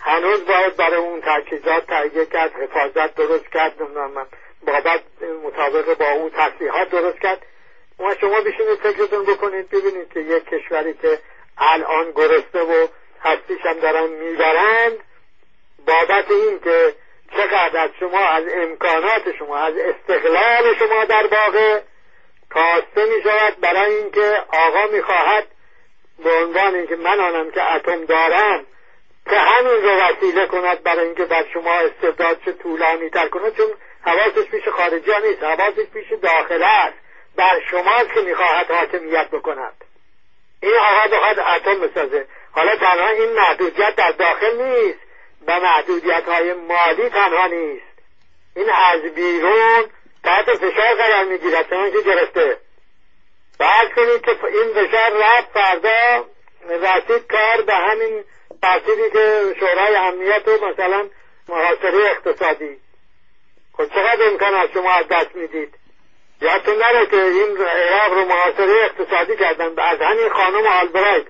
هنوز 0.00 0.46
باید 0.46 0.76
برای 0.76 0.96
اون 0.96 1.20
تجهیزات 1.20 1.86
تهیه 1.86 2.26
کرد 2.26 2.52
حفاظت 2.52 3.14
درست 3.14 3.52
کرد 3.52 3.82
نمی‌دونم 3.82 4.26
بابت 4.66 5.00
مطابق 5.44 5.98
با 5.98 6.06
اون 6.10 6.30
تصلیحات 6.30 6.90
درست 6.90 7.18
کرد. 7.18 7.42
ما 7.98 8.14
شما 8.14 8.40
بشینید 8.40 8.78
فکرتون 8.82 9.24
بکنید 9.24 9.68
ببینید 9.68 10.12
که 10.12 10.20
یک 10.20 10.44
کشوری 10.44 10.94
که 10.94 11.18
الان 11.58 12.10
گرسته 12.10 12.60
و 12.62 12.86
هستیش 13.20 13.66
هم 13.66 13.80
دارن 13.80 14.06
می‌برند 14.08 14.98
بابت 15.86 16.30
این 16.30 16.60
که 16.60 16.94
چقدر 17.36 17.78
از 17.84 17.90
شما 18.00 18.20
از 18.20 18.44
امکانات 18.52 19.36
شما 19.38 19.56
از 19.56 19.74
استقلال 19.76 20.74
شما 20.78 21.04
در 21.04 21.26
واقع 21.26 21.80
کاسته 22.50 23.04
می 23.04 23.22
شود 23.22 23.60
برای 23.60 23.94
اینکه 23.94 24.44
آقا 24.48 24.86
می 24.92 25.02
خواهد 25.02 25.46
به 26.24 26.30
عنوان 26.30 26.74
اینکه 26.74 26.96
من 26.96 27.20
آنم 27.20 27.50
که 27.50 27.74
اتم 27.74 28.04
دارم 28.04 28.66
که 29.30 29.36
همین 29.36 29.82
رو 29.82 29.90
وسیله 29.90 30.46
کند 30.46 30.82
برای 30.82 31.06
اینکه 31.06 31.24
بر 31.24 31.44
شما 31.52 31.72
استعداد 31.72 32.40
چه 32.44 32.52
طولانی 32.52 33.10
تر 33.10 33.28
کند 33.28 33.56
چون 33.56 33.66
حواسش 34.02 34.50
پیش 34.50 34.68
خارجی 34.68 35.10
ها 35.10 35.18
نیست 35.18 35.42
حواسش 35.42 35.86
پیش 35.92 36.12
داخله 36.22 36.66
است. 36.66 36.96
بر 37.36 37.60
شماست 37.70 38.14
که 38.14 38.20
می‌خواهد 38.20 38.70
حاکمیت 38.70 39.30
بکند. 39.30 39.84
این 40.62 40.74
آقا 40.74 41.16
بخواد 41.16 41.38
اتم 41.38 41.80
بسازه. 41.80 42.26
حالا 42.52 42.76
تنها 42.76 43.08
این 43.08 43.32
محدودیت 43.32 43.94
در 43.96 44.10
داخل 44.10 44.62
نیست. 44.62 44.98
و 45.46 45.60
محدودیت 45.60 46.24
های 46.28 46.52
مالی 46.52 47.08
تنها 47.08 47.46
نیست. 47.46 47.96
این 48.56 48.70
از 48.70 49.02
بیرون 49.02 49.84
تحت 50.24 50.54
فشار 50.54 50.94
قرار 50.94 51.24
می‌گیرد 51.24 51.70
چون 51.70 51.90
که 51.90 52.00
گرفته. 52.00 52.56
بعد 53.58 53.94
کنید 53.94 54.20
که 54.22 54.30
این 54.46 54.72
فشار 54.74 55.10
رفت 55.10 55.48
فردا 55.54 56.24
رسید 56.70 57.26
کار 57.26 57.62
به 57.66 57.74
همین 57.74 58.24
ترتیبی 58.62 59.10
که 59.12 59.54
شورای 59.60 59.96
امنیت 59.96 60.48
و 60.48 60.66
مثلا 60.66 61.08
محاصره 61.48 62.10
اقتصادی. 62.10 62.76
خب 63.72 63.86
چقدر 63.86 64.28
امکان 64.30 64.54
از 64.54 64.68
شما 64.74 64.92
از 64.92 65.04
دست 65.10 65.34
می‌دید؟ 65.34 65.74
یادتون 66.40 66.78
نره 66.78 67.06
که 67.06 67.16
این 67.16 67.56
عراق 67.56 68.12
رو 68.12 68.24
محاصره 68.24 68.84
اقتصادی 68.84 69.36
کردن. 69.36 69.78
از 69.78 69.98
همین 70.00 70.28
خانم 70.28 70.66
آلبرایت 70.66 71.26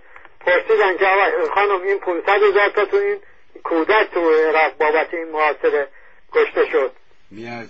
پرسیدن 0.46 0.96
که 0.96 1.06
خانم 1.54 1.82
این 1.82 1.98
500 1.98 2.42
هزار 2.42 2.68
تا 2.68 2.84
تو 2.84 2.96
این 2.96 3.20
کودک 3.64 4.10
تو 4.14 4.30
عراق 4.30 4.72
بابت 4.72 5.14
این 5.14 5.28
محاصره 5.28 5.88
کشته 6.32 6.66
شد. 6.66 6.92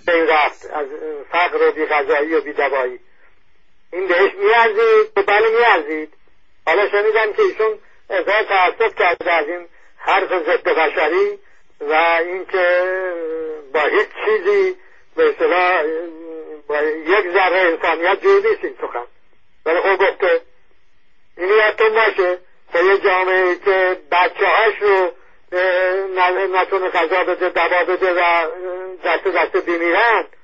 این 0.07 0.27
رفت 0.27 0.65
از 0.73 0.87
فقر 1.31 1.67
و 1.67 1.71
بیغذایی 1.71 2.33
و 2.33 2.41
بیدوایی. 2.41 2.99
این 3.93 4.07
بهش 4.07 4.31
میارزید 4.35 5.13
بله 5.27 5.49
میارزید. 5.49 6.13
حالا 6.65 6.89
شنیدم 6.89 7.33
که 7.33 7.41
ایشون 7.41 7.79
اظهار 8.09 8.43
تعصب 8.43 8.95
کرده 8.95 9.31
از 9.31 9.47
این 9.47 9.67
حرف 9.97 10.29
ضد 10.29 10.63
بشری 10.63 11.39
و 11.81 11.93
اینکه 12.25 12.83
با 13.73 13.81
هیچ 13.81 14.07
چیزی 14.25 14.75
به 15.15 15.29
اصطلاح 15.29 15.83
با 16.67 16.81
یک 16.81 17.31
ذره 17.33 17.59
انسانیت 17.59 18.21
جوی 18.21 18.49
نیست 18.49 18.63
این 18.63 18.75
سخن. 18.81 19.05
ولی 19.65 19.81
خب 19.81 19.95
گفته 19.95 20.41
این 21.37 21.49
یادتون 21.49 21.89
باشه 21.89 22.37
با 22.73 22.79
یه 22.79 22.97
جامعه 22.97 23.55
که 23.55 23.97
بچه 24.11 24.45
هاش 24.45 24.81
رو 24.81 25.11
نتونه 26.53 26.89
غذا 26.89 27.23
بده 27.23 27.49
دوا 27.49 27.83
بده 27.83 28.13
و 28.13 28.47
دست 29.05 29.27
دست 29.27 29.55
حالا 29.55 30.36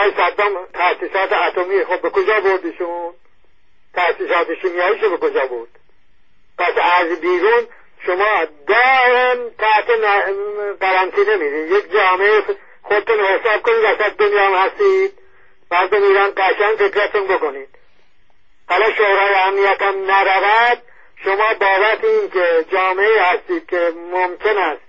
آقای 0.00 0.12
صدام 0.12 0.66
تاسیسات 0.74 1.32
اتمی 1.32 1.84
خب 1.84 2.00
به 2.00 2.10
کجا 2.10 2.40
بردیشون؟ 2.40 3.14
تاسیسات 3.94 4.54
شیمیاییشو 4.62 5.10
به 5.10 5.16
کجا 5.16 5.46
بود 5.46 5.68
پس 6.58 6.72
از 6.98 7.20
بیرون 7.20 7.66
شما 8.06 8.46
دائم 8.68 9.50
تحت 9.58 9.90
قرنطینه 10.80 11.36
میرید 11.36 11.70
یک 11.70 11.92
جامعه 11.92 12.42
خودتون 12.82 13.20
حساب 13.20 13.62
کنید 13.62 13.84
وسط 13.84 14.16
دنیا 14.16 14.46
هم 14.46 14.54
هستید. 14.54 15.12
مردم 15.70 16.02
ایران 16.02 16.32
قشنگ 16.36 16.76
فکرتون 16.76 17.26
بکنید. 17.26 17.68
حالا 18.68 18.92
شورای 18.92 19.34
امنیت 19.34 19.82
هم 19.82 20.10
نرود. 20.10 20.82
شما 21.24 21.54
بابت 21.60 22.04
این 22.04 22.30
که 22.30 22.64
جامعه 22.72 23.22
هستید 23.22 23.66
که 23.66 23.92
ممکن 24.10 24.58
است. 24.58 24.80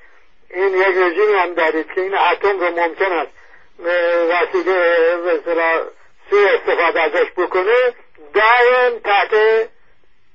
این 0.49 0.73
یک 0.73 0.97
رژیمی 0.97 1.33
هم 1.33 1.53
دارید 1.53 1.93
که 1.95 2.01
این 2.01 2.17
اتم 2.17 2.59
رو 2.59 2.79
ممکن 2.79 3.11
است. 3.11 3.31
وسیله 3.79 4.97
سوی 6.29 6.45
استفاده 6.45 7.01
ازش 7.01 7.31
بکنه 7.37 7.93
دائم 8.33 8.99
تحت 8.99 9.33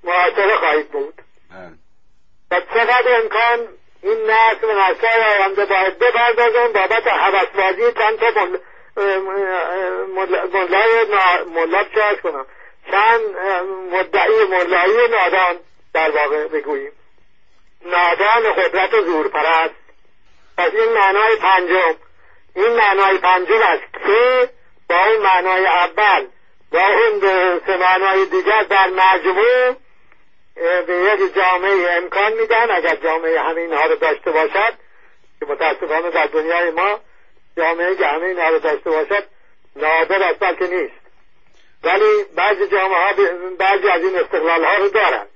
محاصره 0.05 0.57
خواهید 0.57 0.89
بود. 0.89 1.14
بله. 1.51 1.72
و 2.51 2.61
چقدر 2.74 3.20
امکان 3.22 3.68
این 4.03 4.30
نسل 4.30 4.78
نسل 4.78 5.07
آینده 5.07 5.64
باید 5.64 5.99
بپردازن 5.99 6.72
بابت 6.72 7.07
حوثبازی 7.07 7.93
چند 7.93 8.18
تا 8.18 8.47
ملای 10.53 11.07
ملاب 11.55 11.87
چه 11.95 12.16
کنم. 12.22 12.47
چند 12.91 13.20
مدعی 13.93 14.45
ملایی 14.51 15.09
نادان 15.09 15.57
در 15.95 16.11
واقع 16.11 16.49
بگوییم. 16.49 16.93
نادان 17.84 18.53
قدرت 18.53 18.95
و 18.95 19.03
زور 19.03 19.28
پرست 19.28 19.74
پس 20.59 20.70
این 20.74 20.93
معنای 20.93 21.37
پنجم. 21.37 21.95
این 22.57 22.68
معنای 22.68 23.18
پنجم 23.18 23.62
است 23.62 23.92
که 24.04 24.50
با 24.88 24.96
اون 24.96 25.22
معنای 25.22 25.66
اول 25.66 26.26
با 26.72 26.80
اون 26.80 27.20
سه 27.66 27.76
معنای 27.76 28.26
دیگر 28.26 28.62
در 28.62 28.90
مجموع 28.90 29.76
به 30.86 30.94
یک 30.94 31.34
جامعه 31.34 31.90
امکان 31.90 32.32
میدن. 32.32 32.70
اگر 32.70 32.96
جامعه 32.96 33.40
همه 33.40 33.61
اینها 33.61 33.86
رو 33.86 33.96
داشته 33.96 34.30
باشد 34.30 34.74
که 35.40 35.46
متاسفانه 35.46 36.11
در 36.11 36.26
دنیای 36.26 36.70
ما 36.70 37.00
جامعه 37.57 37.96
که 37.96 38.07
همه 38.07 38.26
اینها 38.26 38.48
رو 38.48 38.59
داشته 38.59 38.90
باشد 38.90 39.24
نادر 39.76 40.22
است 40.22 40.38
بلکه 40.38 40.66
نیست. 40.66 40.94
ولی 41.84 42.24
بعضی 42.36 42.68
جامعه 42.68 42.98
ها 42.98 43.12
بعضی 43.59 43.88
از 43.88 44.02
این 44.02 44.18
استقلال 44.18 44.64
ها 44.64 44.76
رو 44.76 44.88
دارند. 44.88 45.28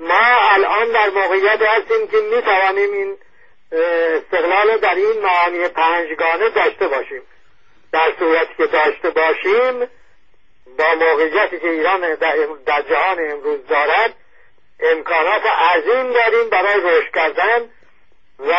ما 0.00 0.24
الان 0.50 0.92
در 0.92 1.10
موقعیت 1.10 1.62
هستیم 1.62 2.06
که 2.08 2.16
می 2.16 2.42
توانیم 2.42 2.92
این 2.92 3.16
استقلال 3.74 4.78
در 4.78 4.94
این 4.94 5.22
معانی 5.22 5.68
پنجگانه 5.68 6.50
داشته 6.50 6.88
باشیم. 6.88 7.22
در 7.92 8.12
صورتی 8.18 8.54
که 8.56 8.66
داشته 8.66 9.10
باشیم 9.10 9.88
با 10.78 10.94
موقعیتی 10.94 11.58
که 11.60 11.68
ایران 11.68 12.00
در 12.66 12.82
جهان 12.82 13.18
امروز 13.30 13.66
دارد 13.66 14.14
امکانات 14.80 15.42
عظیم 15.46 16.12
داریم 16.12 16.50
برای 16.50 16.80
رشد 16.80 17.14
کردن 17.14 17.70
و 18.38 18.54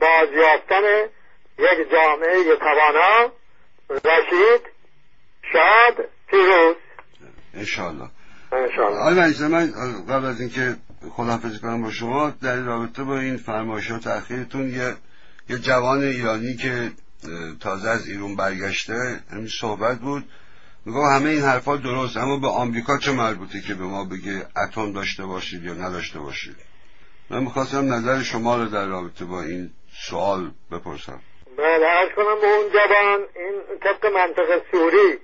بازیافتن 0.00 1.04
یک 1.58 1.90
جامعه 1.90 2.56
توانا 2.56 3.32
رشید 3.90 4.62
شاد 5.52 6.08
پیروز 6.30 6.76
انشاءالله. 7.54 8.08
آقای 8.52 9.48
من 9.48 9.72
قبل 10.08 10.26
از 10.26 10.40
اینکه 10.40 10.76
خداحافظی 11.10 11.58
کنم 11.58 11.82
با 11.82 11.90
شما 11.90 12.30
در 12.42 12.56
رابطه 12.56 13.02
با 13.02 13.18
این 13.18 13.36
فرمایشات 13.36 14.06
اخیرتون 14.06 14.68
یه 14.68 14.96
یه 15.48 15.58
جوان 15.58 16.02
ایرانی 16.02 16.56
که 16.56 16.90
تازه 17.60 17.88
از 17.88 18.08
ایران 18.08 18.36
برگشته 18.36 19.20
همین 19.30 19.48
صحبت 19.60 19.98
بود. 19.98 20.24
میگم 20.86 21.00
همه 21.00 21.30
این 21.30 21.42
حرفا 21.42 21.76
درست 21.76 22.16
اما 22.16 22.38
به 22.38 22.48
آمریکا 22.48 22.98
چه 22.98 23.12
مربوطه 23.12 23.60
که 23.60 23.74
به 23.74 23.84
ما 23.84 24.04
بگه 24.04 24.46
اتم 24.56 24.92
داشته 24.92 25.24
باشید 25.24 25.64
یا 25.64 25.74
نداشته 25.74 26.18
باشید؟ 26.18 26.56
من 27.30 27.42
می‌خواستم 27.42 27.94
نظر 27.94 28.22
شما 28.22 28.56
رو 28.56 28.64
در 28.64 28.86
رابطه 28.86 29.24
با 29.24 29.42
این 29.42 29.70
سوال 30.10 30.50
بپرسم. 30.72 31.20
بله 31.58 31.86
ارز 31.86 32.08
کنم 32.16 32.40
به 32.40 32.46
اون 32.46 32.70
جوان 32.72 33.20
این 33.36 33.78
طبق 33.80 34.06
منطق 34.06 34.62
سوری 34.70 35.18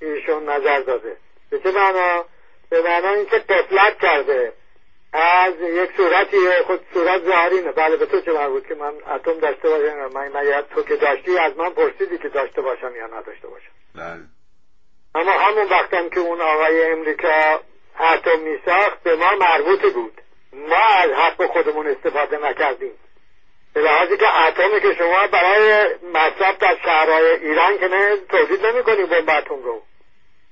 ایشون 0.00 0.42
نظر 0.42 0.80
داده. 0.80 1.16
به 1.50 1.58
چه 1.58 1.72
معنا؟ 1.72 2.24
به 2.70 2.82
معنا 2.82 3.08
اینکه 3.08 3.38
تفلت 3.38 3.98
کرده. 4.02 4.52
از 5.12 5.54
یک 5.60 5.90
صورتی 5.96 6.36
خود 6.66 6.80
صورت 6.94 7.22
ظاهرینه 7.22 7.72
بله 7.72 7.96
به 7.96 8.06
تو 8.06 8.20
چه 8.20 8.32
مربوط 8.32 8.66
که 8.66 8.74
من 8.74 8.92
اتم 9.14 9.38
داشته 9.38 9.68
باشم؟ 9.68 10.06
من 10.14 10.28
من 10.28 10.62
تو 10.74 10.82
که 10.82 10.96
داشتی 10.96 11.38
از 11.38 11.56
من 11.56 11.70
پرسیدی 11.70 12.18
که 12.18 12.28
داشته 12.28 12.62
باشم 12.62 12.96
یا 12.96 13.06
نداشته 13.06 13.48
باشم؟ 13.48 13.70
بله. 13.94 14.20
اما 15.14 15.30
همون 15.30 15.68
وقتم 15.68 16.08
که 16.08 16.20
اون 16.20 16.40
آقای 16.40 16.84
امریکا 16.92 17.60
اتم 18.00 18.38
میساخت 18.40 19.02
به 19.02 19.16
ما 19.16 19.36
مربوط 19.36 19.92
بود. 19.92 20.20
ما 20.52 20.86
از 20.98 21.10
حق 21.10 21.46
خودمون 21.46 21.86
استفاده 21.86 22.38
نکردیم. 22.38 22.92
به 23.74 23.80
لحاظی 23.80 24.16
که 24.16 24.26
اتمی 24.28 24.80
که 24.80 24.94
شما 24.94 25.26
برای 25.26 25.94
مصرف 26.14 26.58
در 26.58 26.76
شهرهای 26.84 27.26
ایران 27.26 27.78
که 27.78 27.88
نه 27.88 28.16
تولید 28.16 28.66
نمی 28.66 28.82
کنی 28.82 29.04
بمب 29.04 29.30
اتم 29.30 29.62
رو. 29.62 29.82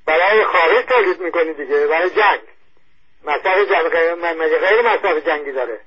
برای 0.06 0.44
خارج 0.44 0.84
تولید 0.84 1.20
می‌کنی 1.20 1.52
دیگه 1.54 1.86
برای 1.86 2.10
جنگ. 2.10 2.40
مصرف 3.26 3.58
جنگ 3.70 3.88
غیر 4.58 4.82
مصرف 4.82 5.26
جنگی 5.26 5.52
داره؟ 5.52 5.80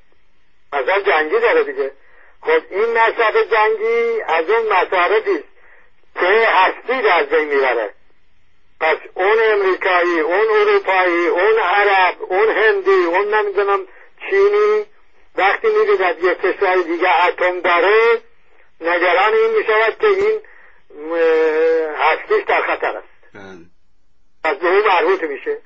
مصرف 0.73 1.07
جنگی 1.07 1.39
داره 1.39 1.63
دیگه. 1.63 1.91
خب 2.41 2.61
این 2.69 2.93
مصرف 2.97 3.35
جنگی 3.35 4.21
از 4.21 4.49
اون 4.49 4.65
مصارفی 4.65 5.43
که 6.15 6.47
هستی 6.47 7.01
در 7.01 7.23
بین 7.23 7.47
می‌بره. 7.47 7.93
پس 8.81 8.97
اون 9.13 9.37
امریکایی 9.51 10.19
اون 10.19 10.47
اروپایی 10.59 11.27
اون 11.27 11.59
عرب 11.59 12.15
اون 12.19 12.49
هندی 12.49 13.05
اون 13.05 13.33
نمی‌دونم 13.33 13.87
چینی 14.29 14.85
وقتی 15.35 15.67
می‌بیند 15.67 16.23
یک 16.23 16.41
کشور 16.41 16.75
دیگه 16.75 17.25
اتم 17.27 17.59
داره 17.59 18.21
نگران 18.81 19.33
این 19.33 19.57
می‌شود 19.57 19.97
که 19.99 20.07
این 20.07 20.41
هستیش 21.97 22.43
در 22.47 22.61
خطر 22.61 22.97
است. 22.97 23.33
بله. 23.33 23.65
پس 24.43 24.57
به 24.57 24.67
اون 24.67 24.87
مربوط 24.87 25.23
میشه. 25.23 25.57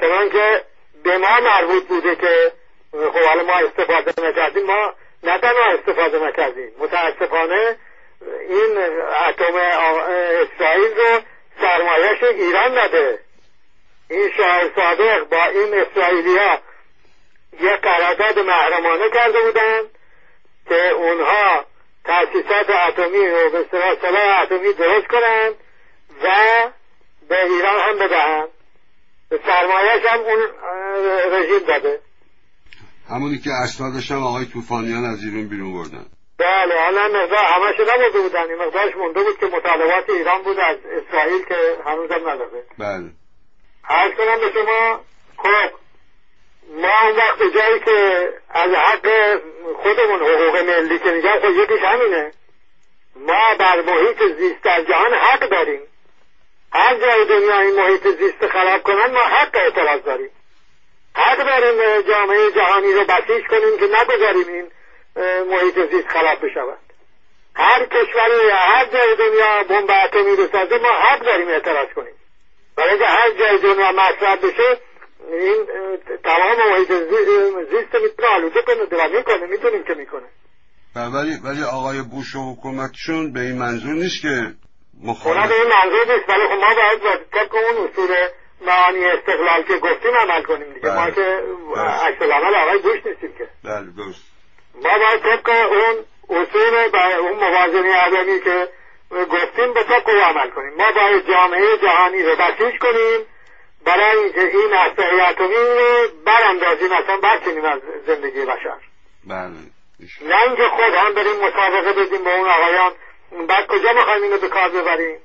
چنان 0.00 0.30
که 0.30 0.64
به 1.06 1.18
ما 1.18 1.40
مربوط 1.40 1.86
بوده 1.86 2.16
که 2.16 2.52
خب 2.92 3.24
حالا 3.24 3.42
ما 3.42 3.52
استفاده 3.52 4.28
نکردیم. 4.28 4.66
ما 4.66 4.94
نه 5.22 5.40
استفاده 5.78 6.18
نکردیم 6.18 6.72
متاسفانه 6.78 7.76
این 8.48 8.78
اتم 9.28 9.54
اسرائیل 9.56 10.96
رو 10.96 11.20
سرمایهش 11.60 12.22
ایران 12.22 12.78
نده. 12.78 13.18
این 14.10 14.30
شاه 14.36 14.74
صادق 14.76 15.24
با 15.28 15.44
این 15.44 15.74
اسرائیلی 15.74 16.38
ها 16.38 16.58
یک 17.60 17.80
قرارداد 17.80 18.38
محرمانه 18.38 19.10
کرده 19.10 19.40
بودن 19.40 19.82
که 20.68 20.90
اونها 20.90 21.64
تاسیسات 22.04 22.70
اتمی 22.70 23.26
و 23.26 23.50
به 23.50 23.64
سلاح 23.70 24.42
اتمی 24.42 24.72
درست 24.72 25.06
کنند 25.06 25.54
و 26.22 26.28
به 27.28 27.44
ایران 27.44 27.80
هم 27.80 27.98
بدهند 27.98 28.48
به 29.30 29.40
سرمایهش 29.46 30.04
هم 30.04 30.20
اون 30.20 30.38
رژیم 31.32 31.66
داده. 31.68 32.00
همونی 33.10 33.38
که 33.38 33.50
اسنادش 33.50 34.10
هم 34.10 34.22
آقای 34.22 34.44
توفانیان 34.44 35.04
از 35.04 35.24
ایران 35.24 35.48
بیرون 35.48 35.72
بردن. 35.72 36.06
بله 36.38 36.74
حالا 36.84 37.08
مقدار 37.08 37.44
همش 37.44 37.74
نبوده 37.80 38.20
بودن. 38.20 38.50
این 38.50 38.58
مقدارش 38.58 38.96
مونده 38.96 39.22
بود 39.22 39.38
که 39.38 39.46
مطالبات 39.46 40.10
ایران 40.10 40.42
بود 40.42 40.58
از 40.58 40.76
اسرائیل 40.86 41.44
که 41.44 41.76
هنوزم 41.86 42.28
نداده. 42.28 42.64
بله. 42.78 43.10
عرض 43.88 44.12
کنم 44.14 44.40
به 44.40 44.52
شما 44.54 45.00
خب 45.36 45.70
ما 46.82 47.00
اون 47.02 47.16
وقت 47.16 47.54
جایی 47.54 47.80
که 47.80 48.28
از 48.50 48.70
حق 48.70 49.08
خودمون 49.82 50.20
حقوق 50.20 50.56
ملی 50.56 50.98
که 50.98 51.10
میگم 51.10 51.38
خب 51.42 51.50
یکیش 51.50 51.84
همینه. 51.84 52.32
ما 53.16 53.56
بر 53.58 53.82
محیط 53.82 54.36
زیست 54.38 54.62
در 54.62 54.84
جهان 54.84 55.14
حق 55.14 55.50
داریم. 55.50 55.80
هر 56.76 56.94
جای 56.96 57.24
دنیا 57.28 57.60
این 57.60 57.74
محیط 57.80 58.02
زیست 58.18 58.46
خراب 58.46 58.82
کنن 58.82 59.12
ما 59.12 59.20
حق 59.20 59.54
اعتراض 59.54 60.02
داریم. 60.02 60.30
حق 61.14 61.38
داریم 61.38 62.02
جامعه 62.08 62.50
جهانی 62.50 62.92
رو 62.92 63.04
بسیج 63.04 63.46
کنیم 63.50 63.78
که 63.80 63.86
نگذاریم 63.96 64.48
این 64.48 64.66
محیط 65.50 65.90
زیست 65.90 66.08
خراب 66.08 66.38
بشود. 66.46 66.78
هر 67.54 67.86
کشوری 67.86 68.50
هر 68.50 68.84
جای 68.84 69.16
دنیا 69.16 69.64
بمب 69.68 69.90
اتمی 70.04 70.36
بسازه 70.36 70.78
ما 70.78 70.88
حق 70.88 71.24
داریم 71.24 71.48
اعتراض 71.48 71.88
کنیم. 71.96 72.14
برای 72.76 72.90
اینکه 72.90 73.06
هر 73.06 73.30
جای 73.30 73.58
دنیا 73.58 73.92
مصرف 73.92 74.44
بشه 74.44 74.80
این 75.32 75.66
تمام 76.24 76.56
محیط 76.70 76.92
زیست 77.70 77.94
می‌تونه 78.02 78.28
آلوده 78.28 78.62
کنه 78.62 79.04
و 79.04 79.08
می‌کنه 79.08 79.46
می‌تونیم 79.46 79.84
که 79.84 79.94
می‌کنه. 79.94 80.28
ولی 80.96 81.36
ولی 81.44 81.62
آقای 81.62 82.02
بوش 82.02 82.34
و 82.34 82.52
حکومتشون 82.52 83.32
به 83.32 83.40
این 83.40 83.58
منظور 83.58 83.94
نیست 83.94 84.22
که 84.22 84.54
مخالف. 85.04 85.48
به 85.48 85.54
این 85.54 85.72
منظور 85.72 86.14
نیست. 86.14 86.28
ولی 86.28 86.46
خب 86.48 86.52
ما 86.52 86.74
باید 86.74 87.00
طبق 87.32 87.54
اون 87.54 87.88
اصول 87.88 88.16
معانی 88.60 89.04
استقلال 89.04 89.62
که 89.62 89.78
گفتیم 89.78 90.14
عمل 90.14 90.42
کنیم 90.42 90.72
دیگه. 90.74 90.94
ما 90.94 91.10
که 91.10 91.42
عکس 91.76 92.22
العمل 92.22 92.54
آقای 92.54 92.78
بوش 92.78 93.06
نیستیم 93.06 93.34
که. 93.38 93.48
بله 93.64 93.86
درست. 93.96 94.24
ما 94.74 94.98
باید 94.98 95.22
طبق 95.22 95.48
اون 95.48 96.04
اصول 96.40 96.90
و 96.92 96.96
اون 96.96 97.32
موازنه 97.32 97.94
عدمی 97.94 98.40
که 98.40 98.68
گفتیم 99.10 99.72
به 99.74 99.82
طبق 99.82 100.08
او 100.08 100.20
عمل 100.20 100.50
کنیم. 100.50 100.74
ما 100.76 100.92
باید 100.92 101.28
جامعه 101.28 101.78
جهانی 101.78 102.22
رو 102.22 102.36
بسیج 102.36 102.78
کنیم 102.80 103.20
برای 103.86 104.18
اینکه 104.18 104.40
این 104.40 104.72
اسلحه 104.72 105.28
اتمی 105.28 105.54
رو 105.54 106.08
براندازیم 106.26 106.92
اصلا 106.92 107.16
برکنیم 107.16 107.64
از 107.64 107.80
زندگی 108.06 108.44
بشر. 108.44 108.78
بله 109.24 109.50
نه 110.28 110.42
اینکه 110.46 110.68
خود 110.68 110.94
هم 110.94 111.14
بریم 111.14 111.36
مسابقه 111.36 111.92
بدیم 111.92 112.24
به 112.24 112.36
اون 112.38 112.48
آقایان 112.48 112.92
بعد 113.48 113.66
کجا 113.66 113.92
می‌خوایم 113.92 114.22
اینو 114.22 114.38
به 114.38 114.48
کار 114.48 114.68
ببریم؟ 114.68 115.18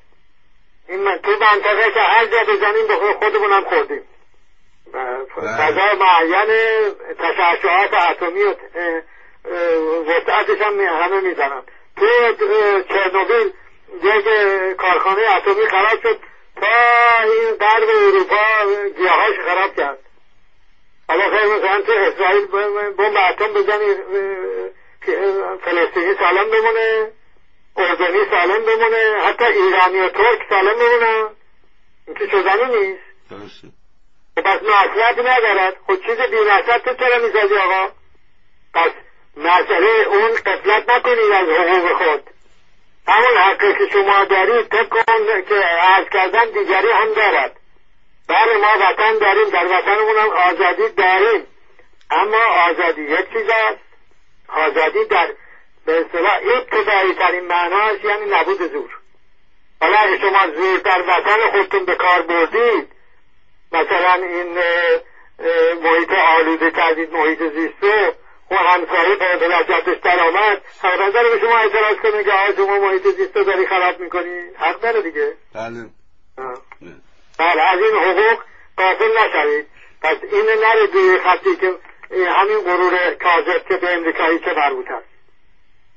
این 0.88 1.18
تو 1.18 1.32
منطقه 1.32 1.92
که 1.94 2.00
هر 2.00 2.26
جا 2.26 2.44
بزنیم 2.54 2.88
به 2.88 2.96
خودمون 3.20 3.52
هم 3.52 3.64
خوردیم. 3.64 4.04
فضا 5.34 5.96
معین 6.00 6.48
تشعشعات 7.20 7.94
اتمی 7.94 8.44
و 8.44 8.54
وسعتش 10.08 10.62
هم 10.62 10.80
همه 10.80 11.22
می‌زنن. 11.22 11.64
تو 11.98 12.08
چرنوبیل 12.90 13.54
یک 14.04 14.26
کارخانه 14.78 15.22
اتمی 15.38 15.68
خراب 15.68 16.02
شد 16.04 16.20
تا 16.62 16.68
این 17.24 17.52
غرب 17.60 17.90
اروپا 17.90 18.38
گیاهاش 18.98 19.40
خراب 19.46 19.76
کرد. 19.76 19.98
حالا 21.08 21.30
خیلی 21.30 21.52
مثلا 21.52 21.82
تو 21.82 21.92
اسرائیل 21.92 22.46
بمب 22.98 23.18
اتم 23.30 23.54
بزنی 23.54 23.96
فلسطینی 25.64 26.16
سالم 26.20 26.50
بمونه. 26.50 27.12
اردنی 27.78 28.20
سالم 28.32 28.66
بمونه 28.66 29.22
حتی 29.26 29.44
ایرانی 29.46 30.00
و 30.00 30.10
ترک 30.10 30.40
سالم 30.50 30.74
بمونه. 30.74 31.30
این 32.08 32.16
که 32.16 32.28
شدنی 32.28 32.78
نیست؟ 32.78 33.02
درسته. 33.30 33.68
پس 34.38 34.64
معصلت 34.64 35.20
ندارد. 35.20 35.78
خود 35.86 36.06
چیز 36.06 36.18
بیمعصلت 36.18 36.84
تو 36.84 36.94
چرا 36.94 37.18
می‌زدی 37.18 37.56
آقا؟ 37.56 37.90
پس 38.74 38.92
مسئله 39.38 39.88
اون 39.88 40.32
قفلت 40.32 40.90
نکنید 40.90 41.32
از 41.32 41.50
حقوق 41.50 41.98
خود. 41.98 42.24
همون 43.08 43.38
حقی 43.38 43.74
که 43.74 43.94
شما 43.94 44.26
دارید 44.26 44.68
طبق 44.68 45.06
که 45.50 45.56
عرض 45.56 46.10
کردن 46.10 46.46
دیگری 46.46 46.92
هم 46.92 47.14
دارد. 47.14 47.56
بله 48.28 48.58
ما 48.58 48.86
وطن 48.86 49.18
داریم 49.18 49.50
در 49.50 49.66
وطنمون 49.66 50.18
هم 50.18 50.30
آزادی 50.30 50.90
داریم. 50.90 51.48
اما 52.12 52.38
آزادی 52.70 53.02
یک 53.02 53.34
چیز 53.34 53.50
است. 53.50 53.80
آزادی 54.48 55.06
در 55.06 55.34
به 55.92 56.00
اصطلاح 56.00 56.40
ابتدایی 56.44 57.14
ترین 57.14 57.46
معناش 57.46 58.04
یعنی 58.04 58.26
نبود 58.26 58.72
زور. 58.72 58.90
حالا 59.82 59.98
اگه 59.98 60.18
شما 60.18 60.40
زور 60.56 60.80
در 60.80 61.02
وطن 61.02 61.52
خودتون 61.52 61.86
به 61.86 61.96
کار 61.96 62.22
بردید 62.22 62.88
مثلا 63.72 64.14
این 64.14 64.58
محیط 65.84 66.12
آلوده 66.12 66.72
کردید 66.72 67.14
محیط 67.14 67.40
زیست 67.40 67.84
و 68.52 68.56
همسایه 68.56 69.16
به 69.16 69.48
لجتش 69.48 69.98
در 70.04 70.20
آمد. 70.20 70.62
داره 71.14 71.30
به 71.30 71.40
شما 71.40 71.58
اعتراض 71.58 71.96
کنه 71.96 72.24
که 72.24 72.32
آقا 72.32 72.54
شما 72.56 72.80
محیط 72.80 73.08
زیست 73.08 73.38
رو 73.38 73.44
داری 73.44 73.68
خراب 73.68 74.00
می‌کنی؟ 74.00 74.40
حق 74.58 74.80
داره 74.80 75.02
دیگه. 75.02 75.34
بله. 75.56 75.90
بله. 77.38 77.62
از 77.62 77.80
این 77.80 77.96
حقوق 77.96 78.40
قافل 78.78 79.12
نشوید. 79.18 79.68
پس 80.02 80.18
این 80.32 80.46
نره 80.46 80.88
دوی 80.88 81.18
خطی 81.18 81.56
که 81.56 81.74
همین 82.12 82.60
غرور 82.60 83.14
کاذب 83.14 83.68
که 83.68 83.78
به 83.78 83.94
امریکایی 83.94 84.40
چه 84.40 84.54
مربوط 84.54 84.92
است 84.92 85.11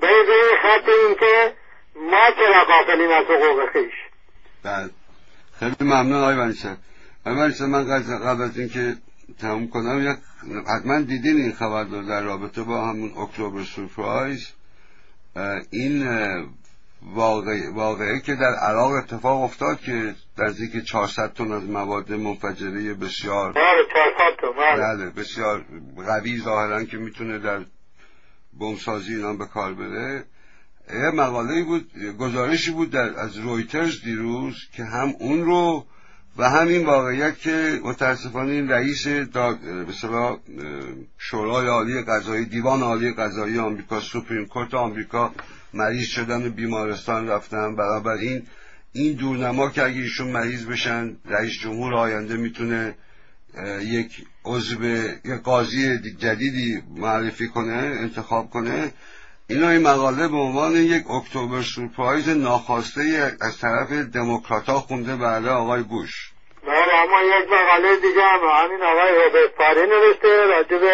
به 0.07 0.32
این 0.32 0.57
خط 0.62 0.88
این 0.88 1.16
که 1.20 1.55
ما 1.96 2.30
چرا 2.36 2.64
قافلیم 2.64 3.11
از 3.11 3.24
حقوق 3.24 3.72
خیش؟ 3.72 3.94
بله. 4.62 4.90
خیلی 5.59 5.74
ممنون 5.80 6.22
آقای 6.22 6.36
ونیسن 6.36 6.76
آقای 7.26 7.52
من 7.61 7.84
قبل 8.24 8.42
از 8.42 8.59
اینکه 8.59 8.96
تموم 9.40 9.68
کنم 9.68 10.11
یک 10.11 10.16
حتما 10.68 11.00
دیدین 11.00 11.36
این 11.36 11.52
خبر 11.52 11.84
در 11.84 12.22
رابطه 12.22 12.62
با 12.62 12.86
همون 12.86 13.12
اکتبر 13.18 13.62
سورپرایز 13.62 14.52
این 15.70 16.07
واقعه, 17.02 17.70
واقعه 17.70 18.20
که 18.20 18.34
در 18.34 18.55
عراق 18.55 18.92
اتفاق 18.92 19.42
افتاد 19.42 19.80
که 19.80 20.14
نزدیک 20.38 20.84
400 20.84 21.32
تن 21.32 21.52
از 21.52 21.62
مواد 21.62 22.12
منفجره 22.12 22.94
بسیار 22.94 23.52
بله 23.52 23.84
400 23.94 24.36
تن 24.40 24.76
بله 24.76 25.11
بسیار 25.11 25.64
قوی 26.07 26.38
ظاهرا 26.38 26.84
که 26.84 26.96
می‌تونه 26.96 27.38
در 27.38 27.61
بمسازی 28.61 29.14
اینا 29.14 29.32
به 29.34 29.46
کار 29.46 29.74
بره. 29.74 30.24
یه 30.90 31.11
مقاله 31.14 31.62
بود 31.62 31.90
گزارشی 32.18 32.70
بود 32.70 32.90
در 32.90 33.18
از 33.18 33.36
رویترز 33.36 34.02
دیروز 34.02 34.55
که 34.72 34.84
هم 34.84 35.14
اون 35.18 35.44
رو 35.44 35.86
و 36.38 36.50
همین 36.50 36.86
واقعیت 36.86 37.38
که 37.38 37.80
متاسفانه 37.84 38.52
این 38.52 38.68
رئیس 38.68 39.07
به 39.07 39.92
شورای 41.18 41.66
عالی 41.66 42.02
قضایی 42.02 42.44
دیوان 42.44 42.82
عالی 42.82 43.12
قضایی 43.12 43.59
آمریکا 43.59 44.00
سوپریم 44.00 44.46
کورت 44.46 44.74
آمریکا 44.74 45.32
مریض 45.74 46.07
شدن 46.07 46.46
و 46.46 46.50
بیمارستان 46.50 47.28
رفتن. 47.28 47.76
این 48.20 48.42
این 48.92 49.12
دورنما 49.12 49.70
که 49.70 49.82
اگه 49.82 50.00
ایشون 50.00 50.30
مریض 50.30 50.66
بشن 50.66 51.16
رئیس 51.24 51.52
جمهور 51.52 51.94
آینده 51.94 52.36
می‌تونه 52.36 52.94
یک 53.82 54.11
عضو 54.44 54.84
یک 55.24 55.42
قاضی 55.44 55.98
جدیدی 56.18 56.82
معرفی 56.96 57.48
کنه 57.48 57.98
انتخاب 58.02 58.50
کنه. 58.50 58.92
اینا 59.50 59.68
این 59.70 59.82
مقاله 59.82 60.28
به 60.28 60.36
عنوان 60.36 60.72
یک 60.72 61.05
اکتبر 61.11 61.62
سورپرایز 61.62 62.28
ناخواسته 62.28 63.02
از 63.40 63.61
طرف 63.61 63.92
دموکراتا 64.14 64.72
خونده 64.72 65.16
بعد 65.16 65.46
آقای 65.46 65.82
بوش. 65.82 66.30
بله 66.66 66.94
اما 66.94 67.22
یک 67.22 67.48
مقاله 67.52 67.96
دیگه 67.96 68.22
هم 68.22 68.40
همین 68.64 68.82
آقای 68.82 69.24
روبرت 69.24 69.50
پاری 69.50 69.86
نوشته 69.86 70.46
راجع 70.46 70.78
به 70.78 70.90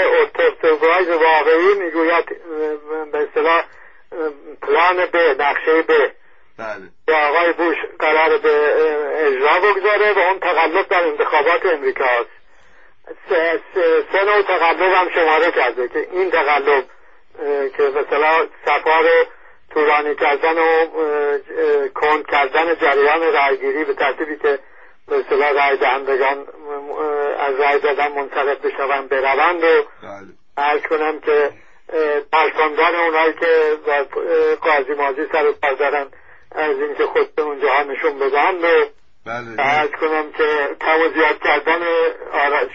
سورپرایز 0.63 1.09
واقعی 1.09 1.75
می‌گوید 1.85 2.25
به 3.13 3.29
اصطلاح 3.29 3.65
پلان 4.63 4.97
به 5.13 5.37
نقشه 5.39 5.83
به 5.83 6.13
بله. 6.59 6.89
که 7.07 7.13
آقای 7.13 7.53
بوش 7.53 7.77
قرار 7.99 8.39
به 8.39 8.55
اجرا 9.27 9.61
بگذاره 9.61 10.13
و 10.13 10.19
اون 10.19 10.39
تقلب 10.41 10.89
در 10.89 11.05
انتخابات 11.05 11.67
امریکا 11.67 12.05
هست 12.05 12.40
سه 14.13 14.25
نوع 14.25 14.43
تقلب 14.43 14.83
هم 14.83 15.09
شماره 15.15 15.51
کرده 15.51 15.89
که 15.89 16.09
این 16.13 16.31
تقلب 16.31 16.85
که 17.77 17.83
مثلا 17.83 18.47
سفار 18.67 19.05
طولانی 19.75 20.15
کردن 20.15 20.59
و 20.59 20.87
کند 21.95 22.27
کردن 22.27 22.75
جریان 22.75 23.33
رایگیری 23.33 23.85
به 23.85 23.95
ترتیبی 23.95 24.37
که 24.37 24.59
مثلا 25.09 25.51
رای 25.51 25.77
دهندگان 25.77 26.47
از 27.39 27.61
رای 27.61 27.79
دادن 27.81 28.13
منصرف 28.13 28.59
بشون 28.59 29.07
بروند 29.07 29.65
و 29.65 29.85
ارز 30.57 30.83
کنم 30.83 31.21
که 31.21 31.51
پرساندن 32.33 32.95
اونایی 32.95 33.33
که 33.33 33.79
قاضی 34.61 34.95
مازی 34.95 35.27
سر 35.33 35.53
کار 35.63 35.73
دارن 35.73 36.07
از 36.53 36.77
اینکه 36.77 37.07
خود 37.07 37.41
اونجا 37.41 37.83
نشون 37.83 38.19
بدن 38.19 38.55
و 38.55 38.85
بله 39.27 39.55
ارز 39.59 39.91
کنم 40.01 40.33
که 40.33 40.77
زیاد 41.15 41.39
کردن 41.45 41.81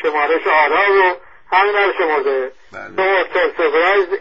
شمارش 0.02 0.48
آرا 0.48 0.94
و 0.94 1.16
همین 1.52 1.76
هم 1.76 1.92
شمرده 1.98 2.52
بله. 2.72 3.04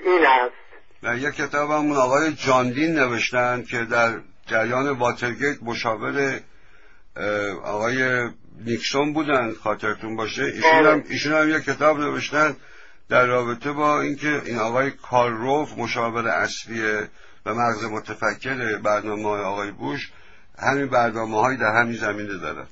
این 0.04 0.24
هست 0.24 0.54
و 1.02 1.16
یک 1.16 1.34
کتاب 1.34 1.70
همون 1.70 1.96
آقای 1.96 2.32
جاندین 2.32 2.94
نوشتن 2.94 3.62
که 3.70 3.78
در 3.78 4.20
جریان 4.46 4.90
واترگیت 4.90 5.56
مشاور 5.62 6.40
آقای 7.64 8.28
نیکسون 8.64 9.12
بودن 9.12 9.54
خاطرتون 9.62 10.16
باشه 10.16 10.42
ایشون 10.42 10.70
بله. 10.72 10.90
هم, 10.90 11.04
ایشون 11.08 11.32
هم 11.32 11.50
یک 11.50 11.64
کتاب 11.64 12.00
نوشتن 12.00 12.56
در 13.08 13.26
رابطه 13.26 13.72
با 13.72 14.00
اینکه 14.00 14.42
این 14.44 14.58
آقای 14.58 14.90
کارروف 14.90 15.78
مشاور 15.78 16.28
اصلی 16.28 16.82
و 17.46 17.54
مغز 17.54 17.84
متفکر 17.84 18.78
برنامه 18.78 19.28
آقای 19.28 19.70
بوش 19.70 20.10
همین 20.58 20.86
برنامه 20.86 21.40
های 21.40 21.56
در 21.56 21.80
همین 21.80 21.96
زمینه 21.96 22.38
دارن. 22.38 22.66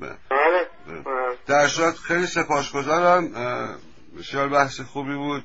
بله. 0.00 0.16
در 1.46 1.68
صورت 1.68 1.96
خیلی 1.96 2.26
سپاسگزارم. 2.26 3.32
بسیار 4.18 4.48
بحث 4.48 4.80
خوبی 4.80 5.14
بود. 5.14 5.44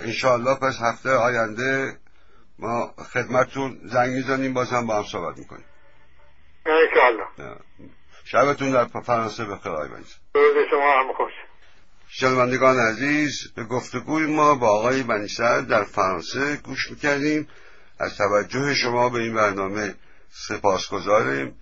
انشاءالله 0.00 0.54
پس 0.54 0.78
هفته 0.80 1.10
آینده 1.10 1.98
ما 2.58 2.94
خدمتتون 3.12 3.80
زنگ 3.84 4.10
می‌زنیم 4.10 4.54
باز 4.54 4.70
هم 4.70 4.86
با 4.86 4.96
هم 4.96 5.04
صحبت 5.04 5.38
می‌کنیم. 5.38 5.64
انشاءالله. 6.66 7.56
شبتون 8.24 8.70
در 8.70 8.84
فرانسه 8.84 9.44
بخیر 9.44 9.72
آقای 9.72 9.88
روز 9.88 10.66
شما 10.70 11.00
هم 11.00 11.12
خوش. 11.12 11.32
شنوندگان 12.08 12.76
عزیز 12.78 13.52
به 13.56 13.64
گفتگوی 13.64 14.26
ما 14.26 14.54
با 14.54 14.68
آقای 14.68 15.02
بنیسر 15.02 15.60
در 15.60 15.84
فرانسه 15.84 16.56
گوش 16.56 16.90
می‌کردیم. 16.90 17.48
از 17.98 18.16
توجه 18.16 18.74
شما 18.74 19.08
به 19.08 19.18
این 19.18 19.34
برنامه 19.34 19.94
سپاس 20.30 20.88
گذاریم 20.88 21.56